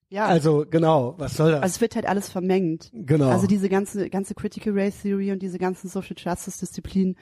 [0.08, 0.26] Ja.
[0.26, 1.62] Also genau, was soll das?
[1.62, 2.90] Also es wird halt alles vermengt.
[2.92, 3.28] Genau.
[3.28, 7.16] Also diese ganze, ganze Critical Race Theory und diese ganzen Social Justice Disziplinen,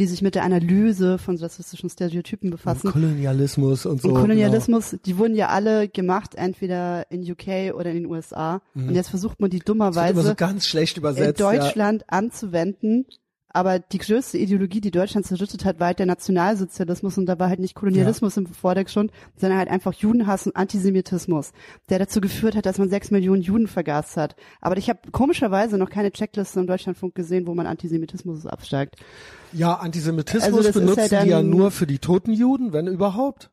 [0.00, 2.90] die sich mit der Analyse von rassistischen Stereotypen befassen.
[2.90, 4.08] Kolonialismus und so.
[4.08, 8.62] Und Kolonialismus, die wurden ja alle gemacht, entweder in UK oder in den USA.
[8.74, 9.66] Und jetzt versucht man die Genau.
[9.84, 11.38] Dummerweise so ganz schlecht in übersetzt.
[11.40, 13.06] Deutschland anzuwenden.
[13.52, 17.48] Aber die größte Ideologie, die Deutschland zerrüttet hat, war halt der Nationalsozialismus und da war
[17.48, 21.52] halt nicht Kolonialismus im Vordergrund, sondern halt einfach Judenhass und Antisemitismus,
[21.88, 24.36] der dazu geführt hat, dass man sechs Millionen Juden vergast hat.
[24.60, 28.96] Aber ich habe komischerweise noch keine Checkliste im Deutschlandfunk gesehen, wo man Antisemitismus absteigt.
[29.52, 33.50] Ja, Antisemitismus Also benutzen ja die ja nur für die toten Juden, wenn überhaupt.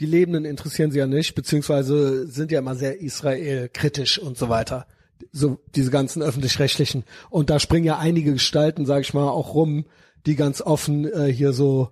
[0.00, 4.86] Die Lebenden interessieren sie ja nicht, beziehungsweise sind ja immer sehr Israel-kritisch und so weiter.
[5.32, 7.04] So diese ganzen öffentlich-rechtlichen.
[7.30, 9.84] Und da springen ja einige Gestalten, sag ich mal, auch rum,
[10.26, 11.90] die ganz offen äh, hier so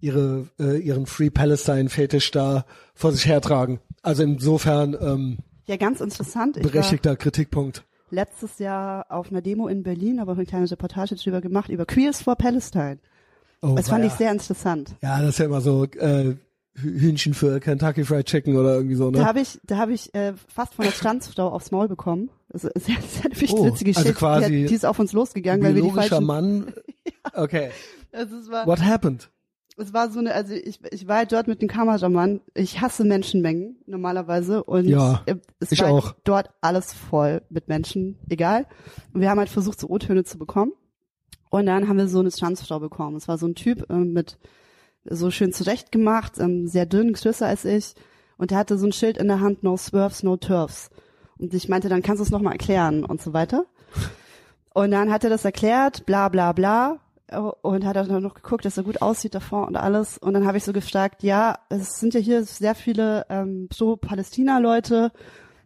[0.00, 3.80] ihre äh, ihren Free Palestine Fetisch da vor sich hertragen.
[4.02, 6.56] Also insofern ähm, Ja, ganz interessant.
[6.56, 7.84] Ich berechtigter Kritikpunkt.
[8.10, 11.84] letztes Jahr auf einer Demo in Berlin, aber auch eine kleine Reportage drüber gemacht, über
[11.86, 12.98] Queers for Palestine.
[13.62, 14.10] Oh, Das fand weia.
[14.10, 14.96] ich sehr interessant.
[15.02, 16.34] Ja, das ist ja immer so äh,
[16.74, 19.18] Hühnchen für Kentucky Fried Chicken oder irgendwie so, ne?
[19.18, 22.30] Da habe ich, da habe ich äh, fast von der Standsfrau aufs Maul bekommen.
[22.48, 24.12] Das ist sehr, sehr eine Oh, witzige also Geschichte.
[24.14, 26.24] quasi die, hat, die ist auf uns losgegangen, weil wir die falschen.
[26.24, 26.72] Mann.
[27.34, 27.70] Okay.
[28.12, 29.30] Also es war, What happened?
[29.76, 32.40] es war so eine, also ich, ich war halt dort mit dem Kameramann.
[32.54, 36.14] Ich hasse Menschenmengen normalerweise und Ja, äh, es ich war auch.
[36.24, 38.66] dort alles voll mit Menschen, egal.
[39.12, 40.72] Und wir haben halt versucht, so O-Töne zu bekommen.
[41.50, 43.16] Und dann haben wir so eine Standsfrau bekommen.
[43.16, 44.38] Es war so ein Typ ähm, mit
[45.04, 47.94] so schön zurecht gemacht, ähm, sehr dünn, größer als ich.
[48.36, 50.90] Und der hatte so ein Schild in der Hand, no swerves, no turfs.
[51.38, 53.66] Und ich meinte, dann kannst du es nochmal erklären und so weiter.
[54.74, 57.00] Und dann hat er das erklärt, bla bla bla.
[57.62, 60.18] Und hat dann noch geguckt, dass er gut aussieht davor und alles.
[60.18, 63.96] Und dann habe ich so gefragt, ja, es sind ja hier sehr viele ähm, so
[63.96, 65.12] Palästina-Leute.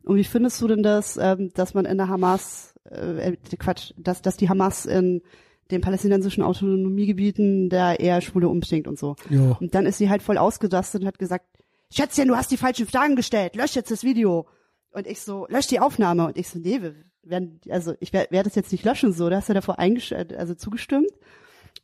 [0.02, 3.94] Und wie findest du denn das, ähm, dass man in der Hamas, äh, äh, Quatsch,
[3.96, 5.22] dass, dass die Hamas in
[5.70, 9.16] den palästinensischen Autonomiegebieten da eher Schwule umbringt und so.
[9.30, 9.56] Jo.
[9.60, 11.46] Und dann ist sie halt voll ausgerastet und hat gesagt,
[11.90, 14.46] Schätzchen, du hast die falschen Fragen gestellt, lösch jetzt das Video.
[14.92, 16.26] Und ich so, lösch die Aufnahme.
[16.26, 19.28] Und ich so, nee, wir werden, also ich werde werd das jetzt nicht löschen, so.
[19.30, 21.10] Da hast du davor eingesch also zugestimmt.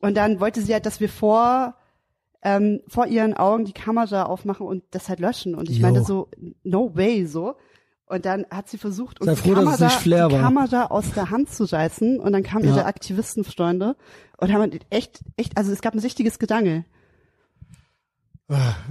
[0.01, 1.75] Und dann wollte sie halt, dass wir vor,
[2.43, 5.55] ähm, vor ihren Augen die Kamera aufmachen und das halt löschen.
[5.55, 5.83] Und ich Jo.
[5.83, 6.29] meinte so,
[6.63, 7.55] no way, so.
[8.11, 10.37] Und dann hat sie versucht, uns die, froh, es Kamera, die.
[10.37, 12.19] Kamera aus der Hand zu reißen.
[12.21, 12.71] Und dann kamen Ja.
[12.73, 13.97] ihre Aktivistenfreunde
[14.39, 16.85] und haben echt, echt, also es gab ein richtiges Gedangel.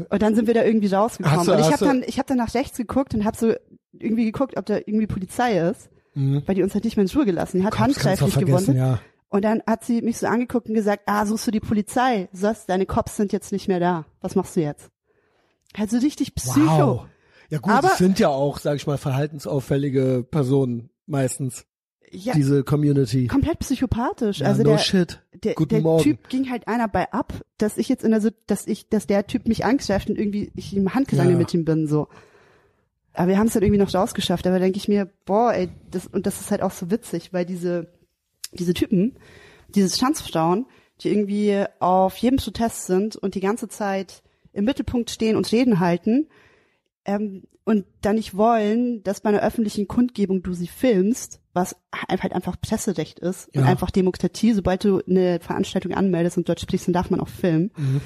[0.10, 1.46] Und dann sind wir da irgendwie rausgekommen.
[1.46, 3.54] Du- und ich habe dann, ich habe dann nach rechts geguckt und habe so
[3.92, 7.26] irgendwie geguckt, ob da irgendwie Polizei ist, weil die uns halt nicht mehr in Ruhe
[7.26, 7.60] gelassen.
[7.60, 8.76] Die hat handgreiflich gewonnen.
[8.76, 9.00] ja.
[9.32, 12.30] Und dann hat sie mich so angeguckt und gesagt, ah, suchst du die Polizei?
[12.34, 14.06] Sos, deine Cops sind jetzt nicht mehr da.
[14.22, 14.90] Was machst du jetzt?
[15.78, 16.66] Also richtig Psycho.
[16.88, 17.06] Wow.
[17.50, 21.66] Ja gut, Aber- es sind ja auch, sag ich mal, verhaltensauffällige Personen meistens,
[22.12, 23.28] Ja, diese Community.
[23.28, 24.40] komplett psychopathisch.
[24.40, 25.22] Ja, also no der, shit.
[25.44, 26.04] der, Guten der Morgen.
[26.04, 29.26] Typ ging halt einer bei ab, dass ich jetzt in der, dass ich, dass der
[29.28, 31.38] Typ mich angreift und irgendwie ich im Handgesangel Ja.
[31.40, 32.08] mit ihm bin, so.
[33.14, 34.46] Aber wir haben es dann irgendwie noch rausgeschafft.
[34.48, 37.46] Aber denke ich mir, boah, ey, das, und das ist halt auch so witzig, weil
[37.46, 37.92] diese,
[38.54, 39.18] diese Typen,
[39.76, 40.68] diese Schanzfrauen,
[41.02, 44.22] die irgendwie auf jedem Protest sind und die ganze Zeit
[44.54, 46.28] im Mittelpunkt stehen und Reden halten,
[47.06, 51.76] ähm, und dann nicht wollen, dass bei einer öffentlichen Kundgebung du sie filmst, was
[52.10, 53.68] halt einfach Presserecht ist und Ja.
[53.68, 57.72] einfach Demokratie, sobald du eine Veranstaltung anmeldest und dort sprichst, dann darf man auch filmen,
[57.78, 58.02] Mhm.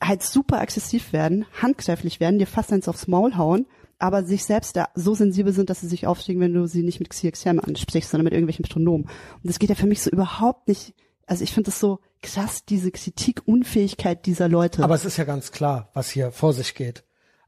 [0.00, 3.66] halt super aggressiv werden, handgreiflich werden, dir fast eins aufs Maul hauen,
[3.98, 6.98] aber sich selbst da so sensibel sind, dass sie sich aufregen, wenn du sie nicht
[6.98, 9.04] mit XXM ansprichst, sondern mit irgendwelchen Pronomen.
[9.06, 10.94] Und das geht ja für mich so überhaupt nicht,
[11.26, 14.82] also ich finde das so krass, diese Kritikunfähigkeit dieser Leute.
[14.82, 17.04] Aber es ist ja ganz klar, was hier vor sich geht.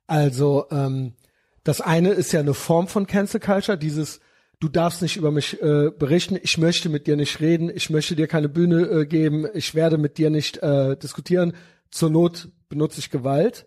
[0.07, 1.15] Also ähm,
[1.63, 4.21] das eine ist ja eine Form von Cancel Culture, dieses
[4.61, 8.17] du darfst nicht über mich äh, berichten, ich möchte mit dir nicht reden, ich möchte
[8.17, 11.55] dir keine Bühne äh, geben, ich werde mit dir nicht äh, diskutieren.
[11.91, 13.67] Zur Not benutze ich Gewalt.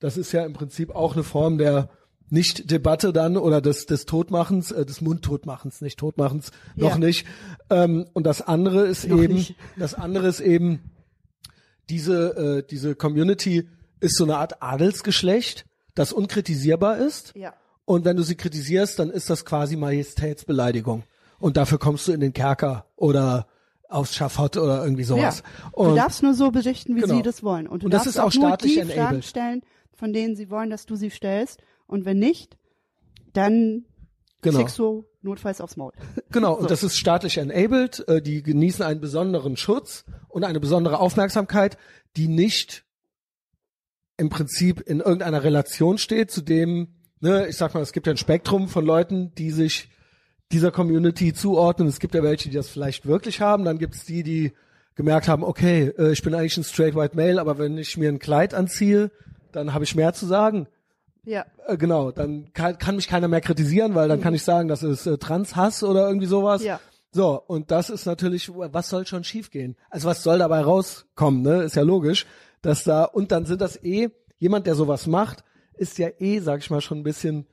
[0.00, 1.88] Das ist ja im Prinzip auch eine Form der
[2.30, 6.98] Nicht-Debatte dann oder des, des Todmachens, äh, des Mundtotmachens, nicht Totmachens, noch Ja.
[6.98, 7.26] nicht.
[7.70, 9.54] Ähm, und das andere ist Noch eben, nicht.
[9.78, 10.90] das andere ist eben,
[11.88, 13.68] diese, äh, diese Community
[14.00, 17.32] ist so eine Art Adelsgeschlecht, das unkritisierbar ist.
[17.36, 17.54] ja.
[17.86, 21.02] Und wenn du sie kritisierst, dann ist das quasi Majestätsbeleidigung.
[21.38, 23.46] Und dafür kommst du in den Kerker oder
[23.90, 25.42] aufs Schafott oder irgendwie sowas.
[25.44, 25.68] Ja.
[25.72, 27.16] Und du darfst nur so berichten, wie Genau.
[27.16, 27.66] sie das wollen.
[27.66, 28.98] Und du Und das darfst ist auch nur staatlich die enabled.
[29.04, 29.62] Fragen stellen,
[29.92, 31.60] von denen sie wollen, dass du sie stellst.
[31.86, 32.56] Und wenn nicht,
[33.34, 33.84] dann
[34.40, 34.58] Genau.
[34.60, 35.92] kriegst du notfalls aufs Maul.
[36.30, 36.60] Genau, So.
[36.62, 41.76] und das ist staatlich enabled, äh, die genießen einen besonderen Schutz und eine besondere Aufmerksamkeit,
[42.16, 42.84] die nicht
[44.16, 46.88] im Prinzip in irgendeiner Relation steht zu dem,
[47.20, 49.88] ne, ich sag mal, es gibt ja ein Spektrum von Leuten, die sich
[50.52, 51.88] dieser Community zuordnen.
[51.88, 54.52] Es gibt ja welche, die das vielleicht wirklich haben, dann gibt es die, die
[54.94, 58.08] gemerkt haben, okay, äh, ich bin eigentlich ein straight white male, aber wenn ich mir
[58.08, 59.10] ein Kleid anziehe,
[59.52, 60.68] dann habe ich mehr zu sagen.
[61.24, 61.46] Ja.
[61.66, 64.82] Äh, genau, dann kann, kann mich keiner mehr kritisieren, weil dann kann ich sagen, das
[64.82, 66.62] ist äh, Transhass oder irgendwie sowas.
[66.62, 66.80] Ja.
[67.10, 69.76] So, und das ist natürlich, was soll schon schiefgehen?
[69.88, 71.62] Also was soll dabei rauskommen, ne?
[71.62, 72.26] Ist ja logisch,
[72.64, 76.60] dass da, und dann sind das eh, jemand, der sowas macht, ist ja eh, sag
[76.60, 77.46] ich mal, schon ein bisschen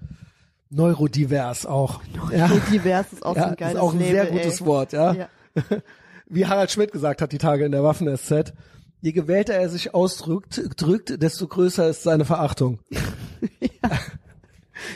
[0.69, 2.01] neurodivers auch.
[2.31, 4.61] Ja, So divers ist auch so ja ein ist geiles auch ein sehr Label, gutes
[4.61, 4.65] ey.
[4.67, 5.13] Wort, ja.
[5.13, 5.27] Ja.
[6.27, 8.53] Wie Harald Schmidt gesagt hat, die Tage in der Waffen-SZ,
[9.01, 12.79] je gewählter er sich ausdrückt, drückt, desto größer ist seine Verachtung.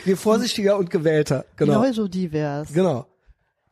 [0.04, 1.74] Je vorsichtiger und gewählter, genau.
[1.80, 2.72] Neurodivers.
[2.72, 3.06] Genau.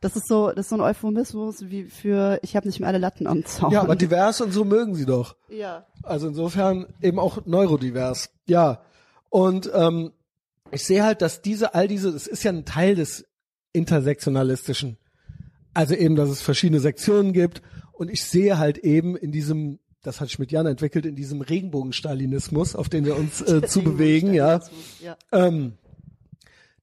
[0.01, 2.99] Das ist so, das ist so ein Euphemismus wie für ich habe nicht mehr alle
[2.99, 3.71] Latten am Zaun.
[3.71, 5.35] Ja, aber divers und so mögen sie doch.
[5.49, 5.85] ja.
[6.05, 8.29] Also insofern eben auch neurodivers.
[8.47, 8.81] Ja.
[9.29, 10.11] Und ähm,
[10.71, 13.25] ich sehe halt, dass diese, all diese, es ist ja ein Teil des
[13.73, 14.97] Intersektionalistischen.
[15.73, 17.61] Also eben, dass es verschiedene Sektionen gibt.
[17.91, 21.41] Und ich sehe halt eben in diesem, das hatte ich mit Jan entwickelt, in diesem
[21.41, 24.61] Regenbogenstalinismus, auf den wir uns äh, zu bewegen, ja.
[25.01, 25.17] ja.
[25.31, 25.73] ähm,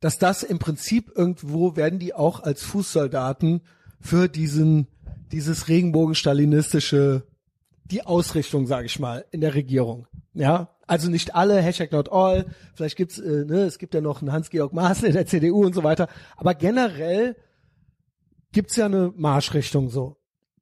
[0.01, 3.63] dass das im Prinzip irgendwo werden die auch als Fußsoldaten
[4.01, 4.89] für diesen
[5.33, 7.23] dieses Regenbogen-stalinistische
[7.93, 10.07] die Ausrichtung, sage ich mal, in der Regierung.
[10.35, 12.47] Ja, also nicht alle, Hashtag not all.
[12.75, 15.75] Vielleicht gibt's, äh, ne, es gibt ja noch einen Hans-Georg Maaßen in der CDU und
[15.75, 16.09] so weiter.
[16.37, 17.37] Aber generell
[18.51, 20.17] gibt's ja eine Marschrichtung so,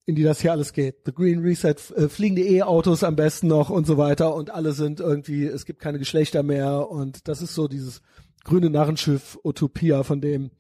[0.07, 0.97] in die das hier alles geht.
[1.07, 4.99] The Green Reset, äh, fliegende E-Autos am besten noch und so weiter und alle sind
[4.99, 8.03] irgendwie, es gibt keine Geschlechter mehr und das ist so dieses
[8.43, 10.51] grüne Narrenschiff Utopia, von dem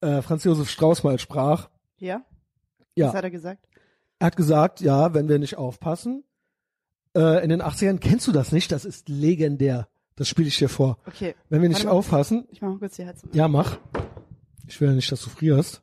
[0.00, 1.70] äh, Franz Josef Strauß mal sprach.
[1.98, 2.24] Ja?
[2.94, 3.08] Ja.
[3.08, 3.66] Was hat er gesagt?
[4.24, 6.24] Er hat gesagt, ja, wenn wir nicht aufpassen,
[7.14, 8.72] äh, in den 80ern, kennst du das nicht?
[8.72, 9.86] Das ist legendär.
[10.16, 10.96] Das spiele ich dir vor.
[11.06, 11.34] Okay.
[11.50, 13.28] Wenn wir nicht Warte aufpassen, Ich mach mal kurz die Heizung.
[13.30, 13.36] an.
[13.36, 13.76] ja, mach.
[14.66, 15.82] Ich will ja nicht, dass du frierst.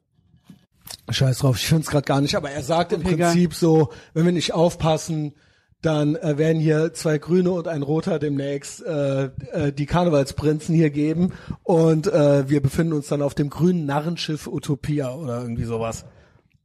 [1.11, 3.31] Scheiß drauf, ich finde es gerade gar nicht, aber er sagt im Okay, egal.
[3.34, 5.35] Prinzip so, wenn wir nicht aufpassen,
[5.84, 10.89] dann äh, werden hier zwei Grüne und ein Roter demnächst äh, äh, die Karnevalsprinzen hier
[10.89, 16.05] geben und äh, wir befinden uns dann auf dem grünen Narrenschiff Utopia oder irgendwie sowas.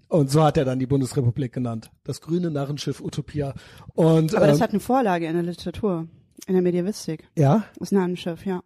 [0.09, 1.91] Und so hat er dann die Bundesrepublik genannt.
[2.05, 3.55] Das grüne Narrenschiff Utopia.
[3.95, 6.07] Und Aber das ähm, hat eine Vorlage in der Literatur,
[6.47, 7.29] in der Medievistik.
[7.37, 8.63] ja, Das Narrenschiff, ja.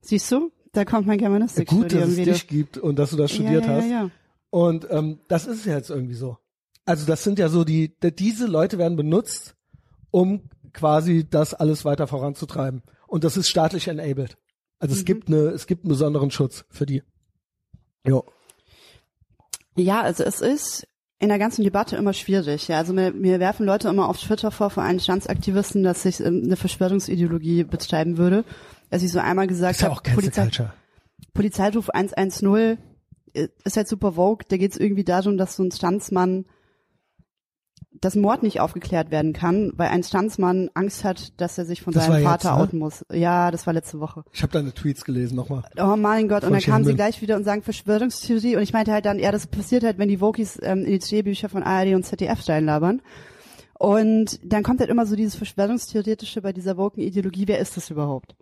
[0.00, 0.50] Siehst du?
[0.72, 2.32] Da kommt mein gut, Germanistikstudium dass es wieder.
[2.32, 3.84] dich gibt und dass du das studiert ja, ja, hast.
[3.84, 4.10] Ja, ja.
[4.50, 6.38] Und ähm, das ist ja jetzt irgendwie so.
[6.84, 9.54] Also das sind ja so die, die diese Leute werden benutzt,
[10.10, 10.42] um
[10.72, 12.82] quasi das alles weiter voranzutreiben.
[13.06, 14.36] Und das ist staatlich enabled.
[14.78, 14.98] Also Mhm.
[14.98, 17.02] es gibt eine, es gibt einen besonderen Schutz für die.
[18.06, 18.24] Jo.
[19.76, 20.86] Ja, also es ist
[21.18, 22.68] in der ganzen Debatte immer schwierig.
[22.68, 26.20] Ja, also mir, mir werfen Leute immer auf Twitter vor, vor allen Standsaktivisten, dass ich
[26.20, 28.44] ähm, eine Verschwörungsideologie betreiben würde.
[28.90, 30.70] Dass ich so einmal gesagt ja habe, Cancel Polizei.
[31.32, 32.78] Polizeiruf 110
[33.32, 34.44] äh, ist halt super vogue.
[34.48, 36.44] Da geht es irgendwie darum, dass so ein Standsmann
[38.00, 41.92] das Mord nicht aufgeklärt werden kann, weil ein Standsmann Angst hat, dass er sich von
[41.92, 42.62] Das seinem war jetzt, Vater ne?
[42.62, 43.04] outen muss.
[43.12, 44.24] Ja, das war letzte Woche.
[44.32, 45.62] Ich habe deine Tweets gelesen nochmal.
[45.78, 48.92] Oh mein Gott, und dann kamen sie gleich wieder und sagen Verschwörungstheorie und ich meinte
[48.92, 51.94] halt dann, ja, das passiert halt, wenn die Wokis ähm, in die Drehbücher von ARD
[51.94, 53.00] und ZDF reinlabern.
[53.78, 58.34] Und dann kommt halt immer so dieses Verschwörungstheoretische bei dieser Woken-Ideologie, wer ist das überhaupt?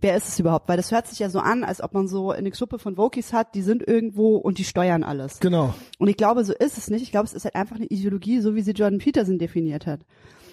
[0.00, 0.68] Wer ist es überhaupt?
[0.68, 3.32] Weil das hört sich ja so an, als ob man so eine Gruppe von Wokis
[3.32, 5.40] hat, die sind irgendwo und die steuern alles.
[5.40, 5.74] Genau.
[5.98, 7.02] Und ich glaube, so ist es nicht.
[7.02, 10.00] Ich glaube, es ist halt einfach eine Ideologie, so wie sie Jordan Peterson definiert hat.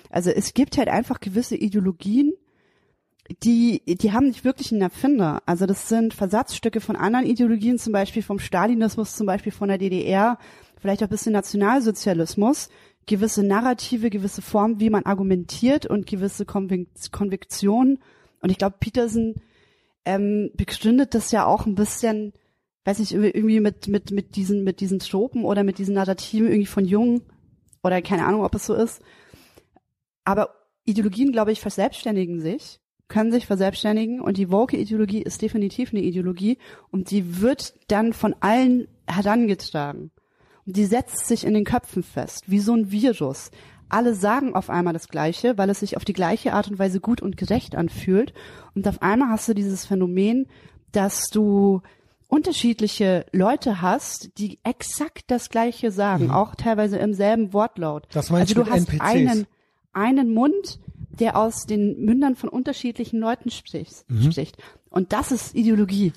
[0.10, 2.34] Also es gibt halt einfach gewisse Ideologien,
[3.44, 5.42] die, die haben nicht wirklich einen Erfinder.
[5.46, 9.78] Also das sind Versatzstücke von anderen Ideologien, zum Beispiel vom Stalinismus, zum Beispiel von der
[9.78, 10.38] DDR,
[10.80, 12.70] vielleicht auch ein bisschen Nationalsozialismus,
[13.08, 18.00] gewisse Narrative, gewisse Formen, wie man argumentiert und gewisse Konvik Konviktionen.
[18.46, 19.34] Und ich glaube, Peterson
[20.06, 22.32] ähm, begründet das ja auch ein bisschen,
[22.84, 26.68] weiß ich, irgendwie mit, mit, mit diesen, mit diesen Tropen oder mit diesen Narrativen irgendwie
[26.68, 27.24] von Jung
[27.84, 29.02] oder keine Ahnung, ob es so ist.
[30.26, 30.52] Aber
[30.84, 36.60] Ideologien, glaube ich, verselbstständigen sich, können sich verselbstständigen und die Woke-Ideologie ist definitiv eine Ideologie
[36.92, 40.12] und die wird dann von allen herangetragen.
[40.68, 43.50] Und die setzt sich in den Köpfen fest, wie so ein Virus.
[43.90, 47.00] Alle sagen auf einmal das Gleiche, weil es sich auf die gleiche Art und Weise
[47.00, 48.34] gut und gerecht anfühlt.
[48.74, 50.48] Und auf einmal hast du dieses Phänomen,
[50.92, 51.82] dass du
[52.28, 58.04] unterschiedliche Leute hast, die exakt das Gleiche sagen, auch teilweise im selben Wortlaut.
[58.04, 58.14] Mhm.
[58.14, 59.02] Das meine also du hast NPCs.
[59.02, 59.48] einen,
[59.94, 60.80] einen Mund,
[61.20, 64.10] der aus den Mündern von unterschiedlichen Leuten spricht.
[64.10, 64.32] Mhm.
[64.32, 64.58] spricht.
[64.90, 66.14] Und das ist Ideologie.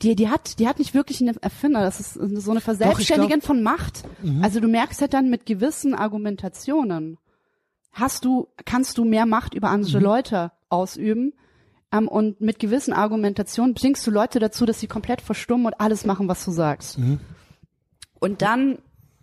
[0.00, 1.80] Die, die hat, die hat nicht wirklich einen Erfinder.
[1.82, 4.04] Das ist so eine Verselbstständigen von Macht.
[4.22, 4.42] Mhm.
[4.42, 7.18] Also du merkst halt dann mit gewissen Argumentationen
[7.92, 10.04] hast du, kannst du mehr Macht über andere Mhm.
[10.04, 11.34] Leute ausüben.
[11.92, 16.06] Ähm, und mit gewissen Argumentationen bringst du Leute dazu, dass sie komplett verstummen und alles
[16.06, 16.98] machen, was du sagst.
[16.98, 17.20] Mhm.
[18.18, 18.78] Und dann,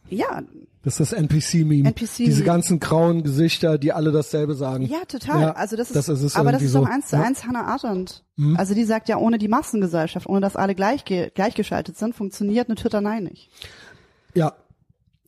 [0.10, 0.42] ja,
[0.84, 1.90] Das ist das NPC-Meme.
[1.90, 4.86] NPC Diese ganzen grauen Gesichter, die alle dasselbe sagen.
[4.86, 5.42] Ja, total.
[5.42, 6.92] Ja, also das ist, das ist es aber das ist doch so.
[6.92, 7.22] eins zu Ja.
[7.22, 7.28] Mhm.
[7.28, 8.24] eins Hannah Arendt.
[8.56, 12.76] Also die sagt ja, ohne die Massengesellschaft, ohne dass alle gleich, gleichgeschaltet sind, funktioniert eine
[12.76, 13.50] Twitternei nicht.
[14.34, 14.54] Ja.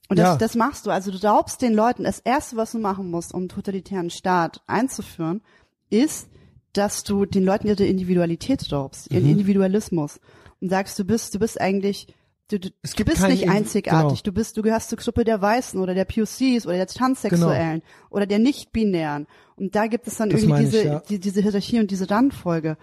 [0.07, 0.35] Und das, Ja.
[0.37, 0.91] das machst du.
[0.91, 4.61] Also du glaubst den Leuten, das erste, was du machen musst, um einen totalitären Staat
[4.67, 5.41] einzuführen,
[5.89, 6.27] ist,
[6.73, 9.17] dass du den Leuten ihre Individualität raubst, Mhm.
[9.17, 10.19] ihren Individualismus.
[10.61, 12.07] Und sagst, du bist, du bist eigentlich,
[12.51, 14.23] du, du, du bist nicht einzigartig.
[14.23, 14.23] genau.
[14.23, 18.25] Du bist, du gehörst zur Gruppe der Weißen oder der POCs oder der Transsexuellen oder
[18.25, 19.27] der Nicht-Binären.
[19.55, 20.99] Und da gibt es dann Das irgendwie meine ich, diese, ja.
[21.07, 22.77] die, diese Hierarchie und diese Randfolge.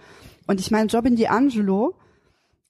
[0.47, 1.95] Und ich meine, Robin DiAngelo,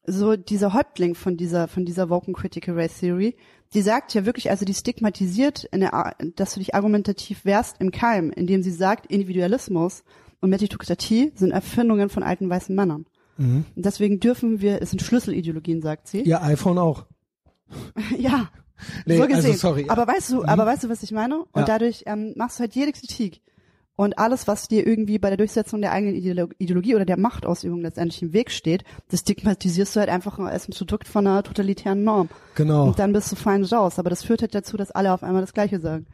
[0.06, 3.36] so dieser Häuptling von dieser von dieser Woken Critical Race Theory,
[3.74, 7.92] die sagt ja wirklich, also die stigmatisiert, in der, dass du dich argumentativ wehrst im
[7.92, 10.04] Keim, indem sie sagt, Individualismus
[10.42, 13.06] und Meritokratie sind Erfindungen von alten weißen Männern.
[13.40, 16.22] Und deswegen dürfen wir, es sind Schlüsselideologien, sagt sie.
[16.22, 17.06] Ihr iPhone auch.
[18.18, 18.50] ja.
[19.06, 19.58] Nee, so also gesehen.
[19.58, 19.86] sorry.
[19.90, 21.40] Aber weißt du, aber weißt du, was ich meine?
[21.40, 21.66] Und Ja.
[21.66, 23.42] dadurch ähm, machst du halt jede Kritik
[23.96, 27.82] und alles, was dir irgendwie bei der Durchsetzung der eigenen Ideolo- Ideologie oder der Machtausübung
[27.82, 32.04] letztendlich im Weg steht, das stigmatisierst du halt einfach als ein Produkt von einer totalitären
[32.06, 32.30] Norm.
[32.56, 32.88] Genau.
[32.88, 34.00] Und dann bist du fein raus.
[34.00, 36.08] Aber das führt halt dazu, dass alle auf einmal das Gleiche sagen.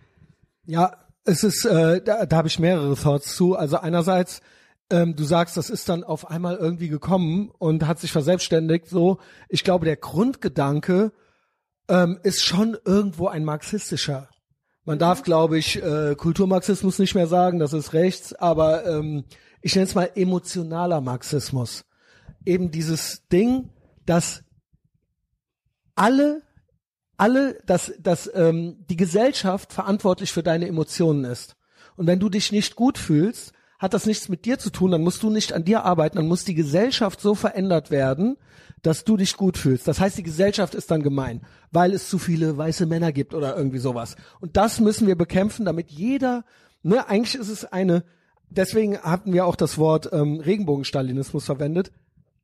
[0.66, 0.94] Ja,
[1.26, 3.56] es ist, äh, da, da habe ich mehrere Thoughts zu.
[3.56, 4.42] Also einerseits,
[4.90, 8.88] ähm, du sagst, das ist dann auf einmal irgendwie gekommen und hat sich verselbstständigt.
[8.88, 11.12] So, ich glaube, der Grundgedanke
[11.88, 14.30] ähm, ist schon irgendwo ein marxistischer.
[14.84, 19.26] Man darf, glaube ich, äh, Kulturmarxismus nicht mehr sagen, das ist rechts, aber ähm,
[19.62, 21.86] ich nenne es mal emotionaler Marxismus.
[22.46, 23.72] Eben dieses Ding,
[24.06, 24.44] dass
[25.96, 26.44] alle
[27.18, 31.56] alle, dass, dass ähm, die Gesellschaft verantwortlich für deine Emotionen ist.
[31.96, 35.02] Und wenn du dich nicht gut fühlst, hat das nichts mit dir zu tun, dann
[35.02, 38.38] musst du nicht an dir arbeiten, dann muss die Gesellschaft so verändert werden,
[38.82, 39.88] dass du dich gut fühlst.
[39.88, 41.42] Das heißt, die Gesellschaft ist dann gemein,
[41.72, 44.16] weil es zu viele weiße Männer gibt oder irgendwie sowas.
[44.40, 46.46] Und das müssen wir bekämpfen, damit jeder,
[46.84, 48.04] ne, eigentlich ist es eine,
[48.50, 51.92] deswegen hatten wir auch das Wort ähm, Regenbogenstalinismus verwendet.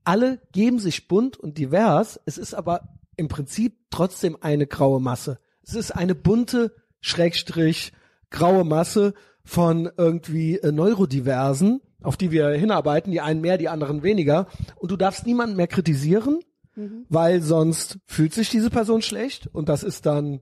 [0.04, 5.40] Alle geben sich bunt und divers, es ist aber im Prinzip trotzdem eine graue Masse.
[5.64, 7.94] Es ist eine bunte, Schrägstrich,
[8.32, 14.04] graue Masse von irgendwie äh, Neurodiversen, auf die wir hinarbeiten, die einen mehr, die anderen
[14.04, 14.48] weniger.
[14.78, 16.40] Und du darfst niemanden mehr kritisieren,
[16.76, 17.06] mhm.
[17.10, 20.42] weil sonst fühlt sich diese Person schlecht und das ist dann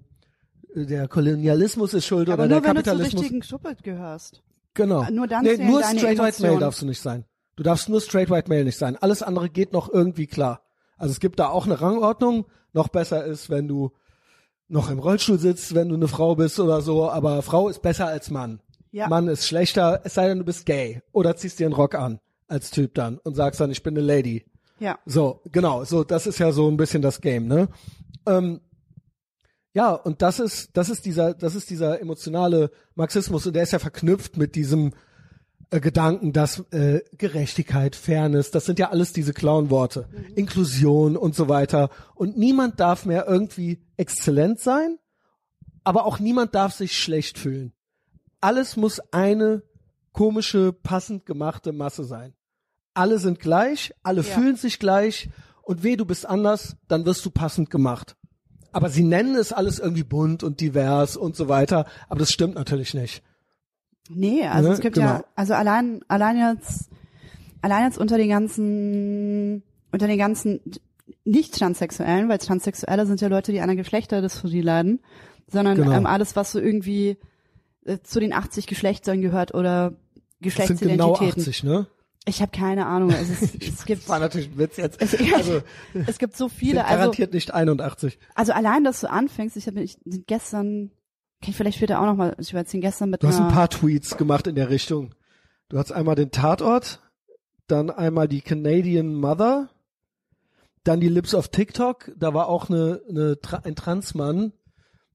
[0.76, 3.22] äh, der Kolonialismus ist schuld Aber oder nur der wenn du zur Kapitalismus.
[3.22, 4.44] richtigen Schuppe gehörst.
[4.74, 5.06] Genau.
[5.12, 7.26] Nur dann nee, nur deine straight white male darfst du nicht sein.
[7.56, 8.96] Du darfst nur straight white male nicht sein.
[8.96, 10.62] Alles andere geht noch irgendwie klar.
[10.98, 12.46] Also es gibt da auch eine Rangordnung.
[12.72, 13.92] Noch besser ist, wenn du
[14.68, 18.08] noch im Rollstuhl sitzt, wenn du eine Frau bist oder so, aber Frau ist besser
[18.08, 18.62] als Mann.
[18.92, 19.08] Ja.
[19.08, 22.20] Mann ist schlechter, es sei denn, du bist gay oder ziehst dir einen Rock an
[22.48, 24.46] als Typ dann und sagst dann, ich bin eine Lady.
[24.80, 24.98] Ja.
[25.06, 27.68] So, genau, so, das ist ja so ein bisschen das Game, ne?
[28.26, 28.62] Ähm,
[29.74, 33.74] ja, und das ist, das ist dieser, das ist dieser emotionale Marxismus und der ist
[33.74, 34.94] ja verknüpft mit diesem
[35.70, 41.48] äh, Gedanken, dass äh, Gerechtigkeit, Fairness, das sind ja alles diese Clown-Worte, Inklusion und so
[41.48, 41.90] weiter.
[42.16, 44.98] Und niemand darf mehr irgendwie exzellent sein,
[45.84, 47.74] aber auch niemand darf sich schlecht fühlen.
[48.42, 49.64] Alles muss eine
[50.14, 52.34] komische, passend gemachte Masse sein.
[52.94, 54.28] Alle sind gleich, alle Ja.
[54.36, 55.30] fühlen sich gleich
[55.64, 58.16] und weh, du bist anders, dann wirst du passend gemacht.
[58.72, 62.56] Aber sie nennen es alles irgendwie bunt und divers und so weiter, aber das stimmt
[62.56, 63.24] natürlich nicht.
[64.10, 64.74] Nee, also Ne?
[64.76, 65.08] es gibt Genau.
[65.08, 66.90] ja, also allein, allein jetzt,
[67.62, 70.60] allein jetzt unter den ganzen, unter den ganzen
[71.26, 75.00] nicht-Transsexuellen, weil Transsexuelle sind ja Leute, die an einer Geschlechterdysphorie leiden,
[75.48, 75.92] sondern Genau.
[75.92, 77.18] ähm, alles, was so irgendwie
[78.04, 79.92] zu den 80 Geschlechtern gehört oder
[80.42, 81.42] Das sind genau Geschlechtsidentitäten.
[81.42, 81.88] 80, ne?
[82.26, 83.14] Ich habe keine Ahnung.
[83.14, 85.02] Also es, es gibt Das war natürlich ein Witz jetzt.
[85.02, 85.62] es, Also,
[86.06, 86.86] es gibt so viele.
[86.86, 88.20] Also, garantiert nicht 81.
[88.36, 89.58] also allein, dass du anfängst.
[89.58, 89.86] Ich habe
[90.28, 90.92] gestern,
[91.42, 93.70] kann ich vielleicht später auch noch mal ich erzählen, gestern mit Du hast ein paar
[93.70, 95.16] Tweets gemacht in der Richtung.
[95.70, 97.02] Du hast einmal den Tatort,
[97.68, 99.70] dann einmal die Canadian Mother,
[100.84, 102.12] dann die Lips of TikTok.
[102.18, 104.54] Da war auch eine, eine ein Transmann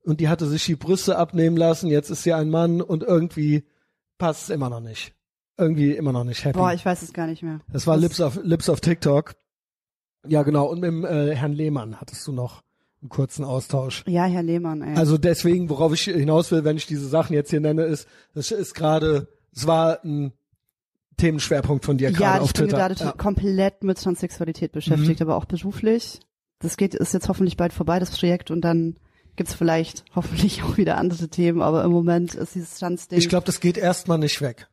[0.04, 1.88] und die hatte sich die Brüste abnehmen lassen.
[1.88, 3.64] Jetzt ist sie ein Mann und irgendwie
[4.18, 5.14] passt es immer noch nicht.
[5.56, 6.58] Irgendwie immer noch nicht happy.
[6.58, 7.60] boah, ich weiß es gar nicht mehr.
[7.72, 9.34] das war Lips of Lips of TikTok.
[10.26, 10.66] Ja, genau.
[10.66, 12.62] Und mit dem äh, Herrn Lehmann hattest du noch
[13.02, 14.02] einen kurzen Austausch.
[14.06, 14.96] Ja, Herr Lehmann, ey.
[14.96, 18.50] Also deswegen, worauf ich hinaus will, wenn ich diese Sachen jetzt hier nenne, ist, das
[18.50, 20.32] ist gerade, es war ein
[21.18, 22.76] Themenschwerpunkt von dir ja, gerade auf ich bin Twitter.
[22.78, 23.12] gerade Ja.
[23.12, 23.18] Mhm.
[23.18, 26.20] komplett mit Transsexualität beschäftigt, aber auch beruflich.
[26.60, 28.96] Das geht, ist jetzt hoffentlich bald vorbei, das Projekt, und dann
[29.36, 33.18] gibt's vielleicht hoffentlich auch wieder andere Themen, aber im Moment ist dieses Trans-Ding.
[33.18, 34.68] Ich glaube, das geht erstmal nicht weg.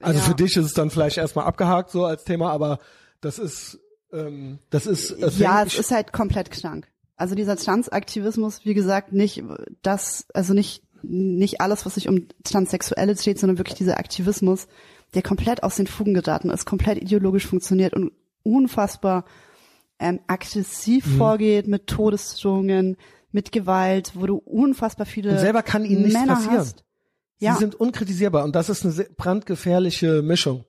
[0.00, 0.24] Also Ja.
[0.24, 2.78] für dich ist es dann vielleicht erstmal abgehakt so als Thema, aber
[3.20, 3.78] das ist,
[4.12, 6.88] ähm, das ist, äh, ja, es ist halt komplett krank.
[7.16, 9.42] Also dieser Transaktivismus, wie gesagt, nicht
[9.82, 14.66] das, also nicht nicht alles, was sich um Transsexuelle dreht, sondern wirklich dieser Aktivismus,
[15.14, 18.12] der komplett aus den Fugen geraten ist, komplett ideologisch funktioniert und
[18.42, 19.24] unfassbar
[19.98, 21.16] ähm, aggressiv Mhm.
[21.18, 22.96] vorgeht mit Todesdrohungen,
[23.32, 26.58] mit Gewalt, wo du unfassbar viele und selber kann ihnen nichts Männer passieren.
[26.58, 26.84] hast.
[27.38, 30.64] Sie Ja, sind unkritisierbar und das ist eine sehr brandgefährliche Mischung.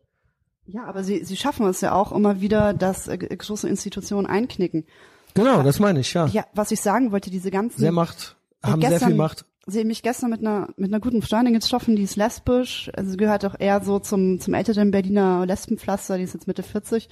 [0.66, 4.86] ja, aber sie, sie schaffen es ja auch immer wieder, dass äh, große Institutionen einknicken.
[5.34, 6.28] Genau, das meine ich, ja.
[6.28, 9.46] Ja, was ich sagen wollte, diese ganzen Sehr Macht, haben sehr gestern- viel Macht.
[9.68, 13.12] Sie haben mich gestern mit einer mit einer guten Freundin getroffen, die ist lesbisch, also
[13.12, 17.08] sie gehört auch eher so zum zum älteren Berliner Lesbenpflaster, die ist jetzt Mitte 40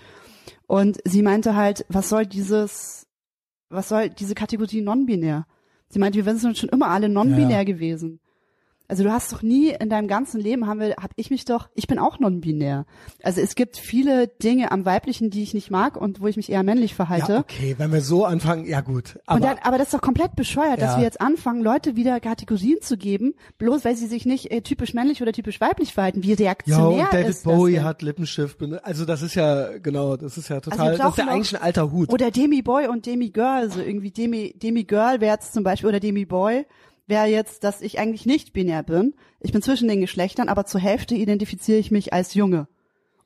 [0.65, 2.98] und sie meinte halt, was soll dieses
[3.69, 5.45] was soll diese Kategorie non-binär?
[5.89, 7.63] Sie meinte, wir sind schon immer alle non-binär Ja.
[7.63, 8.19] gewesen.
[8.89, 11.69] Also du hast doch nie in deinem ganzen Leben haben wir, hab ich mich doch,
[11.75, 12.85] ich bin auch non-binär.
[13.23, 16.51] Also es gibt viele Dinge am Weiblichen, die ich nicht mag und wo ich mich
[16.51, 17.33] eher männlich verhalte.
[17.33, 19.19] Ja, okay, wenn wir so anfangen, ja gut.
[19.27, 20.97] Aber dann, aber das ist doch komplett bescheuert, dass Ja.
[20.97, 24.95] wir jetzt anfangen, Leute wieder Kategorien zu geben, bloß weil sie sich nicht äh, typisch
[24.95, 26.23] männlich oder typisch weiblich verhalten.
[26.23, 28.57] Wie Ja, reaktionär und David ist Bowie hat Lippenstift.
[28.57, 28.83] benutzt.
[28.85, 31.61] Also das ist ja, genau, das ist ja wir total, das ist ja eigentlich ein
[31.61, 32.11] alter Hut.
[32.11, 35.89] Oder Demi Boy und Demi Girl, so irgendwie Demi, Demi Girl wäre jetzt zum Beispiel,
[35.89, 36.65] oder Demi Boy
[37.09, 39.13] wäre jetzt, dass ich eigentlich nicht binär bin.
[39.39, 42.67] Ich bin zwischen den Geschlechtern, aber zur Hälfte identifiziere ich mich als Junge.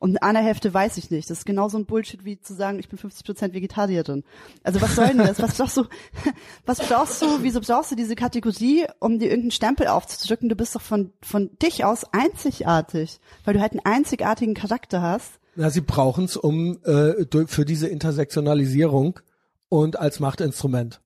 [0.04, 1.30] Und eine Hälfte weiß ich nicht.
[1.30, 4.26] Das ist genauso ein Bullshit wie zu sagen, ich bin 50% Vegetarierin.
[4.62, 5.42] Also was soll denn das?
[5.42, 5.86] Was brauchst du,
[6.66, 10.50] was brauchst du, wieso brauchst du diese Kategorie, um dir irgendeinen Stempel aufzudrücken?
[10.50, 15.40] Du bist doch von, von dich aus einzigartig, weil du halt einen einzigartigen Charakter hast.
[15.56, 19.22] Na, sie brauchen es um äh, für diese Intersektionalisierung
[19.70, 21.00] und als Machtinstrument.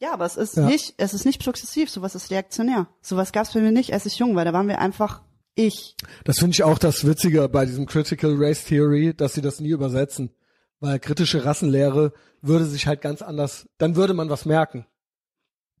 [0.00, 0.66] Ja, aber es ist Ja.
[0.66, 2.88] nicht, es ist nicht progressiv, sowas ist reaktionär.
[3.00, 4.44] Sowas gab's bei mir nicht, als ich jung war.
[4.44, 5.22] Da waren wir einfach
[5.56, 5.94] Ich.
[6.24, 9.70] Das finde ich auch das Witzige bei diesem Critical Race Theory, dass sie das nie
[9.70, 10.34] übersetzen.
[10.80, 12.12] Weil kritische Rassenlehre
[12.42, 14.84] würde sich halt ganz anders, dann würde man was merken.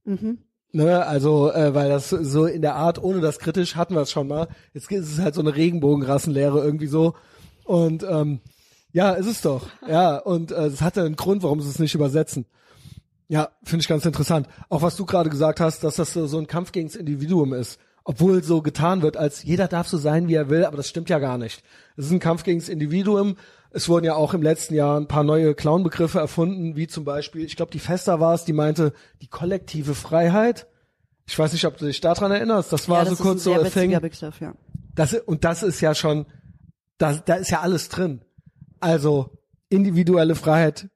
[0.04, 0.38] Mhm.
[0.72, 4.10] Ne, also, äh, weil das so in der Art, ohne das kritisch, hatten wir es
[4.10, 4.48] schon mal.
[4.72, 7.14] Jetzt ist es halt so eine Regenbogenrassenlehre irgendwie so.
[7.64, 8.40] Und ähm,
[8.92, 9.68] ja, ist es doch.
[9.88, 12.46] Ja, und äh, es hat ja einen Grund, warum sie es nicht übersetzen.
[13.28, 14.48] Ja, finde ich ganz interessant.
[14.68, 17.52] Auch was du gerade gesagt hast, dass das so, so ein Kampf gegen das Individuum
[17.54, 17.80] ist.
[18.04, 21.08] Obwohl so getan wird, als jeder darf so sein, wie er will, aber das stimmt
[21.08, 21.62] ja gar nicht.
[21.96, 23.36] Es ist ein Kampf gegen das Individuum.
[23.70, 27.44] Es wurden ja auch im letzten Jahr ein paar neue Clown-Begriffe erfunden, wie zum Beispiel,
[27.44, 28.92] ich glaube, die Fester war es, die meinte,
[29.22, 30.66] die kollektive Freiheit.
[31.26, 32.72] Ich weiß nicht, ob du dich daran erinnerst.
[32.72, 33.98] Das war ja, so das kurz ist so ein thing.
[33.98, 34.54] Begriff, ja.
[34.94, 36.26] Das, und das ist ja schon,
[36.98, 38.20] da, da ist ja alles drin.
[38.80, 39.38] Also
[39.70, 40.90] individuelle Freiheit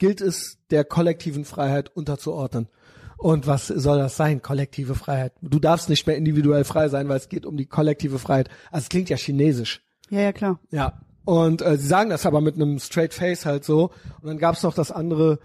[0.00, 2.66] gilt es der kollektiven Freiheit unterzuordnen.
[3.16, 5.34] Und was soll das sein, kollektive Freiheit?
[5.42, 8.48] Du darfst nicht mehr individuell frei sein, weil es geht um die kollektive Freiheit.
[8.72, 9.82] Also es klingt ja chinesisch.
[10.08, 10.58] Ja, ja, klar.
[10.70, 11.00] Ja.
[11.26, 13.90] Und äh, sie sagen das aber mit einem straight face halt so.
[14.22, 15.38] Und dann gab's noch das andere,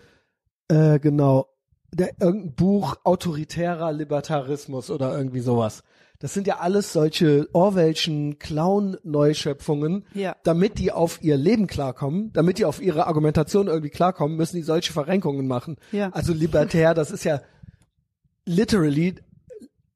[0.70, 1.50] äh, genau,
[1.92, 5.84] der, irgendein Buch autoritärer Libertarismus oder irgendwie sowas.
[6.20, 10.06] Das sind ja alles solche Orwellschen Clown-Neuschöpfungen.
[10.14, 10.36] Ja.
[10.44, 14.64] Damit die auf ihr Leben klarkommen, damit die auf ihre Argumentation irgendwie klarkommen, müssen die
[14.64, 15.78] solche Verrenkungen machen.
[15.92, 16.10] Ja.
[16.12, 17.42] Also libertär, das ist ja
[18.46, 19.16] literally,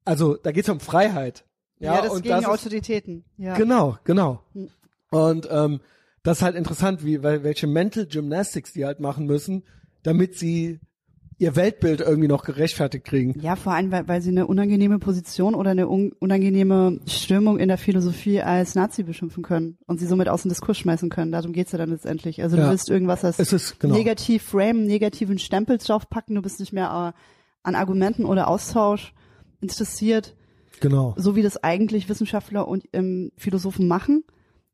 [0.04, 1.44] also da geht's um Freiheit.
[1.78, 3.24] Ja, Ja, das und gegen das ist, Autoritäten.
[3.38, 3.54] Ja.
[3.54, 4.42] Genau, genau.
[4.52, 4.68] Hm.
[5.10, 5.80] Und ähm,
[6.22, 9.64] das ist halt interessant, wie weil, welche Mental Gymnastics die halt machen müssen,
[10.02, 10.80] damit sie
[11.40, 13.40] ihr Weltbild irgendwie noch gerechtfertigt kriegen.
[13.40, 17.68] Ja, vor allem, weil, weil sie eine unangenehme Position oder eine un unangenehme Strömung in
[17.68, 21.32] der Philosophie als Nazi beschimpfen können und sie somit aus dem Diskurs schmeißen können.
[21.32, 22.42] Darum geht's ja dann letztendlich.
[22.42, 22.64] Also Ja.
[22.64, 23.94] du willst irgendwas als Es ist genau.
[23.96, 27.20] negativ frame, negativen Stempel draufpacken, du bist nicht mehr äh,
[27.62, 29.12] an Argumenten oder Austausch
[29.60, 30.36] interessiert,
[30.80, 31.14] Genau.
[31.16, 34.24] so wie das eigentlich Wissenschaftler und ähm, Philosophen machen.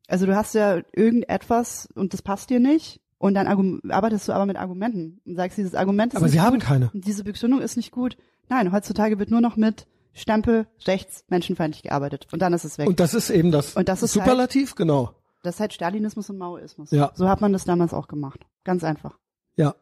[0.07, 3.47] Also du hast ja irgendetwas und das passt dir nicht und dann
[3.89, 6.89] arbeitest du aber mit Argumenten und sagst, dieses Argument ist Aber sie haben gut keine.
[6.93, 8.17] und diese Begründung ist nicht gut.
[8.49, 12.87] Nein, heutzutage wird nur noch mit Stempel rechts menschenfeindlich gearbeitet und dann ist es weg.
[12.87, 15.13] Und das ist eben das, Und das ist Superlativ, genau.
[15.43, 16.91] das ist halt Stalinismus und Maoismus.
[16.91, 17.11] Ja.
[17.15, 18.45] So hat man das damals auch gemacht.
[18.63, 19.17] Ganz einfach.
[19.55, 19.75] Ja.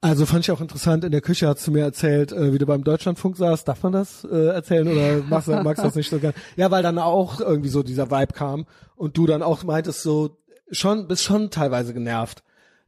[0.00, 2.66] Also fand ich auch interessant, in der Küche hast du mir erzählt, äh, wie du
[2.66, 3.66] beim Deutschlandfunk saßt.
[3.66, 6.34] Darf man das äh, erzählen oder magst, du- magst du das nicht so gern?
[6.56, 8.66] Ja, weil dann auch irgendwie so dieser Vibe kam
[8.96, 10.36] und du dann auch meintest so,
[10.70, 12.42] schon, bist schon teilweise genervt.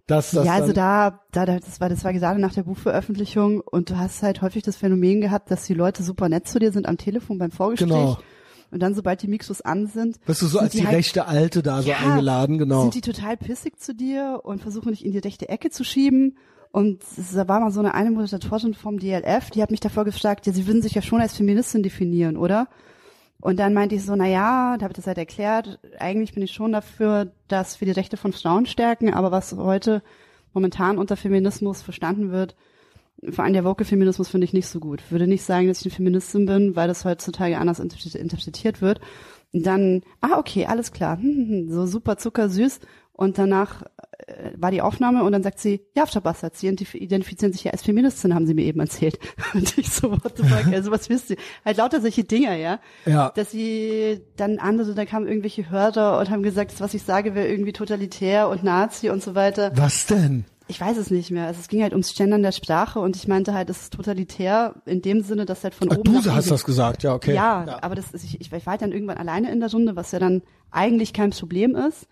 [0.06, 3.90] Dass das ja, also da, da, das war, das war gerade nach der Buchveröffentlichung und
[3.90, 6.86] du hast halt häufig das Phänomen gehabt, dass die Leute super nett zu dir sind
[6.86, 7.88] am Telefon beim Vorgespräch.
[7.88, 8.16] Genau.
[8.70, 11.62] Und dann, sobald die Mikros an sind, bist du so als die, halt- rechte Alte
[11.62, 12.82] da so Ja, eingeladen, genau.
[12.82, 16.36] sind die total pissig zu dir und versuchen dich in die rechte Ecke zu schieben.
[16.70, 17.00] Und
[17.34, 20.52] da war mal so eine eine Moderatorin vom DLF, die hat mich davor gefragt, ja,
[20.52, 22.68] sie würden sich ja schon als Feministin definieren, oder?
[23.40, 26.42] Und dann meinte ich so, na ja, da habe ich das halt erklärt, eigentlich bin
[26.42, 30.02] ich schon dafür, dass wir die Rechte von Frauen stärken, aber was heute
[30.52, 32.56] momentan unter Feminismus verstanden wird,
[33.30, 35.02] vor allem der Woke-Feminismus finde ich nicht so gut.
[35.10, 39.00] Würde nicht sagen, dass ich eine Feministin bin, weil das heutzutage anders interpre- interpretiert wird.
[39.52, 41.18] Und dann, ah, okay, alles klar,
[41.68, 42.80] so super zuckersüß.
[43.18, 43.82] Und danach
[44.26, 47.64] äh, war die Aufnahme und dann sagt sie, ja, Frau Bassert, Sie identif- identifizieren sich
[47.64, 49.18] ja als Feministin, haben Sie mir eben erzählt.
[49.54, 51.36] Und ich so, what the fuck, also was wisst ihr?
[51.64, 52.78] Halt lauter solche Dinger, ja.
[53.06, 53.30] Ja.
[53.34, 57.34] Dass sie dann andere, da kamen irgendwelche Hörer und haben gesagt, das, was ich sage,
[57.34, 59.72] wäre irgendwie totalitär und Nazi und so weiter.
[59.76, 60.44] Was denn?
[60.68, 61.46] Ich weiß es nicht mehr.
[61.46, 64.74] Also es ging halt ums Gendern der Sprache und ich meinte halt, es ist totalitär
[64.84, 67.34] in dem Sinne, dass halt von Ach, oben du hast das gesagt, ja, okay.
[67.34, 70.10] ja, aber das ist, ich, ich war halt dann irgendwann alleine in der Runde, was
[70.12, 72.06] ja dann eigentlich kein Problem ist.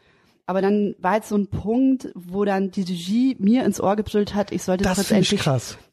[0.47, 4.35] Aber dann war halt so ein Punkt, wo dann die Regie mir ins Ohr gebrüllt
[4.35, 5.43] hat, ich sollte Das jetzt endlich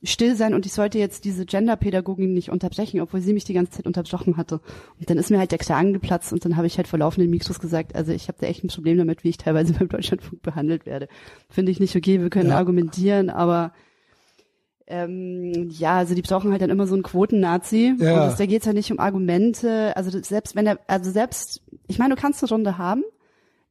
[0.03, 3.71] still sein und ich sollte jetzt diese Genderpädagogin nicht unterbrechen, obwohl sie mich die ganze
[3.71, 4.59] Zeit unterbrochen hatte.
[4.99, 7.29] Und dann ist mir halt der Kragen geplatzt und dann habe ich halt vor laufenden
[7.31, 10.41] Mikros gesagt, also ich habe da echt ein Problem damit, wie ich teilweise beim Deutschlandfunk
[10.41, 11.07] behandelt werde.
[11.49, 12.57] Finde ich nicht okay, wir können Ja.
[12.57, 13.71] argumentieren, aber
[14.87, 17.95] ähm, ja, also die brauchen halt dann immer so einen Quoten-Nazi.
[17.97, 18.13] Ja.
[18.15, 19.95] Und das, da geht's ja nicht um Argumente.
[19.95, 23.03] Also selbst wenn er, also selbst, ich meine, du kannst eine Runde haben,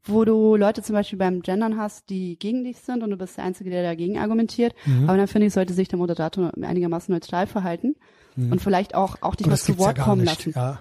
[0.05, 3.37] wo du Leute zum Beispiel beim Gendern hast, die gegen dich sind und du bist
[3.37, 4.75] der Einzige, der dagegen argumentiert.
[4.87, 5.09] Mhm.
[5.09, 7.95] Aber dann finde ich, sollte sich der Moderator einigermaßen neutral verhalten
[8.37, 10.53] und vielleicht auch, auch dich mal das zu ja Wort gar kommen nicht, lassen.
[10.57, 10.81] ja.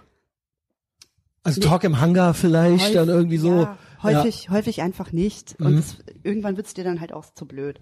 [1.44, 3.62] Also Talk im Hangar vielleicht, Häufig- dann irgendwie so.
[3.62, 5.56] Ja, häufig, häufig einfach nicht.
[5.60, 5.76] Und Mhm.
[5.78, 7.80] das, irgendwann wird's dir dann halt auch zu blöd.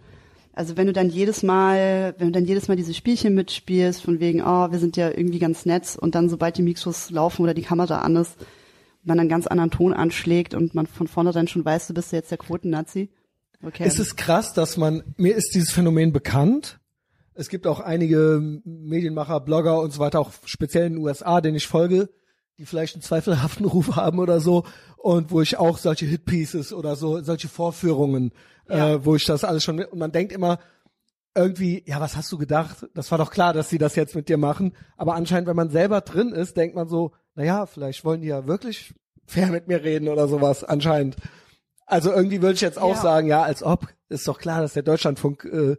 [0.53, 4.19] Also wenn du dann jedes Mal, wenn du dann jedes Mal diese Spielchen mitspielst, von
[4.19, 7.53] wegen, oh, wir sind ja irgendwie ganz nett und dann sobald die Mikros laufen oder
[7.53, 8.37] die Kamera an ist,
[9.07, 12.31] man einen ganz anderen Ton anschlägt und man von vornherein schon weiß, du bist jetzt
[12.31, 13.09] der Quoten-Nazi.
[13.65, 13.83] Okay.
[13.85, 16.79] Es ist krass, dass man, mir ist dieses Phänomen bekannt.
[17.33, 21.57] Es gibt auch einige Medienmacher, Blogger und so weiter, auch speziell in den USA, denen
[21.57, 22.09] ich folge,
[22.57, 24.63] die vielleicht einen zweifelhaften Ruf haben oder so
[24.97, 28.31] und wo ich auch solche Hitpieces oder so solche Vorführungen,
[28.69, 28.93] Ja.
[28.93, 30.59] äh, wo ich das alles schon und man denkt immer
[31.35, 32.87] irgendwie, ja, was hast du gedacht?
[32.95, 35.69] Das war doch klar, dass sie das jetzt mit dir machen, aber anscheinend, wenn man
[35.69, 38.93] selber drin ist, denkt man so, na ja, vielleicht wollen die ja wirklich
[39.25, 41.15] fair mit mir reden oder sowas anscheinend.
[41.85, 43.01] Also irgendwie würde ich jetzt auch Ja.
[43.01, 45.77] sagen, ja, als ob ist doch klar, dass der Deutschlandfunk, äh,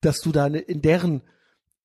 [0.00, 1.20] dass du da ne- in deren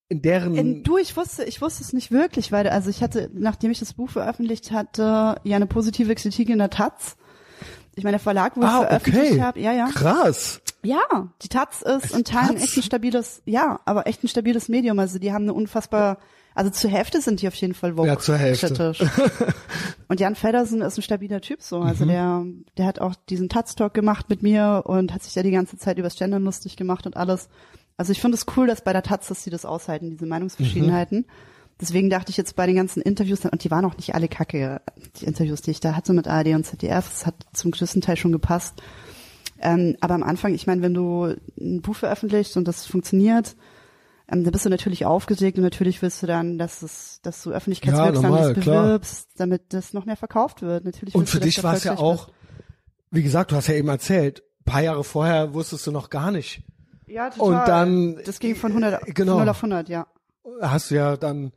[0.09, 3.29] in deren In, du, ich wusste, ich wusste es nicht wirklich, weil also ich hatte,
[3.33, 7.17] nachdem ich das Buch veröffentlicht hatte, ja eine positive Kritik in der Taz.
[7.95, 9.41] Ich meine, der Verlag, wo ich ah, veröffentlicht okay.
[9.41, 9.87] habe, ja, ja.
[9.87, 10.61] Krass.
[10.83, 14.97] Ja, die Taz ist in Teilen echt ein stabiles, ja, aber echt ein stabiles Medium.
[14.99, 16.19] Also die haben eine unfassbar,
[16.57, 18.67] also zur Hälfte sind die auf jeden Fall Vogue Ja, zur Hälfte.
[18.67, 19.01] kritisch.
[20.09, 21.79] Und Jan Feddersen ist ein stabiler Typ so.
[21.81, 22.09] Also Mhm.
[22.09, 22.45] der,
[22.77, 25.97] der hat auch diesen Taz-Talk gemacht mit mir und hat sich da die ganze Zeit
[25.97, 27.49] übers Gendern lustig gemacht und alles.
[27.97, 31.25] Also ich finde es cool, dass bei der Taz, dass sie das aushalten, diese Meinungsverschiedenheiten.
[31.79, 34.81] Deswegen dachte ich jetzt bei den ganzen Interviews, und die waren auch nicht alle kacke,
[35.19, 38.17] die Interviews, die ich da hatte mit ARD und ZDF, es hat zum größten Teil
[38.17, 38.81] schon gepasst.
[39.59, 43.55] Ähm, aber am Anfang, ich meine, wenn du ein Buch veröffentlichst und das funktioniert,
[44.29, 47.51] ähm, dann bist du natürlich aufgeregt und natürlich willst du dann, dass es, dass du
[47.51, 48.83] öffentlichkeitswirksam Ja, das klar.
[48.83, 50.85] bewirbst, damit das noch mehr verkauft wird.
[50.85, 52.29] Natürlich Und für du, dich war es ja auch,
[53.11, 56.31] wie gesagt, du hast ja eben erzählt, ein paar Jahre vorher wusstest du noch gar
[56.31, 56.61] nicht.
[57.07, 57.47] Ja, total.
[57.61, 59.33] Und dann das ging von 100, Genau.
[59.33, 60.07] von 0 auf 100, ja.
[60.61, 61.53] hast du ja dann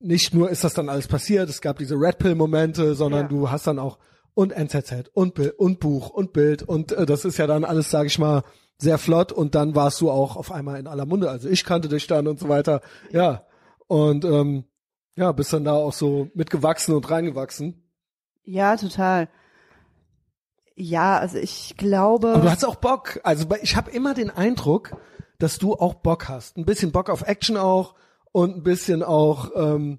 [0.00, 3.28] nicht nur ist das dann alles passiert, es gab diese Red Pill Momente, sondern Ja.
[3.28, 3.98] du hast dann auch
[4.34, 7.90] und NZZ und Bild und Buch und Bild und äh, das ist ja dann alles,
[7.90, 8.42] sage ich mal,
[8.78, 11.30] sehr flott und dann warst du auch auf einmal in aller Munde.
[11.30, 12.80] Also ich kannte dich dann und so weiter.
[13.10, 13.44] Ja.
[13.88, 14.64] Und ähm,
[15.16, 17.82] ja, bist dann da auch so mitgewachsen und reingewachsen.
[18.44, 19.28] Ja, total.
[20.76, 22.34] Ja, also ich glaube.
[22.34, 23.20] Aber du hast auch Bock.
[23.24, 24.96] Also ich habe immer den Eindruck,
[25.38, 26.56] dass du auch Bock hast.
[26.56, 27.94] Ein bisschen Bock auf Action auch
[28.30, 29.98] und ein bisschen auch, ähm,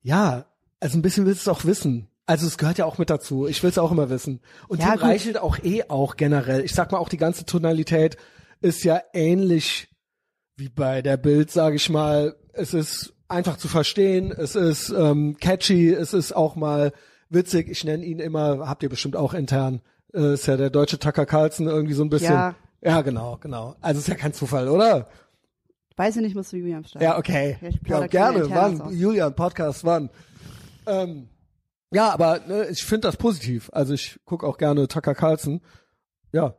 [0.00, 0.46] ja,
[0.80, 2.08] also ein bisschen willst du es auch wissen.
[2.28, 3.46] Also es gehört ja auch mit dazu.
[3.46, 4.40] Ich will es auch immer wissen.
[4.68, 5.02] Und Ja, Tim gut.
[5.04, 6.62] Reichelt auch eh auch generell.
[6.62, 8.18] Ich sag mal auch die ganze Tonalität
[8.60, 9.88] ist ja ähnlich
[10.56, 12.36] wie bei der Bild, sage ich mal.
[12.52, 14.30] Es ist einfach zu verstehen.
[14.30, 15.90] Es ist ähm, catchy.
[15.90, 16.92] Es ist auch mal
[17.30, 17.70] witzig.
[17.70, 19.80] Ich nenne ihn immer, habt ihr bestimmt auch intern,
[20.12, 22.34] äh, ist ja der deutsche Tucker Carlson irgendwie so ein bisschen.
[22.34, 22.54] Ja.
[22.82, 23.74] Ja, genau, genau.
[23.80, 25.08] Also ist ja kein Zufall, oder?
[25.96, 27.02] Weiß ich nicht, musst du Julian stellen.
[27.02, 27.56] Ja, okay.
[27.60, 28.50] Ja, ich Ja, gerne.
[28.50, 28.80] Wann?
[28.82, 28.92] aus.
[28.94, 30.10] Julian, Podcast, wann?
[30.86, 31.28] Ähm,
[31.92, 33.70] ja, aber ne, ich finde das positiv.
[33.72, 35.60] Also ich guck auch gerne Tucker Carlson.
[36.32, 36.54] Ja,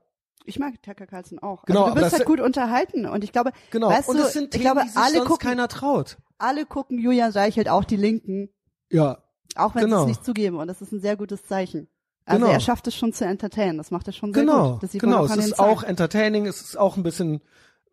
[0.45, 1.63] Ich mag Tucker Carlson auch.
[1.65, 3.89] Genau, also du wirst halt gut unterhalten und ich glaube, genau.
[3.89, 6.17] weißt Und du, das sind ich Themen, glaube, die sich alle sonst gucken, keiner traut.
[6.39, 8.49] alle gucken Julian Reichelt, auch die Linken,
[8.91, 9.19] Ja,
[9.55, 10.01] auch wenn sie Genau.
[10.01, 11.87] es nicht zugeben und das ist ein sehr gutes Zeichen.
[12.25, 12.51] Also Genau.
[12.53, 14.73] er schafft es schon zu entertainen, das macht er schon sehr genau.
[14.73, 14.83] gut.
[14.83, 17.41] Das sieht man Genau, auch es ist auch entertaining, es ist auch ein bisschen,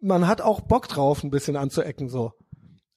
[0.00, 2.32] man hat auch Bock drauf, ein bisschen anzuecken so.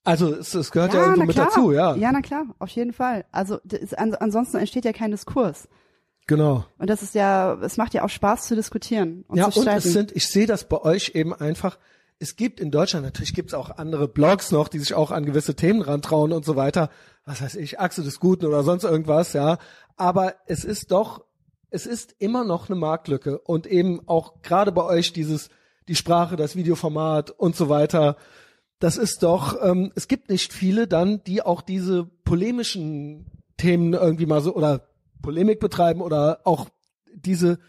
[0.09, 1.45] Also es, es gehört ja, irgendwo na mit klar.
[1.47, 1.95] dazu, ja.
[1.95, 3.25] Ja, na klar, auf jeden Fall.
[3.31, 5.67] Also das, an, ansonsten entsteht ja kein Diskurs.
[6.25, 6.65] Genau.
[6.79, 9.67] Und das ist ja, es macht ja auch Spaß zu diskutieren und ja, zu und
[9.67, 11.77] es sind, ich sehe das bei euch eben einfach,
[12.17, 15.25] es gibt in Deutschland, natürlich gibt es auch andere Blogs noch, die sich auch an
[15.25, 16.89] gewisse Themen rantrauen und so weiter.
[17.25, 19.59] Was weiß ich, Achse des Guten oder sonst irgendwas, ja.
[19.95, 21.23] Aber es ist doch,
[21.69, 25.49] es ist immer noch eine Marktlücke und eben auch gerade bei euch dieses,
[25.87, 28.17] die Sprache, das Videoformat und so weiter.
[28.79, 33.25] Das ist doch, ähm, es gibt nicht viele dann, die auch diese polemischen
[33.57, 34.87] Themen irgendwie mal so oder
[35.21, 36.69] Polemik betreiben oder auch
[37.13, 37.59] diese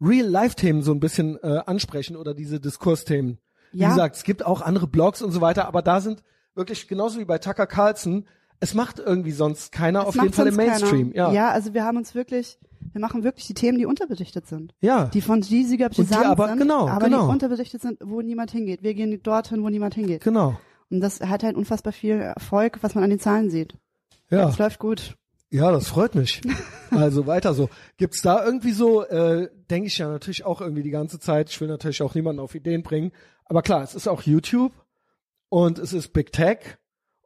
[0.00, 3.38] Real-Life-Themen so ein bisschen äh, ansprechen oder diese Diskursthemen.
[3.72, 3.88] Wie Ja.
[3.88, 6.22] gesagt, es gibt auch andere Blogs und so weiter, aber da sind
[6.54, 8.26] wirklich genauso wie bei Tucker Carlson,
[8.60, 11.12] es macht irgendwie sonst keiner Das auf jeden Fall im Mainstream.
[11.12, 11.28] Keiner.
[11.28, 11.32] Ja.
[11.32, 12.58] ja, also wir haben uns wirklich,
[12.96, 14.74] wir machen wirklich die Themen, die unterberichtet sind.
[14.80, 15.04] ja.
[15.08, 17.26] Die von riesiger Brisanz aber- sind, genau, aber genau.
[17.26, 18.82] die unterberichtet sind, wo niemand hingeht.
[18.82, 20.24] Wir gehen dorthin, wo niemand hingeht.
[20.24, 20.58] genau.
[20.88, 23.74] Und das hat halt unfassbar viel Erfolg, was man an den Zahlen sieht.
[24.30, 24.48] Ja.
[24.48, 25.14] Es läuft gut.
[25.50, 26.40] Ja, das freut mich.
[26.90, 27.68] Also weiter so.
[27.98, 31.60] Gibt's da irgendwie so, äh, denke ich ja natürlich auch irgendwie die ganze Zeit, ich
[31.60, 33.10] will natürlich auch niemanden auf Ideen bringen,
[33.44, 34.72] aber klar, es ist auch YouTube
[35.50, 36.78] und es ist Big Tech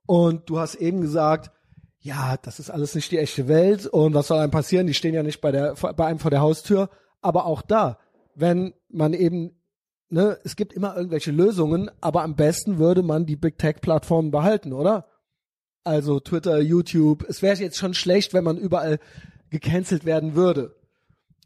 [0.06, 1.52] und du hast eben gesagt,
[2.00, 4.86] ja, das ist alles nicht die echte Welt und was soll einem passieren?
[4.86, 6.88] Die stehen ja nicht bei der bei einem vor der Haustür,
[7.20, 7.98] aber auch da,
[8.34, 9.60] wenn man eben
[10.08, 14.30] ne, es gibt immer irgendwelche Lösungen, aber am besten würde man die Big Tech Plattformen
[14.30, 15.06] behalten, oder?
[15.84, 17.24] Also Twitter, YouTube.
[17.28, 18.98] Es wäre jetzt schon schlecht, wenn man überall
[19.50, 20.76] gecancelt werden würde.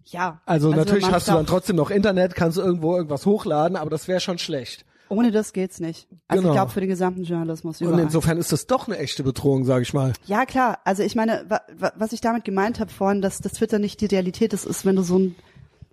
[0.04, 0.40] Ja.
[0.44, 3.90] Also, natürlich man hast du dann trotzdem noch Internet, kannst du irgendwo irgendwas hochladen, aber
[3.90, 4.84] das wäre schon schlecht.
[5.08, 6.08] Ohne das geht's nicht.
[6.28, 6.52] Also Genau.
[6.52, 8.02] ich glaube für den gesamten Journalismus Und überall.
[8.02, 10.12] insofern ist das doch eine echte Bedrohung, sage ich mal.
[10.26, 10.78] Ja, klar.
[10.84, 14.00] Also ich meine, wa, wa, was ich damit gemeint habe vorhin, dass das Twitter nicht
[14.00, 15.34] die Realität ist, ist, wenn du so ein,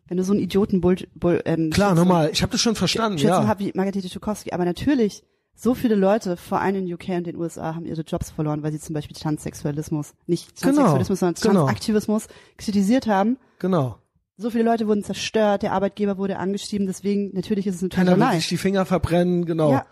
[0.07, 2.29] wenn du so einen Idioten Bull, Bull, ähm, Klar, normal.
[2.33, 3.47] Ich habe das schon verstanden, ja.
[3.47, 4.51] habt wie Margarete Schukowski.
[4.53, 5.23] Aber natürlich,
[5.53, 8.71] So viele Leute, vor allem in UK und den USA, haben ihre Jobs verloren, weil
[8.71, 11.53] sie zum Beispiel Transsexualismus, nicht Genau, Transsexualismus, sondern genau.
[11.65, 12.27] Transaktivismus
[12.57, 13.37] kritisiert haben.
[13.59, 13.97] Genau.
[14.37, 18.17] So viele Leute wurden zerstört, der Arbeitgeber wurde angeschrieben, deswegen natürlich ist es eine Keiner
[18.17, 19.71] will sich die Finger verbrennen, genau.
[19.71, 19.85] Ja,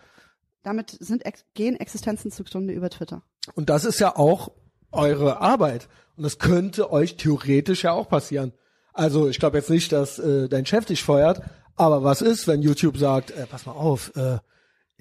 [0.63, 3.21] damit sind gehen Existenzen zugrunde über Twitter.
[3.55, 4.51] Und das ist ja auch
[4.91, 5.87] eure Arbeit.
[6.15, 8.53] Und das könnte euch theoretisch ja auch passieren.
[8.93, 11.41] Also ich glaube jetzt nicht, dass äh, dein Chef dich feuert,
[11.75, 14.39] aber was ist, wenn YouTube sagt, äh, pass mal auf, äh,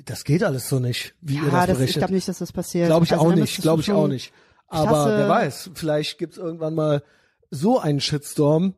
[0.05, 2.01] das geht alles so nicht, wie ihr Ja, das das, ich berichtet.
[2.03, 2.87] glaube nicht, dass das passiert.
[2.87, 4.33] Glaube ich Also auch nicht, glaube ich auch nicht.
[4.69, 7.03] Aber wer weiß, vielleicht gibt's irgendwann mal
[7.51, 8.75] so einen Shitstorm,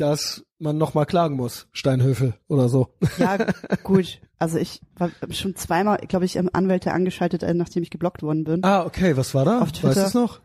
[0.00, 2.88] dass man noch mal klagen muss, Steinhöfel oder so.
[3.18, 3.36] Ja,
[3.84, 4.20] gut.
[4.38, 8.64] Also ich war schon zweimal, glaube ich, Anwälte angeschaltet, äh, nachdem ich geblockt worden bin.
[8.64, 9.60] Ah, okay, was war da?
[9.60, 9.88] Auf Twitter.
[9.88, 10.40] Weißt du es noch?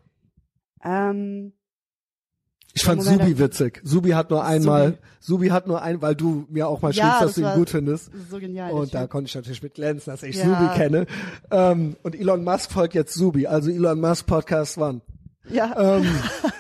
[0.84, 1.54] Ähm,
[2.74, 3.82] Ich fand Moment, Subi witzig.
[3.84, 7.22] Subi hat nur einmal, Subi hat nur ein, weil du mir auch mal Ja, schriebst,
[7.22, 8.12] dass das du ihn gut findest.
[8.32, 8.72] so genial.
[8.72, 10.46] Und da konnte ich natürlich mit glänzen, dass ich Ja.
[10.46, 11.06] Subi kenne.
[11.52, 15.02] Ähm, und Elon Musk folgt jetzt Subi, also Elon Musk Podcast One.
[15.50, 16.06] ja, Ähm,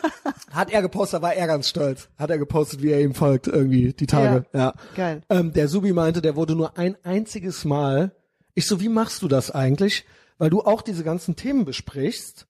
[0.52, 2.10] hat er gepostet, war er ganz stolz.
[2.18, 4.46] Hat er gepostet, wie er ihm folgt, irgendwie die Tage.
[4.54, 4.74] Ja.
[4.96, 5.22] geil.
[5.30, 8.16] Ähm, der Subi meinte, der wurde nur ein einziges Mal.
[8.54, 10.06] Ich so, wie machst du das eigentlich?
[10.38, 12.48] Weil du auch diese ganzen Themen besprichst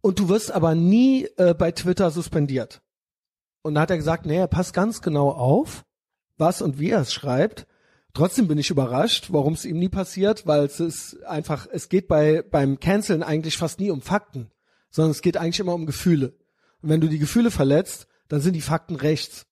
[0.00, 2.82] und du wirst aber nie äh, bei Twitter suspendiert.
[3.62, 5.84] Und da hat er gesagt, nee, er passt ganz genau auf,
[6.36, 7.66] was und wie er es schreibt.
[8.12, 12.06] Trotzdem bin ich überrascht, warum es ihm nie passiert, weil es ist einfach, es geht
[12.06, 14.50] bei beim Canceln eigentlich fast nie um Fakten,
[14.90, 16.34] sondern es geht eigentlich immer um Gefühle.
[16.84, 19.46] Und wenn du die Gefühle verletzt, dann sind die Fakten rechts.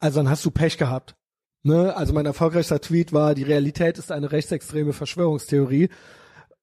[0.00, 1.16] Also dann hast du Pech gehabt.
[1.62, 1.96] Ne?
[1.96, 5.88] Also mein erfolgreichster Tweet war, die Realität ist eine rechtsextreme Verschwörungstheorie,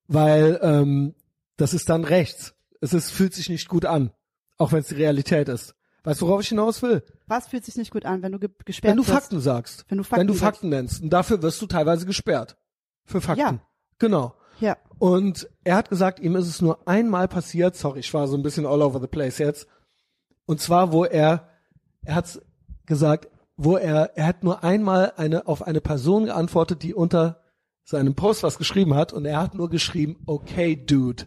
[0.07, 1.15] weil ähm,
[1.57, 2.53] das ist dann rechts.
[2.81, 4.11] Es ist, fühlt sich nicht gut an,
[4.59, 5.73] auch wenn es die Realität ist.
[6.03, 7.01] Weißt du, worauf ich hinaus will?
[7.25, 9.13] Was fühlt sich nicht gut an, wenn du ge gesperrt Wenn du wirst?
[9.13, 9.85] Fakten sagst.
[9.89, 10.33] Wenn du Fakten wenn du.
[10.35, 11.01] Fakten nennst.
[11.01, 12.57] Und dafür wirst du teilweise gesperrt.
[13.05, 13.39] Für Fakten.
[13.39, 13.59] Ja.
[13.97, 14.35] Genau.
[14.59, 18.37] Ja, Und er hat gesagt, ihm ist es nur einmal passiert, sorry, ich war so
[18.37, 19.67] ein bisschen all over the place jetzt.
[20.45, 21.49] Und zwar, wo er,
[22.03, 22.41] er hat
[22.85, 27.41] gesagt, wo er, er hat nur einmal eine, auf eine Person geantwortet, die unter
[27.83, 31.25] seinem Post was geschrieben hat und er hat nur geschrieben, okay, dude.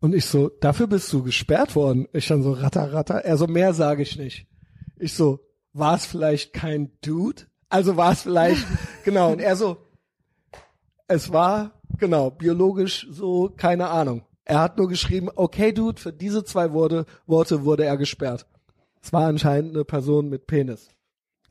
[0.00, 2.08] Und ich so, dafür bist du gesperrt worden.
[2.12, 3.24] Ich dann so, ratter, ratter.
[3.24, 4.48] Er so, mehr sage ich nicht.
[4.96, 5.40] Ich so,
[5.72, 7.42] war es vielleicht kein Dude?
[7.68, 8.66] Also war es vielleicht,
[9.04, 9.32] genau.
[9.32, 9.78] Und er so,
[11.06, 14.24] es war, genau, biologisch so, keine Ahnung.
[14.52, 18.46] Er hat nur geschrieben, okay, Dude, für diese zwei Worte, Worte wurde er gesperrt.
[19.00, 20.90] Es war anscheinend eine Person mit Penis.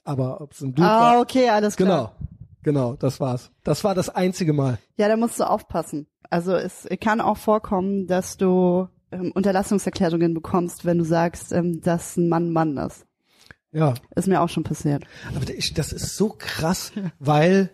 [0.04, 2.16] Aber ob es ein Dude ah, war, okay, alles klar.
[2.16, 2.30] genau,
[2.62, 3.50] genau, das war's.
[3.64, 4.78] Das war das einzige Mal.
[4.98, 6.06] Ja, da musst du aufpassen.
[6.30, 12.18] Also es kann auch vorkommen, dass du ähm, Unterlassungserklärungen bekommst, wenn du sagst, ähm, dass
[12.18, 13.08] ein Mann Mann ist.
[13.72, 15.06] Ja, Ist mir auch schon passiert.
[15.36, 17.72] aber das ist so krass, weil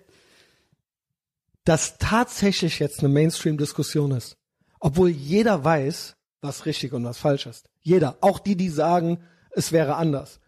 [1.66, 4.38] das tatsächlich jetzt eine Mainstream-Diskussion ist.
[4.80, 7.70] Obwohl jeder weiß, was richtig und was falsch ist.
[7.82, 8.18] Jeder.
[8.22, 9.20] Auch die, die sagen,
[9.52, 10.40] es wäre anders.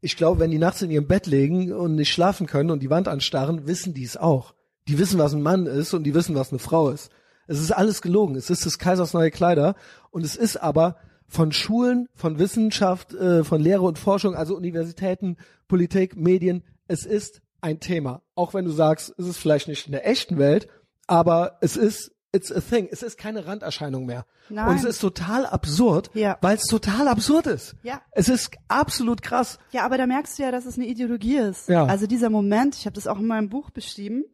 [0.00, 2.90] Ich glaube, wenn die nachts in ihrem Bett liegen und nicht schlafen können und die
[2.90, 4.54] Wand anstarren, wissen die es auch.
[4.88, 7.10] Die wissen, was ein Mann ist und die wissen, was eine Frau ist.
[7.46, 8.34] Es ist alles gelogen.
[8.34, 9.74] Es ist des Kaisers neue Kleider.
[10.10, 10.96] Und es ist aber
[11.28, 15.36] von Schulen, von Wissenschaft, äh, von Lehre und Forschung, also Universitäten,
[15.66, 18.22] Politik, Medien, es ist ein Thema.
[18.34, 20.68] Auch wenn du sagst, es ist vielleicht nicht in der echten Welt,
[21.06, 22.88] aber es ist, it's a thing.
[22.90, 24.24] Es ist keine Randerscheinung mehr.
[24.48, 24.68] Nein.
[24.68, 26.38] Und es ist total absurd, Ja.
[26.40, 27.76] weil es total absurd ist.
[27.82, 28.00] Ja.
[28.12, 29.58] Es ist absolut krass.
[29.70, 31.68] Ja, aber da merkst du ja, dass es eine Ideologie ist.
[31.68, 31.84] Ja.
[31.84, 34.24] Also dieser Moment, ich habe das auch in meinem Buch beschrieben,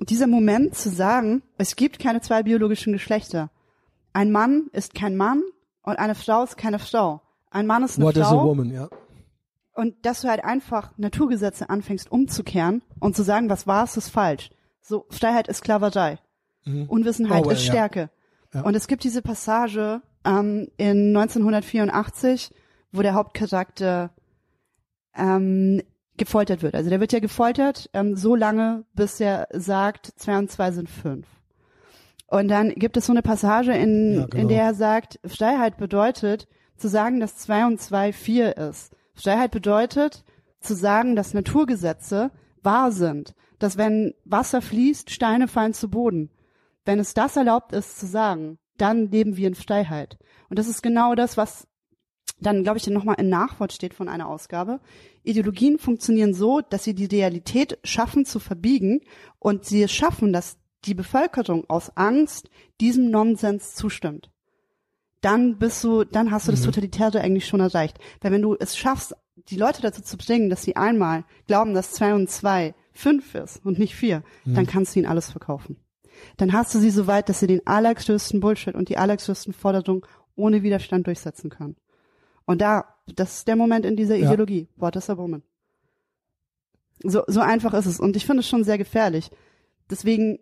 [0.00, 3.50] dieser Moment zu sagen, es gibt keine zwei biologischen Geschlechter.
[4.12, 5.42] Ein Mann ist kein Mann
[5.82, 7.20] und eine Frau ist keine Frau.
[7.50, 8.88] Ein Mann ist eine What is a Frau woman, ja.
[9.74, 14.08] und dass du halt einfach Naturgesetze anfängst umzukehren und zu sagen, was war es, ist
[14.10, 14.50] falsch.
[14.80, 16.18] So, Freiheit ist Sklaverei.
[16.64, 17.72] Unwissenheit Oh, well, ist ja.
[17.72, 18.10] Stärke.
[18.52, 18.62] Ja.
[18.62, 22.52] Und es gibt diese Passage ähm, in 1984,
[22.92, 24.10] wo der Hauptcharakter
[25.14, 25.82] ähm,
[26.16, 26.74] gefoltert wird.
[26.74, 30.90] Also der wird ja gefoltert ähm, so lange, bis er sagt, zwei und zwei sind
[30.90, 31.26] fünf.
[32.26, 34.42] Und dann gibt es so eine Passage, in, Ja, genau.
[34.42, 38.94] in der er sagt, Freiheit bedeutet, zu sagen, dass zwei und zwei vier ist.
[39.14, 40.24] Freiheit bedeutet,
[40.60, 42.30] zu sagen, dass Naturgesetze
[42.62, 43.34] wahr sind.
[43.58, 46.30] Dass wenn Wasser fließt, Steine fallen zu Boden.
[46.88, 50.16] Wenn es das erlaubt ist zu sagen, dann leben wir in Freiheit.
[50.48, 51.68] Und das ist genau das, was
[52.40, 54.80] dann, glaube ich, nochmal in Nachwort steht von einer Ausgabe.
[55.22, 59.02] Ideologien funktionieren so, dass sie die Realität schaffen zu verbiegen
[59.38, 60.56] und sie es schaffen, dass
[60.86, 62.48] die Bevölkerung aus Angst
[62.80, 64.30] diesem Nonsens zustimmt.
[65.20, 67.98] Dann bist du, dann hast du das Totalitäre eigentlich schon erreicht.
[68.22, 71.92] Weil wenn du es schaffst, die Leute dazu zu bringen, dass sie einmal glauben, dass
[71.92, 75.76] zwei und zwei fünf ist und nicht vier, dann kannst du ihnen alles verkaufen.
[76.36, 80.02] Dann hast du sie so weit, dass sie den allergrößten Bullshit und die allergrößten Forderungen
[80.36, 81.76] ohne Widerstand durchsetzen können.
[82.46, 84.26] Und da, das ist der Moment in dieser Ja.
[84.26, 84.68] Ideologie.
[84.76, 85.42] What is a woman?
[87.02, 88.00] So, so einfach ist es.
[88.00, 89.30] Und ich finde es schon sehr gefährlich.
[89.90, 90.38] Deswegen,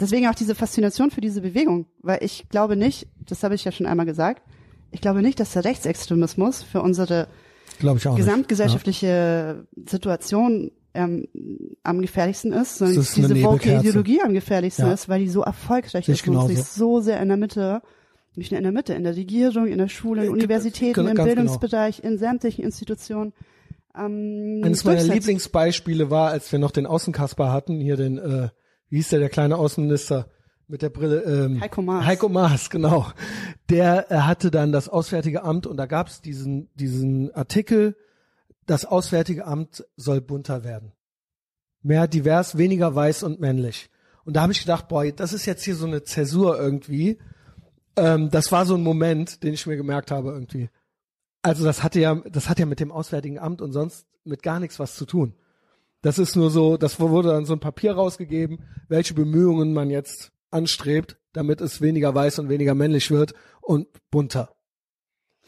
[0.00, 1.86] deswegen auch diese Faszination für diese Bewegung.
[2.00, 4.42] Weil ich glaube nicht, das habe ich ja schon einmal gesagt,
[4.90, 7.28] ich glaube nicht, dass der Rechtsextremismus für unsere
[7.80, 11.28] gesamtgesellschaftliche Situation ähm,
[11.84, 13.72] am gefährlichsten ist, sondern ist diese woke.
[13.78, 14.92] Ideologie am gefährlichsten Ja.
[14.92, 17.80] ist, weil die so erfolgreich Sehe ist und sich so sehr in der Mitte,
[18.34, 21.24] nicht nur in der Mitte, in der Regierung, in der Schule, in Universitäten, im genau.
[21.24, 23.32] Bildungsbereich, in sämtlichen Institutionen.
[23.96, 24.60] Ähm.
[24.64, 25.02] Eines meiner.
[25.02, 28.48] Lieblingsbeispiele war, als wir noch den Außenkasper hatten, hier den, äh,
[28.90, 30.28] wie hieß der, der kleine Außenminister
[30.66, 32.04] mit der Brille, ähm, Heiko Maas.
[32.06, 33.06] Heiko Maas, genau.
[33.70, 37.96] Der äh, hatte dann das Auswärtige Amt und da gab es diesen, diesen Artikel,
[38.68, 40.92] das Auswärtige Amt soll bunter werden.
[41.82, 43.90] Mehr divers, weniger weiß und männlich.
[44.24, 47.18] Und da habe ich gedacht, boah, das ist jetzt hier so eine Zäsur irgendwie.
[47.96, 50.68] Ähm, das war so ein Moment, den ich mir gemerkt habe irgendwie.
[51.40, 54.60] Also das hatte ja, das hat ja mit dem Auswärtigen Amt und sonst mit gar
[54.60, 55.34] nichts was zu tun.
[56.02, 58.58] Das ist nur so, das wurde dann so ein Papier rausgegeben,
[58.88, 63.32] welche Bemühungen man jetzt anstrebt, damit es weniger weiß und weniger männlich wird
[63.62, 64.54] und bunter.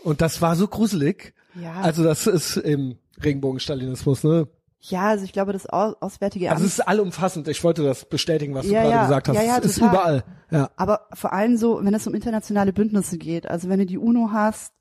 [0.02, 1.34] Und das war so gruselig.
[1.54, 4.48] Ja, Also das ist im Regenbogenstalinismus, ne?
[4.82, 7.46] ja, also ich glaube, das Au- Auswärtige Amt Also es ist allumfassend.
[7.48, 9.36] Ich wollte das bestätigen, was du Ja, gerade ja, gesagt hast.
[9.36, 9.90] ja, ja, es ist total.
[9.92, 10.24] überall.
[10.50, 13.98] Ja, aber vor allem so, wenn es um internationale Bündnisse geht, also wenn du die
[13.98, 14.72] UNO hast,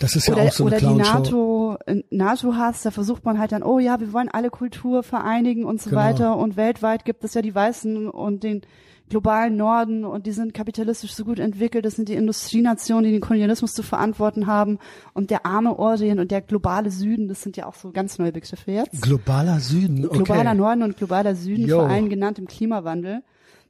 [0.00, 0.94] das ist ja oder, auch so eine oder die.
[0.98, 5.02] NATO, äh, NATO hast, da versucht man halt dann, oh ja, wir wollen alle Kultur
[5.04, 6.02] vereinigen und so Genau.
[6.02, 8.62] weiter und weltweit gibt es ja die Weißen und den
[9.10, 13.20] globalen Norden und die sind kapitalistisch so gut entwickelt, das sind die Industrienationen, die den
[13.20, 14.78] Kolonialismus zu verantworten haben
[15.12, 18.32] und der arme Orient und der globale Süden, das sind ja auch so ganz neue
[18.32, 19.02] Begriffe jetzt.
[19.02, 20.16] Globaler Süden, okay.
[20.16, 21.80] Globaler Norden und globaler Süden, Yo.
[21.80, 23.22] vor allem genannt im Klimawandel.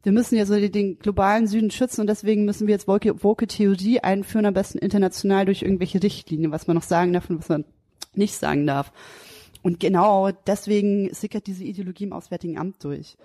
[0.02, 3.46] Wir müssen ja so den- globalen Süden schützen und deswegen müssen wir jetzt woke, woke
[3.46, 7.48] Theorie einführen, am besten international durch irgendwelche Richtlinien, was man noch sagen darf und was
[7.48, 7.64] man
[8.14, 8.92] nicht sagen darf.
[9.62, 13.16] Und genau deswegen sickert diese Ideologie im Auswärtigen Amt durch.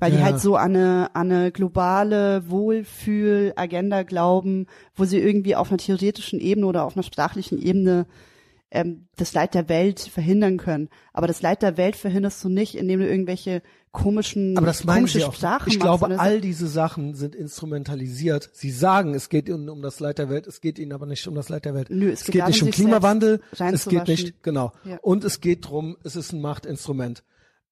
[0.00, 0.24] Weil die Ja.
[0.24, 4.66] halt so an eine, an eine globale Wohlfühl-Agenda glauben,
[4.96, 8.06] wo sie irgendwie auf einer theoretischen Ebene oder auf einer sprachlichen Ebene
[8.74, 10.88] ähm, das Leid der Welt verhindern können.
[11.12, 15.06] Aber das Leid der Welt verhinderst du nicht, indem du irgendwelche komischen, Aber das meinen
[15.06, 15.66] komische sie auch.
[15.66, 18.50] Ich glaube, all diese Sachen sind instrumentalisiert.
[18.52, 21.26] Sie sagen, es geht ihnen um das Leid der Welt, es geht ihnen aber nicht
[21.28, 21.88] um das Leid der Welt.
[21.90, 24.72] Nö, es es geht geht nicht um Klimawandel, es geht nicht, genau.
[24.84, 24.98] Ja.
[25.00, 27.22] Und es geht drum, es ist ein Machtinstrument.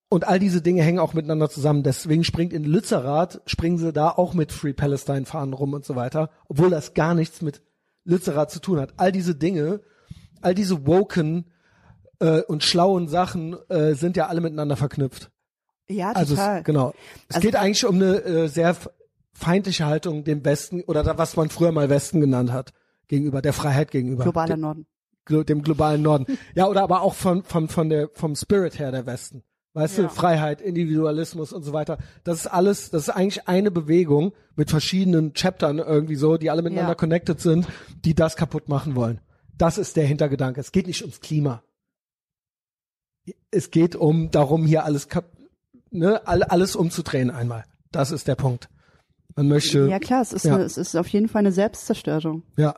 [0.09, 1.83] Und all diese Dinge hängen auch miteinander zusammen.
[1.83, 5.97] Deswegen springt in Lützerath, springen sie da auch mit Free Palestine Fahnen rum und so
[5.97, 7.63] weiter, obwohl das gar nichts mit
[8.05, 8.95] Lützerath zu tun hat.
[8.99, 9.81] All diese Dinge,
[10.43, 11.47] all diese woken
[12.21, 15.31] äh, und schlauen Sachen äh, sind ja alle miteinander verknüpft.
[15.89, 16.59] ja, Also total.
[16.59, 16.93] es, genau.
[17.29, 18.77] Es Also- geht eigentlich um eine äh, sehr
[19.35, 22.73] feindliche Haltung dem Westen oder da, was man früher mal Westen genannt hat,
[23.09, 24.87] gegenüber der Freiheit gegenüber Globaler dem, Norden.
[25.27, 26.27] glo- dem globalen Norden.
[26.55, 29.43] ja, oder aber auch von, von, von der vom Spirit her der Westen.
[29.75, 30.05] Weißt Ja.
[30.05, 31.97] du, Freiheit, Individualismus und so weiter.
[32.25, 36.61] Das ist alles, das ist eigentlich eine Bewegung mit verschiedenen Chaptern irgendwie so, die alle
[36.61, 36.95] miteinander Ja.
[36.95, 37.67] connected sind,
[38.05, 39.21] die das kaputt machen wollen.
[39.59, 40.61] Das ist der Hintergedanke.
[40.61, 41.63] Es geht nicht ums Klima.
[43.51, 45.09] Es geht um darum, hier alles
[45.91, 47.65] ne, all- alles umzudrehen einmal.
[47.93, 48.69] Das ist der Punkt.
[49.37, 50.55] Man möchte, Ja klar, es ist, Ja.
[50.57, 52.43] Eine, es ist auf jeden Fall eine Selbstzerstörung.
[52.57, 52.75] ja,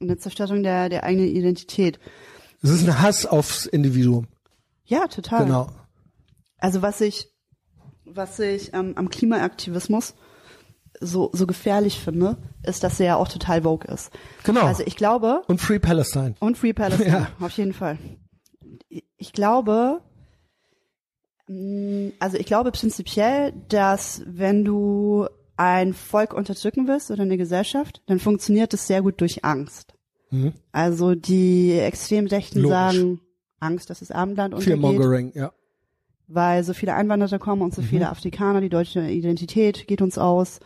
[0.00, 1.98] Eine Zerstörung der, der eigenen Identität.
[2.62, 4.26] es ist ein Hass aufs Individuum.
[4.84, 5.44] Ja, total.
[5.44, 5.68] Genau.
[6.58, 7.28] Also was ich,
[8.04, 10.14] was ich ähm, am Klimaaktivismus
[11.00, 14.10] so, so gefährlich finde, ist, dass er ja auch total vogue ist.
[14.44, 14.62] Genau.
[14.66, 16.34] Also ich glaube, Und Free Palestine.
[16.40, 17.08] und Free Palestine,
[17.40, 17.44] Ja.
[17.44, 17.98] auf jeden Fall.
[19.16, 20.00] Ich glaube,
[21.48, 28.02] mh, also ich glaube prinzipiell, dass wenn du ein Volk unterdrücken willst oder eine Gesellschaft,
[28.06, 29.94] dann funktioniert es sehr gut durch Angst.
[30.30, 30.52] Mhm.
[30.72, 32.76] Also die Extremrechten Logisch.
[32.76, 33.20] sagen
[33.58, 35.52] Angst, dass das Abendland untergeht, Fearmongering, ja.
[36.28, 40.60] weil so viele Einwanderer kommen und so viele Afrikaner, die deutsche Identität geht uns aus.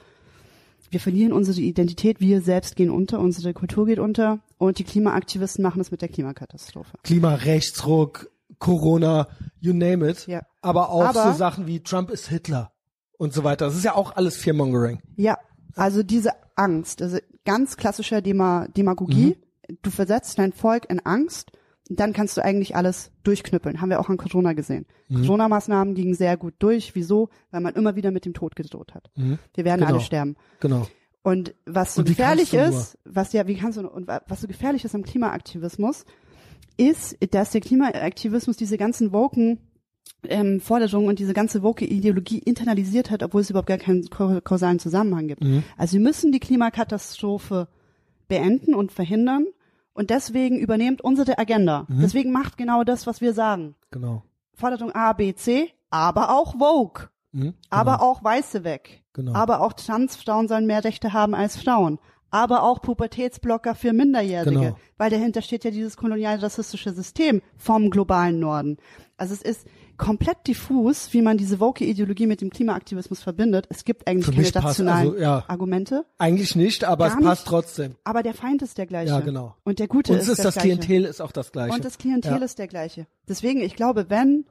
[0.94, 5.60] Wir verlieren unsere Identität, wir selbst gehen unter, unsere Kultur geht unter und die Klimaaktivisten
[5.60, 6.96] machen es mit der Klimakatastrophe.
[7.02, 8.30] Klimarechtsruck,
[8.60, 9.26] Corona,
[9.58, 10.28] you name it.
[10.28, 10.42] Ja.
[10.62, 12.70] Aber auch Aber- so Sachen wie Trump ist Hitler
[13.18, 13.64] und so weiter.
[13.66, 15.00] Das ist ja auch alles Fearmongering.
[15.16, 15.36] Ja,
[15.74, 19.36] also diese Angst, also ganz klassischer Dema Demagogie.
[19.82, 21.50] Du versetzt dein Volk in Angst,
[21.89, 23.81] dann kannst du eigentlich alles durchknüppeln.
[23.81, 24.86] Haben wir auch an Corona gesehen.
[25.12, 26.94] Corona-Maßnahmen gingen sehr gut durch.
[26.94, 27.28] Wieso?
[27.51, 29.11] Weil man immer wieder mit dem Tod gedroht hat.
[29.15, 29.93] Wir werden Genau.
[29.93, 30.36] alle sterben.
[30.61, 30.86] Genau.
[31.23, 34.47] Und was so Und gefährlich ist, was ja, wie kannst du, und wa- was so
[34.47, 36.05] gefährlich ist am Klimaaktivismus,
[36.77, 39.59] ist, dass der Klimaaktivismus diese ganzen woken
[40.28, 44.78] ähm, Forderungen und diese ganze woke Ideologie internalisiert hat, obwohl es überhaupt gar keinen kausalen
[44.78, 45.44] Zusammenhang gibt.
[45.44, 45.62] Mhm.
[45.77, 47.69] Also wir müssen die Klimakatastrophe
[48.28, 49.47] beenden und verhindern
[49.94, 51.86] und deswegen übernehmt unsere Agenda.
[51.88, 52.00] Mhm.
[52.02, 53.74] Deswegen macht genau das, was wir sagen.
[53.90, 54.22] Genau.
[54.52, 57.54] Forderung A, B, C, aber auch woke, Mhm.
[57.70, 59.32] aber auch Weiße weg, Genau.
[59.34, 61.98] aber auch Transfrauen sollen mehr Rechte haben als Frauen.
[62.30, 64.76] Aber auch Pubertätsblocker für Minderjährige, Genau.
[64.98, 68.76] weil dahinter steht ja dieses kolonial-rassistische System vom globalen Norden.
[69.16, 69.66] Also es ist
[69.96, 73.66] komplett diffus, wie man diese woke Ideologie mit dem Klimaaktivismus verbindet.
[73.70, 75.44] Es gibt eigentlich Für keine rationalen also, ja.
[75.48, 77.48] Argumente, Eigentlich nicht, aber Gar es passt nicht.
[77.48, 77.96] trotzdem.
[78.04, 79.10] aber der Feind ist der gleiche.
[79.10, 79.56] Ja, genau.
[79.64, 80.78] Und der Gute Und ist, ist das Gleiche.
[80.78, 81.74] Klientel ist auch das gleiche.
[81.74, 82.44] Und das Klientel Ja.
[82.44, 83.06] ist der gleiche.
[83.28, 84.46] Deswegen, ich glaube, wenn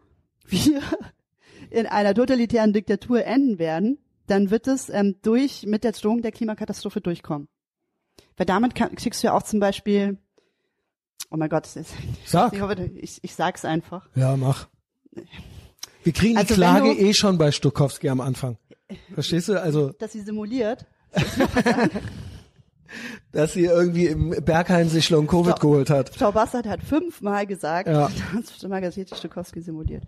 [0.48, 0.82] wir
[1.70, 3.98] in einer totalitären Diktatur enden werden,
[4.28, 7.48] dann wird es ähm, durch mit der Drohung der Klimakatastrophe durchkommen.
[8.38, 10.18] Weil damit kann, kriegst du ja auch zum Beispiel,
[11.30, 11.68] oh mein Gott,
[12.26, 12.54] Sag.
[12.54, 14.08] ich, hoffe, ich, ich sag's einfach.
[14.16, 14.68] Ja, mach.
[16.04, 18.58] Wir kriegen Also die Klage du- eh schon bei Stokowski am Anfang.
[19.14, 19.62] Verstehst du?
[19.62, 20.86] Also, Dass sie simuliert.
[23.32, 25.62] dass sie irgendwie im Berghain sich Long Covid So.
[25.62, 26.10] geholt hat.
[26.14, 28.12] Frau Bassert hat fünfmal gesagt, Ja.
[28.36, 30.04] dass Margarete Stokowski simuliert.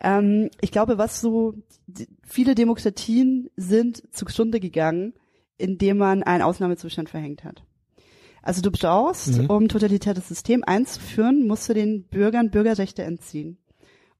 [0.00, 1.54] Ähm, ich glaube, was so,
[2.26, 5.14] viele Demokratien sind zugrunde gegangen,
[5.56, 7.62] indem man einen Ausnahmezustand verhängt hat.
[8.42, 9.46] Also du brauchst, Mhm.
[9.46, 13.56] um totalitäres System einzuführen, musst du den Bürgern Bürgerrechte entziehen.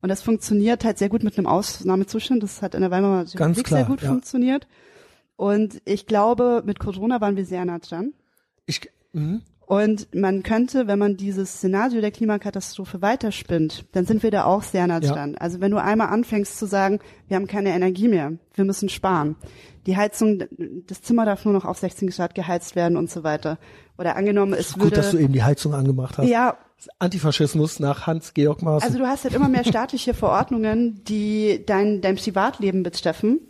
[0.05, 2.43] Und das funktioniert halt sehr gut mit einem Ausnahmezustand.
[2.43, 4.09] Das hat in der Weimarer Republik klar, sehr gut ja.
[4.09, 4.67] funktioniert.
[5.35, 8.13] Und ich glaube, mit Corona waren wir sehr nah dran.
[8.67, 8.83] Ich,
[9.15, 9.41] mhm.
[9.65, 14.63] Und man könnte, wenn man dieses Szenario der Klimakatastrophe weiterspinnt, dann sind wir da auch
[14.63, 15.11] sehr nah Ja.
[15.11, 15.37] dran.
[15.39, 16.99] Also wenn du einmal anfängst zu sagen,
[17.29, 19.37] wir haben keine Energie mehr, wir müssen sparen,
[19.87, 20.43] die Heizung,
[20.87, 23.59] das Zimmer darf nur noch auf 16 Grad geheizt werden und so weiter.
[23.97, 26.29] Oder angenommen, es Gut, dass du würde, eben die Heizung angemacht hast.
[26.29, 26.59] ja,
[26.98, 28.86] Antifaschismus nach Hans-Georg Maaßen.
[28.86, 33.40] also du hast halt immer mehr staatliche Verordnungen, die dein, dein Privatleben betreffen.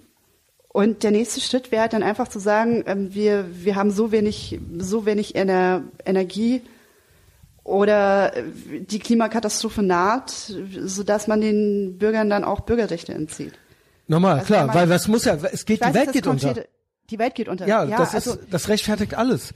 [0.68, 4.10] Und der nächste Schritt wäre halt dann einfach zu sagen, ähm, wir, wir haben so
[4.10, 6.62] wenig, so wenig Ener Energie
[7.62, 8.32] oder
[8.88, 13.52] die Klimakatastrophe naht, sodass man den Bürgern dann auch Bürgerrechte entzieht.
[14.06, 16.64] Nochmal, Also klar, man- weil was muss ja, es geht, die Welt geht das unter.
[17.10, 17.66] Die Welt geht unter.
[17.66, 19.54] Ja, das also, ist, das rechtfertigt alles.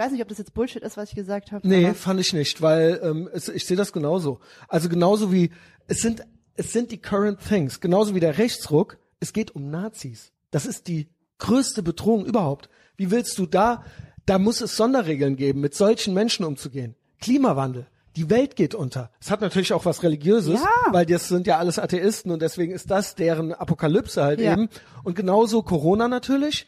[0.00, 1.68] Ich weiß nicht, ob das jetzt Bullshit ist, was ich gesagt habe.
[1.68, 4.40] Nee, fand ich nicht, weil ähm, es, ich sehe das genauso.
[4.66, 5.50] Also genauso wie
[5.88, 6.22] es sind
[6.56, 8.96] es sind die current things, genauso wie der Rechtsruck.
[9.20, 10.32] Es geht um Nazis.
[10.50, 11.08] Das ist die
[11.38, 12.70] größte Bedrohung überhaupt.
[12.96, 13.84] Wie willst du da?
[14.24, 16.94] Da muss es Sonderregeln geben, mit solchen Menschen umzugehen.
[17.20, 17.86] Klimawandel.
[18.16, 19.10] Die Welt geht unter.
[19.20, 20.92] Es hat natürlich auch was Religiöses, Ja.
[20.92, 24.52] weil das sind ja alles Atheisten und deswegen ist das deren Apokalypse halt Ja.
[24.54, 24.68] eben.
[25.04, 26.66] Und genauso Corona natürlich.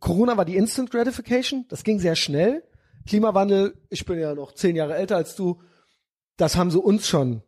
[0.00, 1.64] Corona war die Instant Gratification.
[1.68, 2.62] Das ging sehr schnell.
[3.06, 5.60] Klimawandel, ich bin ja noch zehn Jahre älter als du.
[6.36, 7.42] Das haben sie uns schon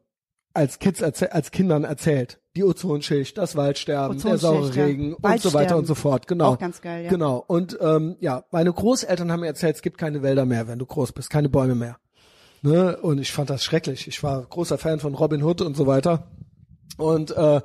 [0.57, 2.41] als Kids, als Kindern erzählt.
[2.57, 4.85] Die Ozonschicht, das Waldsterben, der Ozonschicht, saure ja.
[4.85, 6.27] Regen und so weiter und so fort.
[6.27, 6.55] Genau.
[6.55, 7.11] Auch ganz geil, ja.
[7.11, 7.45] Genau.
[7.47, 10.87] Und ähm, ja, meine Großeltern haben mir erzählt, es gibt keine Wälder mehr, wenn du
[10.87, 11.99] groß bist, keine Bäume mehr.
[12.63, 12.97] Ne?
[12.97, 14.09] Und ich fand das schrecklich.
[14.09, 16.31] Ich war großer Fan von Robin Hood und so weiter.
[16.97, 17.61] Und äh,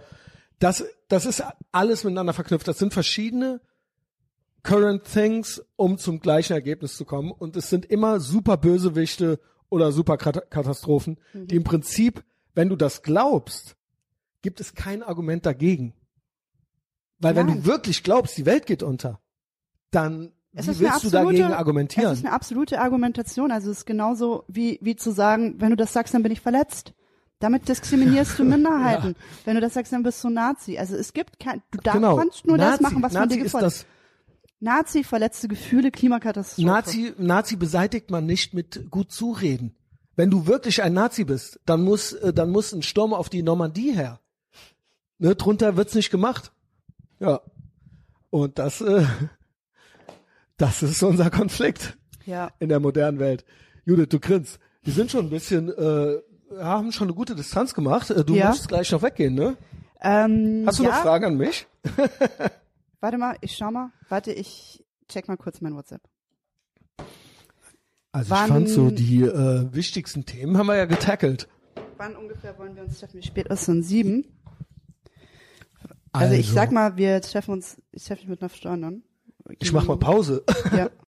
[0.60, 2.68] das, das ist alles miteinander verknüpft.
[2.68, 3.62] Das sind verschiedene
[4.64, 7.32] current things, um zum gleichen Ergebnis zu kommen.
[7.32, 9.40] Und es sind immer super Bösewichte
[9.70, 11.48] oder super Kat- Katastrophen, Mhm.
[11.48, 12.24] die im Prinzip,
[12.54, 13.76] wenn du das glaubst,
[14.42, 15.94] gibt es kein Argument dagegen.
[17.20, 17.58] Weil wenn Nein.
[17.64, 19.20] du wirklich glaubst, die Welt geht unter,
[19.92, 22.12] dann Es wie willst du dagegen argumentieren?
[22.14, 23.52] Es ist eine absolute Argumentation.
[23.52, 26.42] Also es ist genauso wie, wie zu sagen, wenn du das sagst, dann bin ich
[26.42, 26.94] verletzt.
[27.40, 29.16] Damit diskriminierst du Minderheiten.
[29.46, 30.78] Wenn du das sagst, dann bist du Nazi.
[30.78, 32.16] Also es gibt kein, du darfst genau.
[32.18, 33.86] kannst nur das Nazi, machen, was Nazi von dir das
[34.64, 36.66] Nazi, verletzte Gefühle, Klimakatastrophe.
[36.68, 39.76] Nazi, Nazi beseitigt man nicht mit gut zureden.
[40.16, 43.42] Wenn du wirklich ein Nazi bist, dann muss, äh, dann muss ein Sturm auf die
[43.42, 44.20] Normandie her.
[45.18, 46.52] Ne, drunter wird's nicht gemacht.
[47.20, 47.42] Ja.
[48.30, 49.04] Und das, äh,
[50.58, 52.52] das ist unser Konflikt Ja.
[52.60, 53.44] in der modernen Welt.
[53.86, 54.60] Judith, du grinst.
[54.84, 56.18] Wir sind schon ein bisschen, äh,
[56.60, 58.12] haben schon eine gute Distanz gemacht.
[58.12, 58.50] Äh, Du Ja.
[58.50, 59.58] musst gleich noch weggehen, ne?
[60.02, 61.66] Ähm, Hast du ja, noch Fragen an mich?
[63.02, 63.92] Warte mal, ich schau mal.
[64.10, 66.02] Warte, ich check mal kurz mein WhatsApp.
[68.14, 71.48] Also Wann- ich fand so die äh, wichtigsten Themen haben wir ja getackelt.
[71.98, 73.18] Wann ungefähr wollen wir uns treffen?
[73.20, 73.84] Wie spät ist es denn?
[73.84, 74.26] Sieben?
[76.14, 79.04] Also, ich sag mal, wir treffen uns, ich treffe mich mit einer Freundin.
[79.60, 80.44] Ich mach mal Pause.
[80.76, 80.90] Ja.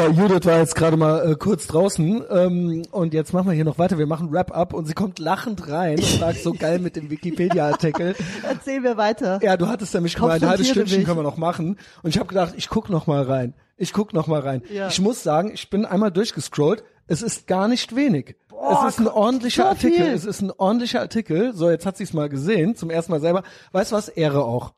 [0.00, 3.64] Ja, Judith war jetzt gerade mal äh, kurz draußen ähm, und jetzt machen wir hier
[3.64, 3.96] noch weiter.
[3.96, 8.16] Wir machen Wrap-up und sie kommt lachend rein und sagt so geil mit dem Wikipedia-Artikel.
[8.42, 9.38] Erzählen wir weiter.
[9.40, 11.06] Ja, du hattest nämlich gemeint, ein halbes Stündchen mich.
[11.06, 11.78] können wir noch machen.
[12.02, 13.54] Und ich habe gedacht, ich guck noch mal rein.
[13.76, 14.62] Ich guck noch mal rein.
[14.68, 14.88] Ja.
[14.88, 16.82] Ich muss sagen, ich bin einmal durchgescrollt.
[17.06, 18.34] Es ist gar nicht wenig.
[18.48, 20.06] Boah, es ist ein ordentlicher Artikel.
[20.06, 20.12] viel.
[20.12, 21.54] Es ist ein ordentlicher Artikel.
[21.54, 23.44] So, jetzt hat sie's mal gesehen, zum ersten Mal selber.
[23.70, 24.08] Weißt du was?
[24.08, 24.72] Ehre auch.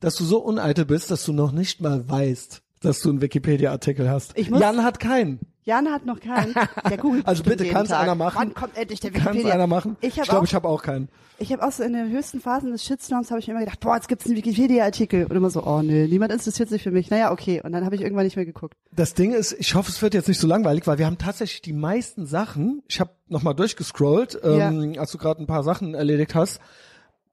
[0.00, 4.08] Dass du so uneitel bist, dass du noch nicht mal weißt, dass du einen Wikipedia-Artikel
[4.10, 4.36] hast.
[4.36, 5.40] Ich muss- Jan hat keinen.
[5.64, 6.54] Jan hat noch keinen.
[6.88, 7.90] Der googelt Also bitte, Tag.
[7.92, 8.36] einer machen?
[8.38, 9.52] Wann kommt endlich der Kann Wikipedia?
[9.52, 9.96] einer machen?
[10.00, 11.10] Ich habe glaube, ich habe auch keinen.
[11.38, 13.78] ich habe auch so in den höchsten Phasen des Shitstorms habe ich mir immer gedacht,
[13.80, 17.10] boah, jetzt gibt's einen Wikipedia-Artikel und immer so, oh nee, niemand interessiert sich für mich.
[17.10, 17.60] Naja, okay.
[17.62, 18.74] Und dann habe ich irgendwann nicht mehr geguckt.
[18.90, 21.60] Das Ding ist, ich hoffe, es wird jetzt nicht so langweilig, weil wir haben tatsächlich
[21.60, 26.34] die meisten Sachen, ich habe nochmal durchgescrollt, ähm, als du gerade ein paar Sachen erledigt
[26.34, 26.58] hast,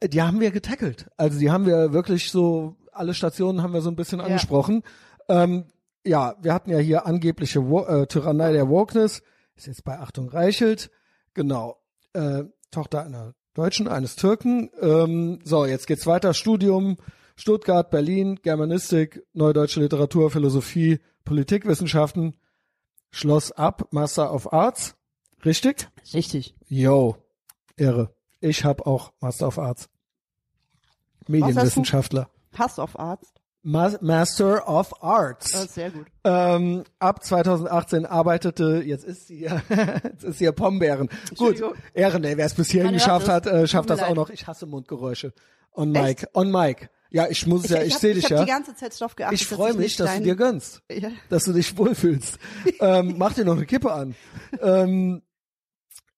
[0.02, 1.08] äh, die haben wir getackelt.
[1.16, 4.84] Also die haben wir wirklich so, alle Stationen haben wir so ein bisschen angesprochen.
[5.28, 5.66] Ähm,
[6.06, 9.22] ja, wir hatten ja hier angebliche äh, Tyrannei der Wokeness,
[9.56, 10.90] ist jetzt bei Achtung Reichelt,
[11.34, 11.82] genau,
[12.14, 14.70] äh, Tochter einer Deutschen, eines Türken.
[14.82, 16.98] Ähm, so, jetzt geht's weiter, Studium,
[17.36, 22.36] Stuttgart, Berlin, Germanistik, Neudeutsche Literatur, Philosophie, Politikwissenschaften,
[23.12, 24.96] Schloss ab, Master of Arts,
[25.44, 25.90] richtig?
[26.14, 26.56] Richtig.
[26.68, 27.18] Yo,
[27.76, 28.14] Irre.
[28.40, 29.90] Ich habe auch Master of Arts.
[31.28, 32.30] Medienwissenschaftler.
[32.54, 33.37] Hass auf Arzt.
[33.64, 35.54] Ma Master of Arts.
[35.54, 36.06] Ist sehr gut.
[36.24, 39.62] Ähm, ab 2018 arbeitete, jetzt ist sie ja,
[40.04, 41.10] jetzt ist sie ja Pombeeren.
[41.38, 41.62] Gut.
[41.94, 43.34] Ehren, ey, wer es bis hierhin geschafft es.
[43.34, 44.30] hat, äh, schafft das auch noch.
[44.30, 45.34] Ich hasse Mundgeräusche.
[45.74, 46.90] On Mic, on Mic.
[47.10, 48.40] Ja, ich muss ja, ich, hab- sehe dich ich ja.
[48.40, 49.40] hab die ganze Zeit drauf geachtet.
[49.42, 51.10] Ich freue mich, dass du dir gönnst, Ja.
[51.30, 52.38] dass du dich wohlfühlst.
[52.80, 54.16] ähm, mach dir noch eine Kippe an.
[54.62, 55.22] ähm,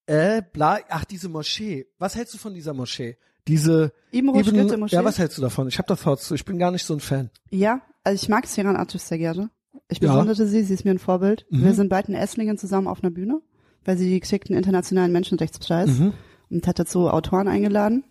[0.06, 1.88] äh, bla, ach, diese Moschee.
[2.00, 3.18] Was hältst du von dieser Moschee?
[3.50, 4.96] Diese Ibn- Schritte Moschee?
[4.96, 5.68] Ja, was hältst du davon?
[5.68, 6.36] Ich habe da Thoughts zu.
[6.36, 7.30] Ich bin gar nicht so ein Fan.
[7.50, 9.50] Ja, also ich mag Siran Artus sehr gerne.
[9.90, 10.14] Ich Ja.
[10.14, 11.46] bewunderte sie, sie ist mir ein Vorbild.
[11.50, 11.64] Mhm.
[11.66, 13.42] Wir sind beide in Esslingen zusammen auf einer Bühne,
[13.86, 16.14] weil sie kriegt einen internationalen Menschenrechtspreis Mhm.
[16.50, 18.04] und hat dazu Autoren eingeladen.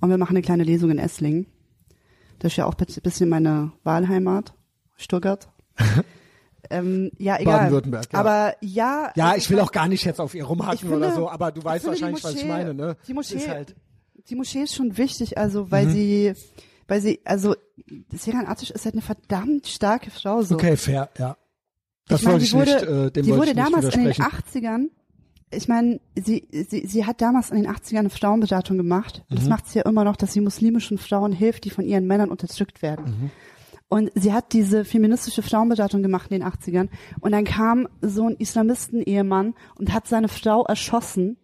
[0.00, 1.46] Und wir machen eine kleine Lesung in Esslingen.
[2.38, 4.52] Das ist ja auch ein bisschen meine Wahlheimat,
[4.96, 5.48] Stuttgart.
[6.70, 7.58] ähm, ja, egal.
[7.60, 8.18] Baden-Württemberg, ja.
[8.18, 9.10] Aber ja.
[9.14, 11.52] Ja, also ich will auch gar nicht jetzt auf ihr rumhacken finde- oder so, aber
[11.52, 12.96] du weißt die wahrscheinlich, was ich Moschee- meine, ne?
[13.06, 13.74] die Moschee- ist halt,
[14.28, 15.90] die Moschee ist schon wichtig, also weil Mhm.
[15.92, 16.32] sie,
[16.88, 17.54] weil sie, also
[18.12, 20.42] Siran Artuş ist halt eine verdammt starke Frau.
[20.42, 20.54] So.
[20.56, 21.36] okay, fair, ja.
[22.08, 24.22] Das Ich meine, wollte ich wurde, nicht, äh, dem die wurde damals in den widersprechen.
[24.64, 24.90] 80ern,
[25.50, 29.22] ich meine, sie, sie, sie hat damals in den 80ern eine Frauenberatung gemacht.
[29.28, 29.40] Und Mhm.
[29.40, 32.30] das macht sie ja immer noch, dass sie muslimischen Frauen hilft, die von ihren Männern
[32.30, 33.04] unterdrückt werden.
[33.06, 33.30] Mhm.
[33.88, 36.88] Und sie hat diese feministische Frauenberatung gemacht in den 80ern.
[37.20, 41.36] Und dann kam so ein Islamisten-Ehemann und hat seine Frau erschossen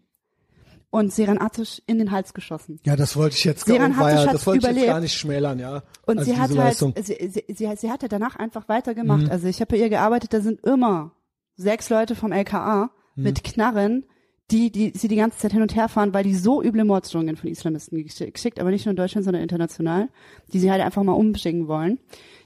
[0.92, 2.78] und Seren Atisch in den Hals geschossen.
[2.84, 5.58] Ja, das wollte ich jetzt, Siran war ja, das wollte ich jetzt gar nicht schmälern,
[5.58, 5.82] ja.
[6.06, 6.80] Und Also sie hat halt.
[6.80, 6.92] Mhm.
[7.02, 9.28] sie, sie, sie, sie hat ja danach einfach weitergemacht.
[9.30, 11.12] Also ich habe bei ihr gearbeitet, da sind immer
[11.56, 13.22] sechs Leute vom LKA Mhm.
[13.24, 14.04] mit Knarren,
[14.50, 17.36] die, die sie die ganze Zeit hin und her fahren, weil die so üble Morddrohungen
[17.36, 20.08] von Islamisten gesch- geschickt, aber nicht nur in Deutschland, sondern international,
[20.52, 21.98] die sie halt einfach mal umbringen wollen,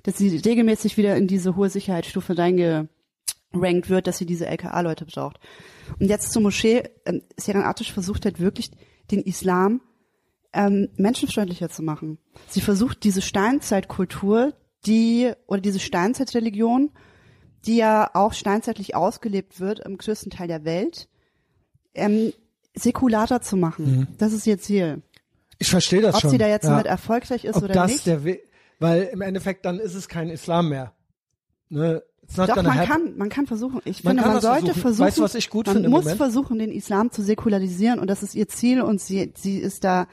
[0.05, 5.39] dass sie regelmäßig wieder in diese hohe Sicherheitsstufe reingerankt wird, dass sie diese LKA-Leute braucht.
[5.99, 8.71] Und jetzt zur Moschee, ähm, Seren Atisch versucht halt wirklich
[9.11, 9.81] den Islam
[10.53, 12.19] ähm, menschenfreundlicher zu machen.
[12.49, 14.55] Sie versucht diese Steinzeitkultur,
[14.87, 16.91] die oder diese Steinzeitreligion,
[17.67, 21.09] die ja auch steinzeitlich ausgelebt wird im größten Teil der Welt,
[21.95, 22.33] ähm,
[22.75, 24.09] säkularer zu machen.
[24.19, 25.03] Das ist ihr Ziel.
[25.59, 26.31] Ich verstehe das Ob schon.
[26.31, 26.71] sie da jetzt ja.
[26.71, 28.07] damit erfolgreich ist Ob oder das nicht.
[28.07, 28.41] der We
[28.79, 30.93] weil im Endeffekt dann ist es kein Islam mehr.
[31.71, 32.03] Ne?
[32.35, 32.89] Doch, man happen.
[32.89, 33.81] kann, man kann versuchen.
[33.85, 34.81] Ich Man finde, man sollte versuchen.
[34.83, 35.07] versuchen.
[35.07, 36.19] Weißt du, was ich gut man finde im muss Moment?
[36.19, 40.07] versuchen, den Islam zu säkularisieren und das ist ihr Ziel und sie, sie ist da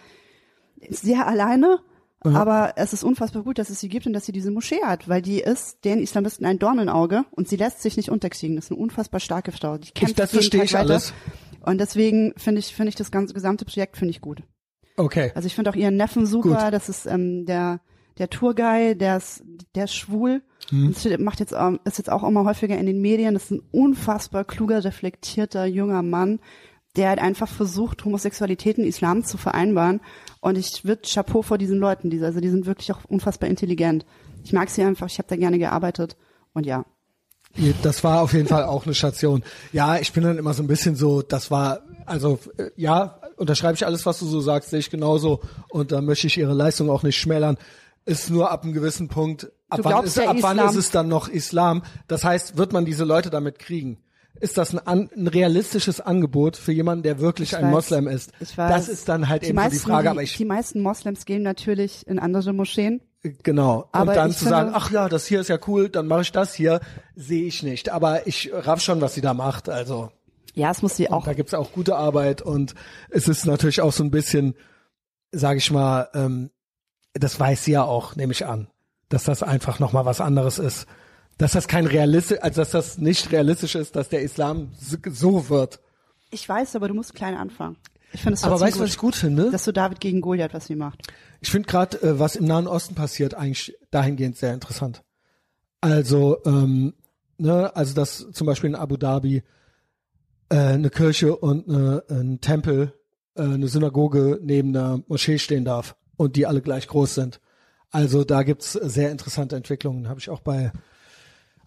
[0.90, 1.80] sehr alleine.
[2.26, 5.10] Aber es ist unfassbar gut, dass es sie gibt und dass sie diese Moschee hat,
[5.10, 8.56] weil die ist den Islamisten ein Dorn im Auge und sie lässt sich nicht unterkriegen.
[8.56, 9.78] Das ist eine unfassbar starke Frau.
[9.78, 10.90] Die kämpft das jeden verstehe ich weiter.
[10.90, 11.14] alles.
[11.60, 14.42] Und deswegen finde ich, finde ich das ganze gesamte Projekt finde ich gut.
[14.96, 15.34] Okay.
[15.36, 16.64] Also ich finde auch ihren Neffen super.
[16.64, 16.74] Gut.
[16.74, 17.82] Das ist ähm, der
[18.18, 19.44] der Tourguy, der ist
[19.76, 20.42] der ist schwul.
[20.72, 20.96] Mhm.
[21.20, 23.34] Macht jetzt ähm, ist jetzt auch immer häufiger in den Medien.
[23.34, 26.40] Das ist ein unfassbar kluger, reflektierter junger Mann,
[26.96, 30.00] der halt einfach versucht, Homosexualität und Islam zu vereinbaren.
[30.42, 32.10] Und ich würde Chapeau vor diesen Leuten.
[32.10, 34.06] Diese, also die sind wirklich auch unfassbar intelligent.
[34.44, 35.08] Ich mag sie einfach.
[35.08, 36.16] Ich habe da gerne gearbeitet.
[36.54, 36.86] Und ja,
[37.84, 39.44] Das war auf jeden Fall auch eine Station.
[39.72, 43.76] Ja, ich bin dann immer so ein bisschen so, das war, also äh, ja, unterschreibe
[43.76, 45.42] ich alles, was du so sagst, sehe ich genauso.
[45.70, 47.58] Und da möchte ich ihre Leistung auch nicht schmälern.
[48.06, 51.30] Ist nur ab einem gewissen Punkt, ab, wann ist, ab wann ist es dann noch
[51.30, 51.84] Islam?
[52.08, 54.04] Das heißt, wird man diese Leute damit kriegen?
[54.40, 57.72] Ist das ein, ein realistisches Angebot für jemanden, der wirklich ein weiß.
[57.72, 58.32] Moslem ist?
[58.40, 58.70] ich weiß.
[58.72, 60.82] Das ist dann halt die eben so meisten, die Frage, die, aber ich, die meisten
[60.82, 63.02] Moslems gehen natürlich in andere Moscheen.
[63.44, 63.88] Genau.
[63.94, 66.24] Aber und dann ich zu sagen, ach ja, das hier ist ja cool, dann mache
[66.24, 66.82] ich das hier,
[67.16, 67.90] sehe ich nicht.
[67.90, 69.70] Aber ich raff schon, was sie da macht.
[69.70, 70.12] Also
[70.56, 71.24] Ja, es muss sie auch.
[71.24, 72.76] da gibt's auch gute Arbeit und
[73.12, 74.56] es ist natürlich auch so ein bisschen,
[75.32, 76.50] sage ich mal, ähm,
[77.14, 78.68] das weiß sie ja auch, nehme ich an,
[79.10, 80.88] dass das einfach nochmal was anderes ist.
[81.38, 85.80] Dass das kein realistisch, also dass das nicht realistisch ist, dass der Islam so- wird.
[86.30, 87.78] Ich weiß, aber du musst klein anfangen.
[88.12, 89.50] Ich finde es Aber weißt du, gut, was ich gut finde?
[89.50, 91.02] dass du David gegen Goliath was sie macht.
[91.42, 95.02] Ich finde gerade, äh, was im Nahen Osten passiert, eigentlich dahingehend sehr interessant.
[95.82, 96.94] Also, ähm,
[97.40, 99.42] ne, also dass zum Beispiel in Abu Dhabi
[100.50, 102.94] äh, eine Kirche und eine, ein Tempel,
[103.36, 107.40] äh, eine Synagoge neben einer Moschee stehen darf und die alle gleich groß sind.
[107.92, 110.72] Also da gibt's sehr interessante Entwicklungen, habe ich auch bei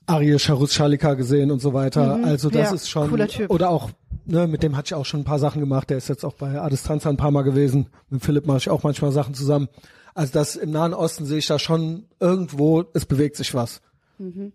[0.07, 2.21] Ariel Charus Schalika gesehen und so weiter.
[2.25, 2.65] Also das Mhm.
[2.67, 3.51] ja, ist schon cooler Typ.
[3.51, 3.91] oder auch
[4.25, 5.91] ne, mit dem hatte ich auch schon ein paar Sachen gemacht.
[5.91, 7.89] Der ist jetzt auch bei Adistanza ein paar Mal gewesen.
[8.09, 9.69] Mit Philipp mache ich auch manchmal Sachen zusammen.
[10.15, 13.81] Also das im Nahen Osten sehe ich da schon irgendwo, es bewegt sich was.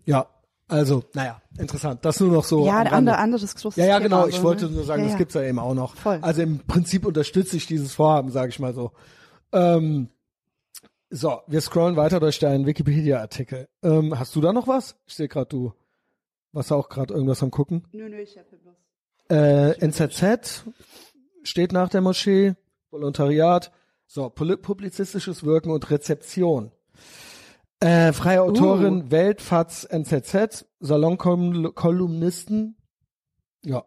[0.06, 0.26] Ja,
[0.68, 2.04] also naja, interessant.
[2.04, 2.60] Das nur noch so.
[2.60, 2.66] Mhm.
[2.66, 2.96] ja, am ein Rande.
[3.12, 4.22] ander, anderes großes Ja, ja, Thema, genau.
[4.22, 4.42] so, Ich ne?
[4.42, 5.18] wollte nur sagen, ja, das ja.
[5.18, 5.94] gibt's ja eben auch noch.
[5.96, 6.18] Voll.
[6.22, 8.90] Also im Prinzip unterstütze ich dieses Vorhaben, sage ich mal so.
[9.52, 10.08] Ähm,
[11.10, 13.68] so, wir scrollen weiter durch deinen Wikipedia-Artikel.
[13.82, 14.96] Ähm, hast du da noch was?
[15.06, 15.74] Ich sehe gerade, du
[16.52, 17.86] warst auch gerade irgendwas am gucken.
[17.92, 18.74] Nö, nö, ich hab hier bloß.
[19.28, 20.64] Äh, NZZ
[21.42, 22.54] steht nach der Moschee,
[22.90, 23.72] Volontariat,
[24.06, 26.72] so, publizistisches Wirken und Rezeption.
[27.80, 32.76] Äh, freie Autorin, Welt, FAZ, NZZ, Salonkolumnisten,
[33.64, 33.84] ja.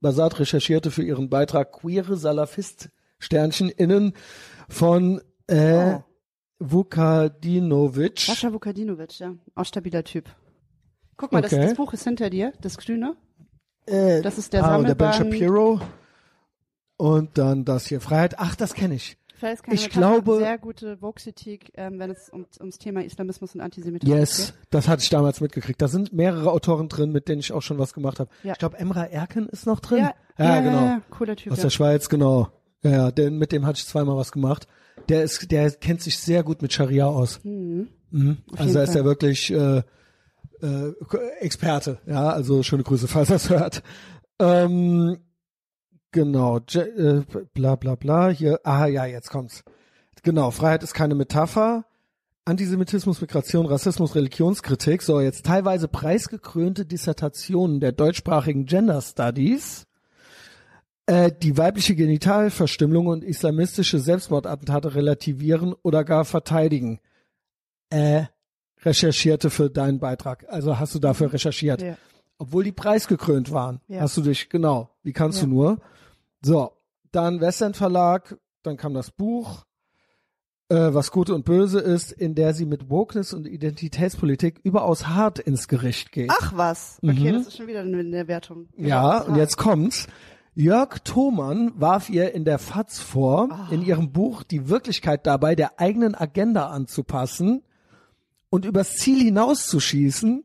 [0.00, 4.14] Basat recherchierte für ihren Beitrag Queere Salafist Sternchen innen
[4.70, 6.02] von äh, Oh.
[6.58, 8.20] Vukadinovic.
[8.20, 9.34] Sascha Vukadinovic, ja.
[9.54, 10.26] Auch stabiler Typ.
[11.16, 11.62] Guck mal, das, Okay.
[11.64, 13.16] das Buch ist hinter dir, das Grüne.
[13.86, 15.12] Äh, Das ist der ah, und der Ben.
[15.12, 15.80] Shapiro.
[16.96, 18.38] Und dann das hier, Freiheit.
[18.38, 19.16] Ach, das kenne ich.
[19.40, 24.18] Keine Ich glaube- sehr gute Vogue-Kritik, ähm, wenn es um, ums Thema Islamismus und Antisemitismus
[24.18, 25.80] Yes, das hatte ich damals mitgekriegt.
[25.80, 28.28] Da sind mehrere Autoren drin, mit denen ich auch schon was gemacht habe.
[28.42, 28.52] Ja.
[28.52, 29.90] Ich glaube, Emra Erken ist noch geht.
[29.92, 29.98] drin.
[29.98, 30.14] Ja,
[30.44, 30.76] ja, genau.
[30.76, 31.52] Ja, ja, cooler Typ.
[31.54, 32.48] Aus der Schweiz, genau.
[32.82, 34.66] Ja, ja, den, mit dem hatte ich zweimal was gemacht.
[35.08, 37.40] Der ist, der kennt sich sehr gut mit Scharia aus.
[37.44, 37.88] Mhm.
[38.52, 39.82] Also jeden da ist er wirklich äh,
[40.62, 40.92] äh,
[41.40, 41.98] Experte.
[42.06, 43.82] Ja, also schöne Grüße, falls er es hört.
[44.38, 45.18] Ähm,
[46.12, 47.24] genau, Je äh,
[47.54, 48.28] bla bla bla.
[48.30, 49.62] Hier, ah ja, jetzt kommt's.
[50.22, 51.84] Genau, Freiheit ist keine Metapher.
[52.44, 55.02] Antisemitismus, Migration, Rassismus, Religionskritik.
[55.02, 59.86] So, jetzt teilweise preisgekrönte Dissertationen der deutschsprachigen Gender Studies.
[61.10, 67.00] Äh, die weibliche Genitalverstümmelung und islamistische Selbstmordattentate relativieren oder gar verteidigen.
[67.90, 68.26] Äh,
[68.82, 70.46] recherchierte für deinen Beitrag.
[70.48, 71.82] Also hast du dafür recherchiert.
[71.82, 71.96] Ja.
[72.38, 73.80] Obwohl die preisgekrönt waren.
[73.88, 74.02] Ja.
[74.02, 74.88] Hast du dich, genau.
[75.02, 75.46] Wie kannst Ja.
[75.46, 75.78] du nur?
[76.42, 76.70] So,
[77.10, 79.64] dann Westend Verlag, dann kam das Buch,
[80.68, 85.40] äh, was Gute und Böse ist, in der sie mit Wokeness und Identitätspolitik überaus hart
[85.40, 86.30] ins Gericht geht.
[86.32, 87.38] Ach was, okay, Mhm.
[87.38, 88.68] das ist schon wieder eine, Wertung.
[88.76, 90.06] Ja, und jetzt kommt's.
[90.54, 93.68] Jörg Thomann warf ihr in der FAZ vor, Ah.
[93.70, 97.62] in ihrem Buch die Wirklichkeit dabei der eigenen Agenda anzupassen
[98.50, 100.44] und übers Ziel hinauszuschießen,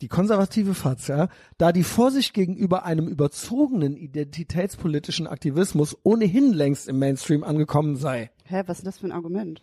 [0.00, 6.98] die konservative FAZ, ja, da die Vorsicht gegenüber einem überzogenen identitätspolitischen Aktivismus ohnehin längst im
[6.98, 8.30] Mainstream angekommen sei.
[8.44, 9.60] Hä, was ist das für ein Argument?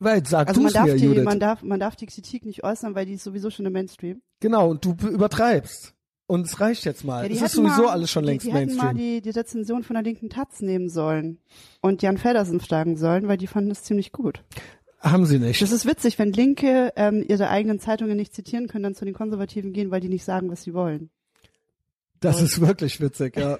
[0.00, 2.94] Weil, sag Also man darf, mir, die, man, darf, man darf die Kritik nicht äußern,
[2.94, 4.20] weil die ist sowieso schon im Mainstream.
[4.40, 5.93] genau, und du übertreibst.
[6.26, 7.22] Und es reicht jetzt mal.
[7.22, 8.86] Ja, die es ist hätten sowieso mal, alles schon die, längst die hätten Mainstream.
[8.86, 11.38] mal die, die Rezension von der linken Taz nehmen sollen
[11.82, 14.42] und Jan Feddersen fragen sollen, weil die fanden es ziemlich gut.
[15.00, 15.60] Haben sie nicht.
[15.60, 19.12] Das ist witzig, wenn Linke ähm, ihre eigenen Zeitungen nicht zitieren können, dann zu den
[19.12, 21.10] Konservativen gehen, weil die nicht sagen, was sie wollen.
[22.20, 23.58] Das ist wirklich witzig, ja.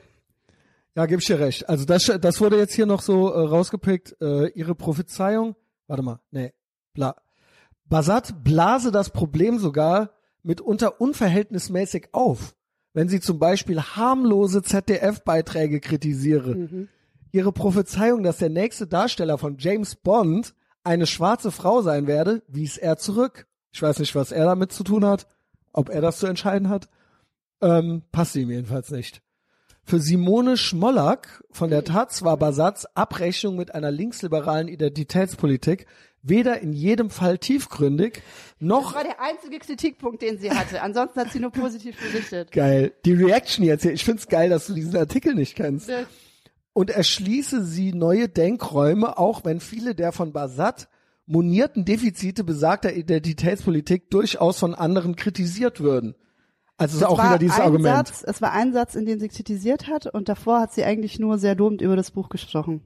[0.96, 1.68] Ja, geb ich dir recht.
[1.68, 4.16] Also das, das wurde jetzt hier noch so äh, rausgepickt.
[4.22, 5.54] Äh, ihre Prophezeiung,
[5.86, 6.54] warte mal, nee,
[6.94, 7.16] bla.
[7.86, 10.13] Basat blase das Problem sogar
[10.44, 12.54] mitunter unverhältnismäßig auf,
[12.92, 16.52] wenn sie zum Beispiel harmlose ZDF-Beiträge kritisiere.
[17.32, 20.54] Ihre Prophezeiung, dass der nächste Darsteller von James Bond
[20.84, 23.46] eine schwarze Frau sein werde, wies er zurück.
[23.72, 25.26] Ich weiß nicht, was er damit zu tun hat,
[25.72, 26.88] ob er das zu entscheiden hat.
[27.60, 29.22] Ähm, passt ihm jedenfalls nicht.
[29.82, 35.86] Für Simone Schmollack von der Taz war Basats Abrechnung mit einer linksliberalen Identitätspolitik
[36.24, 38.22] weder in jedem Fall tiefgründig
[38.58, 40.80] noch war der einzige Kritikpunkt, den sie hatte.
[40.82, 42.50] Ansonsten hat sie nur positiv berichtet.
[42.50, 42.92] geil.
[43.04, 45.90] Die Reaction jetzt hier, ich find's geil, dass du diesen Artikel nicht kennst.
[46.72, 50.88] Und erschließe sie neue Denkräume, auch wenn viele der von Basat
[51.26, 56.14] monierten Defizite besagter Identitätspolitik durchaus von anderen kritisiert würden.
[56.76, 58.08] Also es ist auch wieder dieses ein Argument.
[58.08, 61.18] Satz, es war ein Satz, in dem sie kritisiert hat und davor hat sie eigentlich
[61.18, 62.82] nur sehr lobend über das Buch gesprochen.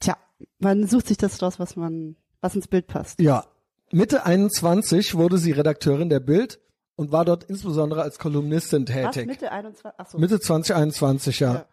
[0.00, 0.16] Tja,
[0.58, 3.20] man sucht sich das raus, was man, was ins Bild passt.
[3.20, 3.44] Ja.
[3.92, 6.58] Mitte 21 wurde sie Redakteurin der Bild
[6.96, 9.26] und war dort insbesondere als Kolumnistin Was, tätig.
[9.26, 10.00] Mitte 21?
[10.00, 10.18] Achso.
[10.18, 11.54] Mitte 2021, ja.
[11.54, 11.66] Ja.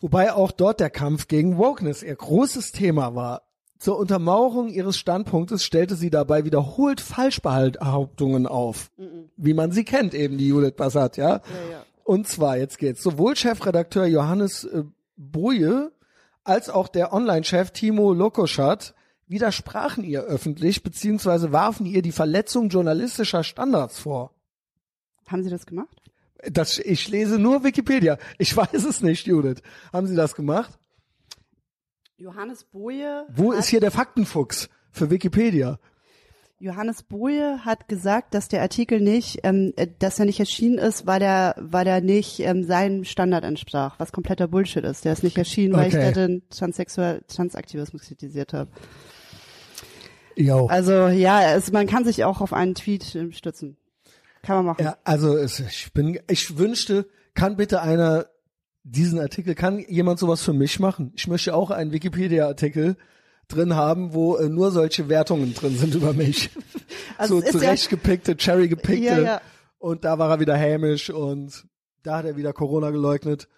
[0.00, 3.42] Wobei auch dort der Kampf gegen Wokeness ihr großes Thema war.
[3.78, 8.92] Zur Untermauerung ihres Standpunktes stellte sie dabei wiederholt Falschbehauptungen auf,
[9.36, 11.28] wie man sie kennt, eben die Judith Bassat, ja.
[11.28, 11.40] Ja,
[11.70, 11.82] ja.
[12.04, 14.84] Und zwar, jetzt geht's, sowohl Chefredakteur Johannes äh,
[15.16, 15.92] Boje
[16.44, 18.94] als auch der Online-Chef Timo Lokoschat
[19.26, 24.34] widersprachen ihr öffentlich beziehungsweise warfen ihr die Verletzung journalistischer Standards vor.
[25.28, 26.02] Haben Sie das gemacht?
[26.50, 28.18] Das, ich lese nur Wikipedia.
[28.38, 29.62] Ich weiß es nicht, Judith.
[29.92, 30.78] Haben Sie das gemacht?
[32.16, 33.26] Johannes Boje.
[33.34, 35.78] Wo ist hier der Faktenfuchs für Wikipedia?
[36.62, 41.08] Johannes Boje hat gesagt, dass der Artikel nicht, ähm, äh, dass er nicht erschienen ist,
[41.08, 45.04] weil er, weil er nicht ähm, seinem Standard entsprach, was kompletter Bullshit ist.
[45.04, 46.12] Der ist nicht erschienen, weil ich Okay.
[46.14, 48.70] da den Transsexual, Transaktivismus kritisiert habe.
[50.36, 50.66] Jo.
[50.66, 53.76] Also ja, es, man kann sich auch auf einen Tweet ähm, stützen.
[54.42, 54.84] Kann man machen.
[54.84, 58.26] Ja, also es, ich bin, ich wünschte, kann bitte einer
[58.84, 61.12] diesen Artikel, kann jemand sowas für mich machen?
[61.16, 62.96] Ich möchte auch einen Wikipedia-Artikel
[63.54, 66.50] drin haben, wo äh, nur solche Wertungen drin sind über mich.
[67.18, 69.04] Also so ja- zurechtgepickte, cherry gepickte.
[69.04, 69.40] Ja, ja.
[69.78, 71.66] Und da war er wieder hämisch und
[72.02, 73.48] da hat er wieder Corona geleugnet.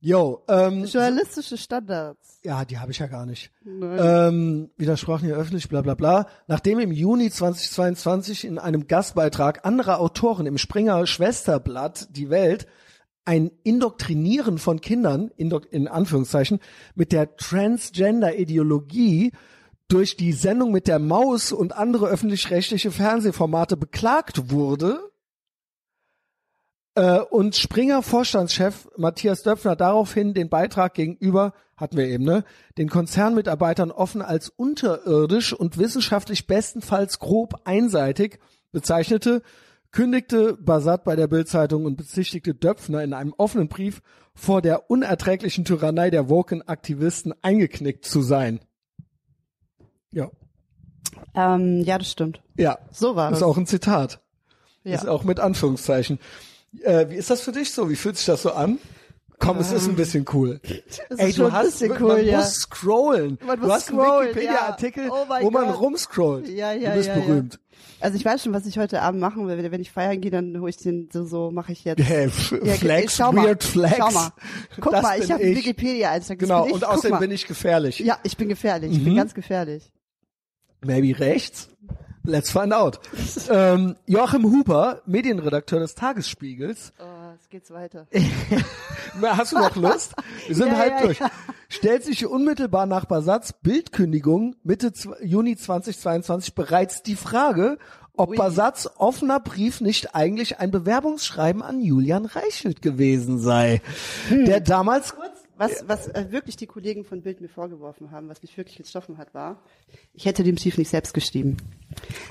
[0.00, 2.38] Yo, ähm, Journalistische Standards.
[2.42, 3.50] ja, die habe ich ja gar nicht.
[3.64, 3.98] Nein.
[4.00, 6.26] Ähm, widersprachen hier öffentlich, bla bla bla.
[6.46, 12.66] Nachdem im Juni 2022 in einem Gastbeitrag anderer Autoren im Springer Schwesterblatt Die Welt
[13.26, 16.60] ein Indoktrinieren von Kindern, in Anführungszeichen,
[16.94, 19.32] mit der Transgender-Ideologie
[19.88, 25.12] durch die Sendung mit der Maus und andere öffentlich-rechtliche Fernsehformate beklagt wurde,
[26.96, 32.42] äh, und Springer Vorstandschef Matthias Döpfner daraufhin den Beitrag gegenüber, hatten wir eben, ne,
[32.78, 38.40] den Konzernmitarbeitern offen als unterirdisch und wissenschaftlich bestenfalls grob einseitig
[38.72, 39.42] bezeichnete,
[39.96, 44.02] kündigte Basat bei der Bildzeitung und bezichtigte Döpfner in einem offenen Brief
[44.34, 48.60] vor der unerträglichen Tyrannei der Woken-Aktivisten eingeknickt zu sein.
[50.10, 50.30] Ja,
[51.34, 52.42] Ähm, ja, das stimmt.
[52.58, 53.42] ja, So war ist das.
[53.42, 54.20] auch ein Zitat.
[54.84, 54.96] Ja.
[54.96, 56.18] Ist auch mit Anführungszeichen.
[56.82, 57.88] Äh, wie ist das für dich so?
[57.88, 58.78] Wie fühlt sich das so an?
[59.38, 60.60] Komm, es ist ein bisschen cool.
[61.08, 62.38] Es Ey, ist schon du ein hast, bisschen man cool, ja.
[62.38, 63.38] muss scrollen.
[63.46, 65.10] Man du muss hast einen scrollen, Wikipedia-Artikel, ja.
[65.10, 65.80] Oh wo man Gott.
[65.80, 66.48] rumscrollt.
[66.48, 67.14] Ja, ja, du bist ja.
[67.14, 67.58] berühmt.
[68.00, 69.70] Also ich weiß schon, was ich heute Abend machen will.
[69.70, 71.98] Wenn ich feiern gehe, dann hole ich den so, so mache ich jetzt.
[72.04, 72.30] Hey,
[72.62, 73.96] Ja, Flex, schau mal, weird Flex.
[73.96, 74.28] Schau mal.
[74.80, 76.38] Guck Das mal, ich habe einen Wikipedia-Eintrag.
[76.38, 76.72] Genau, ich.
[76.74, 77.18] und außerdem mal.
[77.20, 77.98] bin ich gefährlich.
[78.00, 78.92] Ja, ich bin gefährlich.
[78.92, 79.16] Ich bin Mhm.
[79.16, 79.90] ganz gefährlich.
[80.84, 81.70] Maybe rechts?
[82.22, 82.98] Let's find out.
[83.50, 87.04] ähm, Joachim Huber, Medienredakteur des Tagesspiegels, Oh,
[87.46, 88.06] es geht's weiter.
[89.20, 90.14] Na, Hast du noch Lust?
[90.46, 91.18] Wir sind Ja, halb ja, durch.
[91.20, 91.30] ja.
[91.68, 94.92] Stellt sich unmittelbar nach Basats Bildkündigung Mitte
[95.22, 97.78] Juni 2022 bereits die Frage,
[98.16, 98.36] ob Ui.
[98.36, 103.80] Basats offener Brief nicht eigentlich ein Bewerbungsschreiben an Julian Reichelt gewesen sei,
[104.28, 104.44] Hm.
[104.46, 105.14] der damals
[105.58, 109.16] Was, was äh, wirklich die Kollegen von Bild mir vorgeworfen haben, was mich wirklich getroffen
[109.16, 109.62] hat, war,
[110.12, 111.56] ich hätte den Brief nicht selbst geschrieben.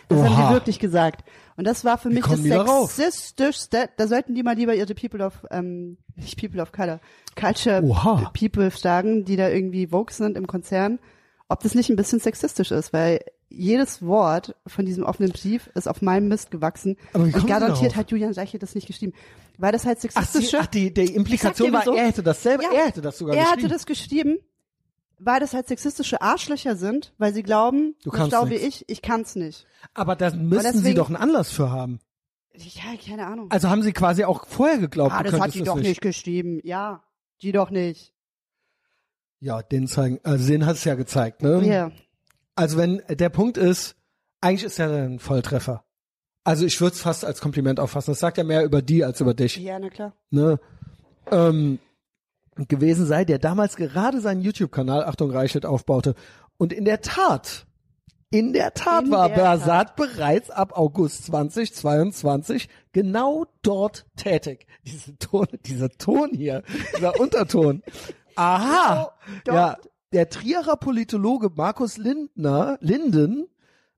[0.10, 0.49] Das haben Oha.
[0.49, 1.27] die wirklich gesagt.
[1.57, 2.41] Und das war für mich das
[2.95, 3.89] sexistischste.
[3.97, 6.99] Da sollten die mal lieber ihre People of, ähm, nicht People of Color,
[7.35, 8.31] Culture Oha.
[8.38, 10.99] People fragen, die da irgendwie Vogue sind im Konzern,
[11.47, 15.88] ob das nicht ein bisschen sexistisch ist, weil jedes Wort von diesem offenen Brief ist
[15.88, 16.97] auf meinem Mist gewachsen.
[17.13, 19.13] Aber wie und garantiert hat Julian Reichelt das nicht geschrieben.
[19.57, 20.59] Weil das halt Ach, die, sexistische.
[20.59, 23.35] ach die, die Implikation war, dir er hätte das selber, Ja, er hätte das sogar
[23.35, 23.61] er geschrieben.
[23.63, 24.38] hatte das geschrieben,
[25.19, 28.84] weil das halt sexistische Arschlöcher sind, weil sie glauben, Du so kannst schlau wie ich,
[28.89, 29.65] ich kann's nicht.
[29.93, 31.99] Aber da müssten sie deswegen- doch einen Anlass für haben.
[32.57, 33.49] Ja, keine Ahnung.
[33.51, 35.88] Also haben sie quasi auch vorher geglaubt, ah, das hat die doch nicht.
[35.88, 36.59] nicht geschrieben.
[36.63, 37.03] Ja,
[37.41, 38.13] die doch nicht.
[39.39, 41.61] Ja, den zeigen, also den hat es ja gezeigt, ne?
[41.65, 41.91] Ja.
[42.56, 43.95] Also wenn der Punkt ist,
[44.41, 45.84] eigentlich ist er ein Volltreffer.
[46.44, 48.11] Also ich würde es fast als Kompliment auffassen.
[48.11, 49.57] Das sagt ja mehr über die als über dich.
[49.57, 50.14] Ja, na klar.
[50.30, 50.60] Ne?
[51.32, 51.80] Ähm,
[52.56, 56.15] gewesen sei, der damals gerade seinen YouTube-Kanal Achtung Reichelt aufbaute.
[56.57, 57.65] Und in der Tat,
[58.30, 64.68] in der Tat In war der Bersat bereits ab August 2022 genau dort tätig.
[64.86, 66.64] Diese Ton, dieser Ton hier,
[66.95, 67.82] dieser Unterton.
[68.36, 69.11] Aha!
[69.44, 69.77] Genau ja.
[70.15, 73.47] Der Trierer Politologe Markus Lindner, Linden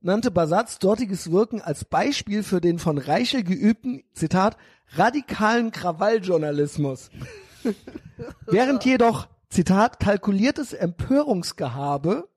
[0.01, 4.57] nannte Basats dortiges Wirken als Beispiel für den von Reichel geübten, Zitat,
[4.95, 7.11] radikalen Krawalljournalismus.
[8.47, 12.27] Während jedoch, Zitat, kalkuliertes Empörungsgehabe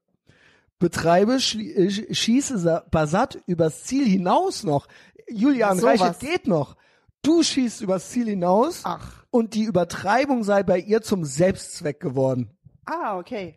[0.78, 4.88] betreibe, äh, sch- schieße Sa- Basat übers Ziel hinaus noch.
[5.30, 6.76] Julian Ach, Reichelt geht noch.
[7.22, 9.24] Du schießt übers Ziel hinaus Ach.
[9.30, 12.50] und die Übertreibung sei bei ihr zum Selbstzweck geworden.
[12.84, 13.56] Ah, okay.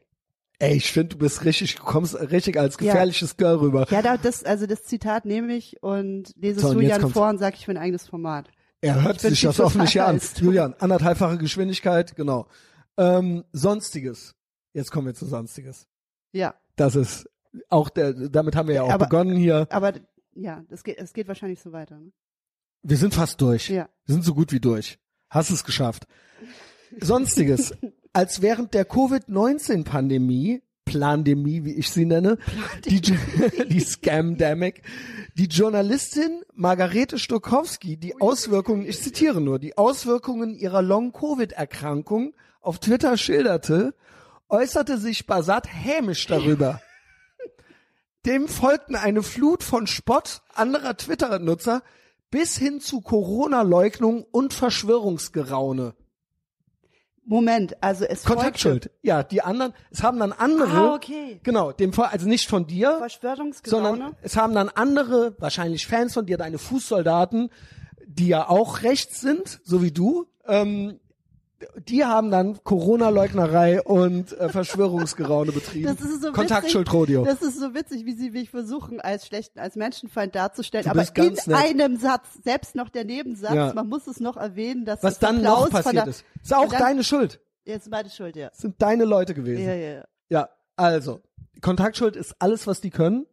[0.60, 3.86] Ey, ich finde, du bist richtig, du kommst richtig als gefährliches Girl rüber.
[3.90, 7.38] Ja, da, das, also das Zitat nehme ich und lese So, es Julian vor und
[7.40, 8.50] sage, ich will ein eigenes Format.
[8.82, 10.22] Er hört sich das hoffentlich ja an.
[10.38, 12.48] Julian, anderthalbfache Geschwindigkeit, genau.
[12.98, 14.36] Ähm, Sonstiges.
[14.74, 15.88] Jetzt kommen wir zu Sonstiges.
[16.32, 16.56] Ja.
[16.76, 17.30] Das ist
[17.70, 19.68] Auch der, damit haben wir ja auch Aber- begonnen hier.
[19.70, 19.94] Aber
[20.34, 22.00] ja, das geht, es geht wahrscheinlich so weiter.
[22.00, 22.12] Ne?
[22.84, 23.70] Wir sind fast durch.
[23.70, 23.88] Ja.
[24.06, 24.98] Wir sind so gut wie durch.
[25.30, 26.06] Hast es geschafft.
[27.00, 27.74] Sonstiges.
[28.14, 32.38] Als während der Covid-19-Pandemie, Plandemie, wie ich sie nenne,
[32.86, 33.02] die,
[33.70, 34.84] die Scamdemic,
[35.36, 43.18] die Journalistin Margarete Stokowski die Auswirkungen, ich zitiere nur, die Auswirkungen ihrer Long-Covid-Erkrankung auf Twitter
[43.18, 43.96] schilderte,
[44.48, 46.82] äußerte sich Basat hämisch darüber.
[48.28, 51.82] Dem folgten eine Flut von Spott anderer Twitter-Nutzer
[52.30, 55.96] bis hin zu Corona-Leugnung und Verschwörungsgeraune.
[57.26, 58.92] Moment, also es Kontaktschuld.
[59.02, 61.40] Ja, die anderen, es haben dann andere, Ah, okay.
[61.44, 63.02] genau, dem also nicht von dir,
[63.64, 67.50] sondern es haben dann andere, wahrscheinlich Fans von dir, deine Fußsoldaten,
[68.06, 71.00] die ja auch rechts sind, so wie du, ähm,
[71.88, 75.86] die haben dann Corona-Leugnerei und äh, Verschwörungsgeraune betrieben.
[75.96, 77.24] Das ist so Rodeo.
[77.26, 80.88] Das ist so witzig, wie sie mich versuchen, als schlechten, als Menschenfeind darzustellen.
[80.88, 81.48] Aber in nett.
[81.50, 83.74] einem Satz, selbst noch der Nebensatz, Ja.
[83.74, 86.26] man muss es noch erwähnen, dass Was das dann noch Applaus von passiert der, ist.
[86.42, 87.40] Ist auch dann- deine Schuld.
[87.66, 88.50] Jetzt meine Schuld, ja.
[88.54, 89.64] Sind deine Leute gewesen.
[89.66, 90.04] Ja, ja, ja.
[90.30, 91.22] Ja, also,
[91.62, 93.26] Kontaktschuld ist alles, was die können.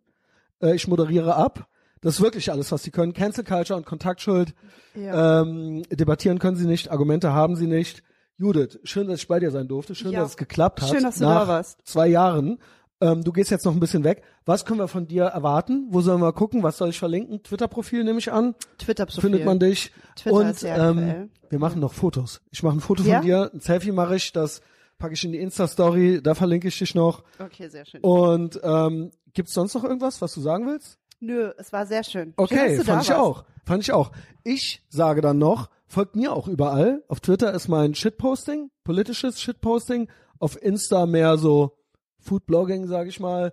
[0.62, 1.66] Äh, ich moderiere ab.
[2.00, 3.12] Das ist wirklich alles, was die können.
[3.12, 4.54] Cancel Culture und Kontaktschuld.
[4.94, 5.42] Ja.
[5.42, 8.02] Ähm, debattieren können sie nicht, Argumente haben sie nicht.
[8.40, 9.94] Judith, schön, dass ich bei dir sein durfte.
[9.94, 10.20] Schön, Ja.
[10.20, 10.88] dass es geklappt hat.
[10.88, 11.78] Schön, dass du nach da warst.
[11.86, 12.58] Zwei Jahren.
[13.02, 14.22] Ähm, du gehst jetzt noch ein bisschen weg.
[14.46, 15.86] Was können wir von dir erwarten?
[15.90, 16.62] Wo sollen wir gucken?
[16.62, 17.42] Was soll ich verlinken?
[17.42, 18.54] Twitter-Profil nehme ich an.
[18.78, 19.20] Twitter-Profil.
[19.22, 19.92] Findet man dich.
[20.16, 21.28] Twitter und ist sehr ähm, aktuell.
[21.50, 22.40] wir machen noch Fotos.
[22.50, 23.18] Ich mache ein Foto Ja?
[23.18, 24.60] von dir, ein Selfie mache ich, das
[24.98, 27.22] packe ich in die Insta-Story, da verlinke ich dich noch.
[27.38, 28.00] Okay, sehr schön.
[28.02, 30.98] Und ähm, gibt's sonst noch irgendwas, was du sagen willst?
[31.20, 32.30] Nö, es war sehr schön.
[32.30, 33.20] schön, Okay, du fand ich warst.
[33.20, 33.44] auch.
[33.64, 34.10] Fand ich auch.
[34.42, 37.04] Ich sage dann noch, folgt mir auch überall.
[37.08, 40.08] Auf Twitter ist mein Shitposting, politisches Shitposting.
[40.38, 41.76] Auf Insta mehr so
[42.20, 43.52] Foodblogging, sage ich mal.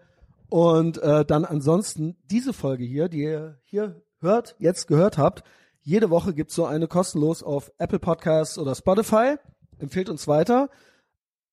[0.49, 5.44] Und äh, dann ansonsten diese Folge hier, die ihr hier hört, jetzt gehört habt.
[5.81, 9.35] Jede Woche gibt's so eine kostenlos auf Apple Podcasts oder Spotify.
[9.80, 10.69] Empfehlt uns weiter.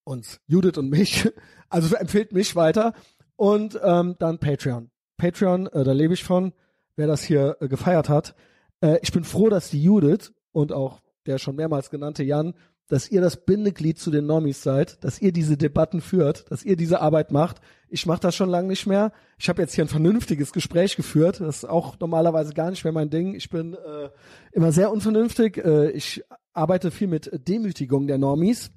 [0.05, 1.29] Uns, Judith und mich.
[1.71, 2.93] Also empfehlt mich weiter.
[3.35, 4.93] Und ähm, dann Patreon.
[5.17, 6.53] Patreon, äh, da lebe ich von,
[6.97, 8.35] wer das hier äh, gefeiert hat.
[8.81, 12.55] Äh, ich bin froh, dass die Judith und auch der schon mehrmals genannte Jan,
[12.89, 16.77] dass ihr das Bindeglied zu den Normis seid, dass ihr diese Debatten führt, dass ihr
[16.77, 17.61] diese Arbeit macht.
[17.89, 19.13] Ich mache das schon lange nicht mehr.
[19.39, 21.41] Ich habe jetzt hier ein vernünftiges Gespräch geführt.
[21.41, 23.35] Das ist auch normalerweise gar nicht mehr mein Ding.
[23.35, 24.11] Ich bin äh,
[24.53, 25.57] immer sehr unvernünftig.
[25.65, 26.23] Äh, ich
[26.53, 28.71] arbeite viel mit Demütigung der Normis.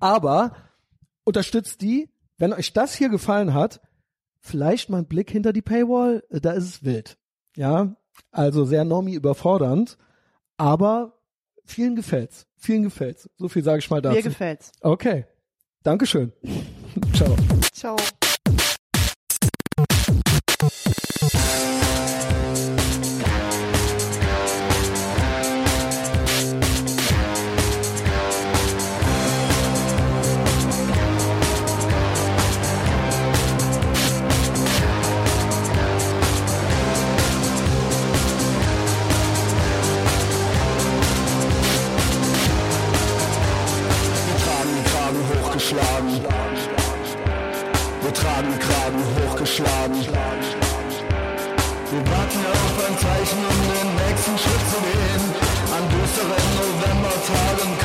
[0.00, 0.52] Aber
[1.24, 2.08] unterstützt die,
[2.38, 3.80] wenn euch das hier gefallen hat,
[4.40, 7.18] vielleicht mal einen Blick hinter die Paywall, äh, da ist es wild.
[7.56, 7.96] Ja,
[8.30, 9.98] also sehr Normi überfordernd,
[10.56, 11.18] aber
[11.64, 12.46] vielen gefällt's.
[12.56, 13.28] Vielen gefällt's.
[13.36, 14.16] So viel sage ich mal dazu.
[14.16, 14.72] Mir gefällt's.
[14.80, 15.26] Okay.
[15.82, 16.32] Dankeschön.
[17.14, 17.36] Ciao.
[17.72, 17.96] Ciao.
[48.18, 49.94] Wir tragen den Kragen hochgeschlagen.
[51.90, 55.22] Wir warten auf ein Zeichen, um den nächsten Schritt zu gehen.
[55.70, 57.78] An düsteren Novembertagen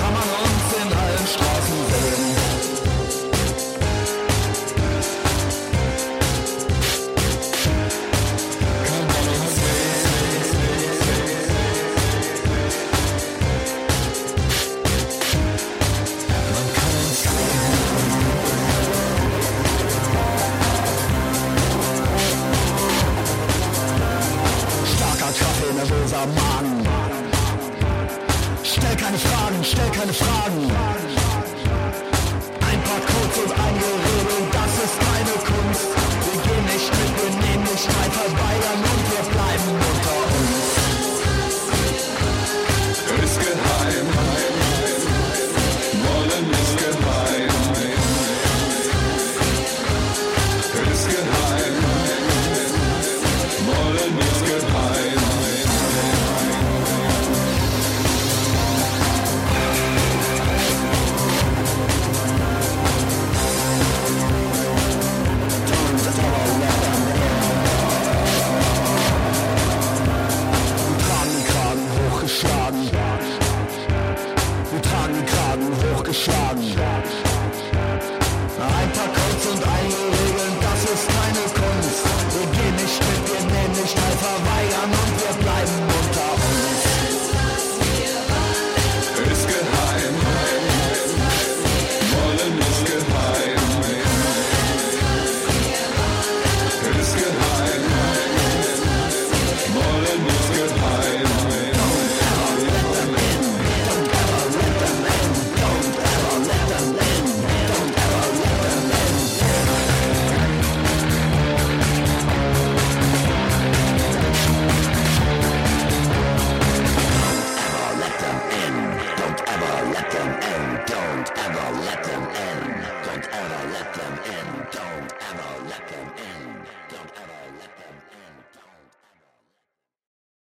[25.71, 26.87] Nervöser Magen.
[28.63, 30.92] Stell keine Fragen, stell keine Fragen.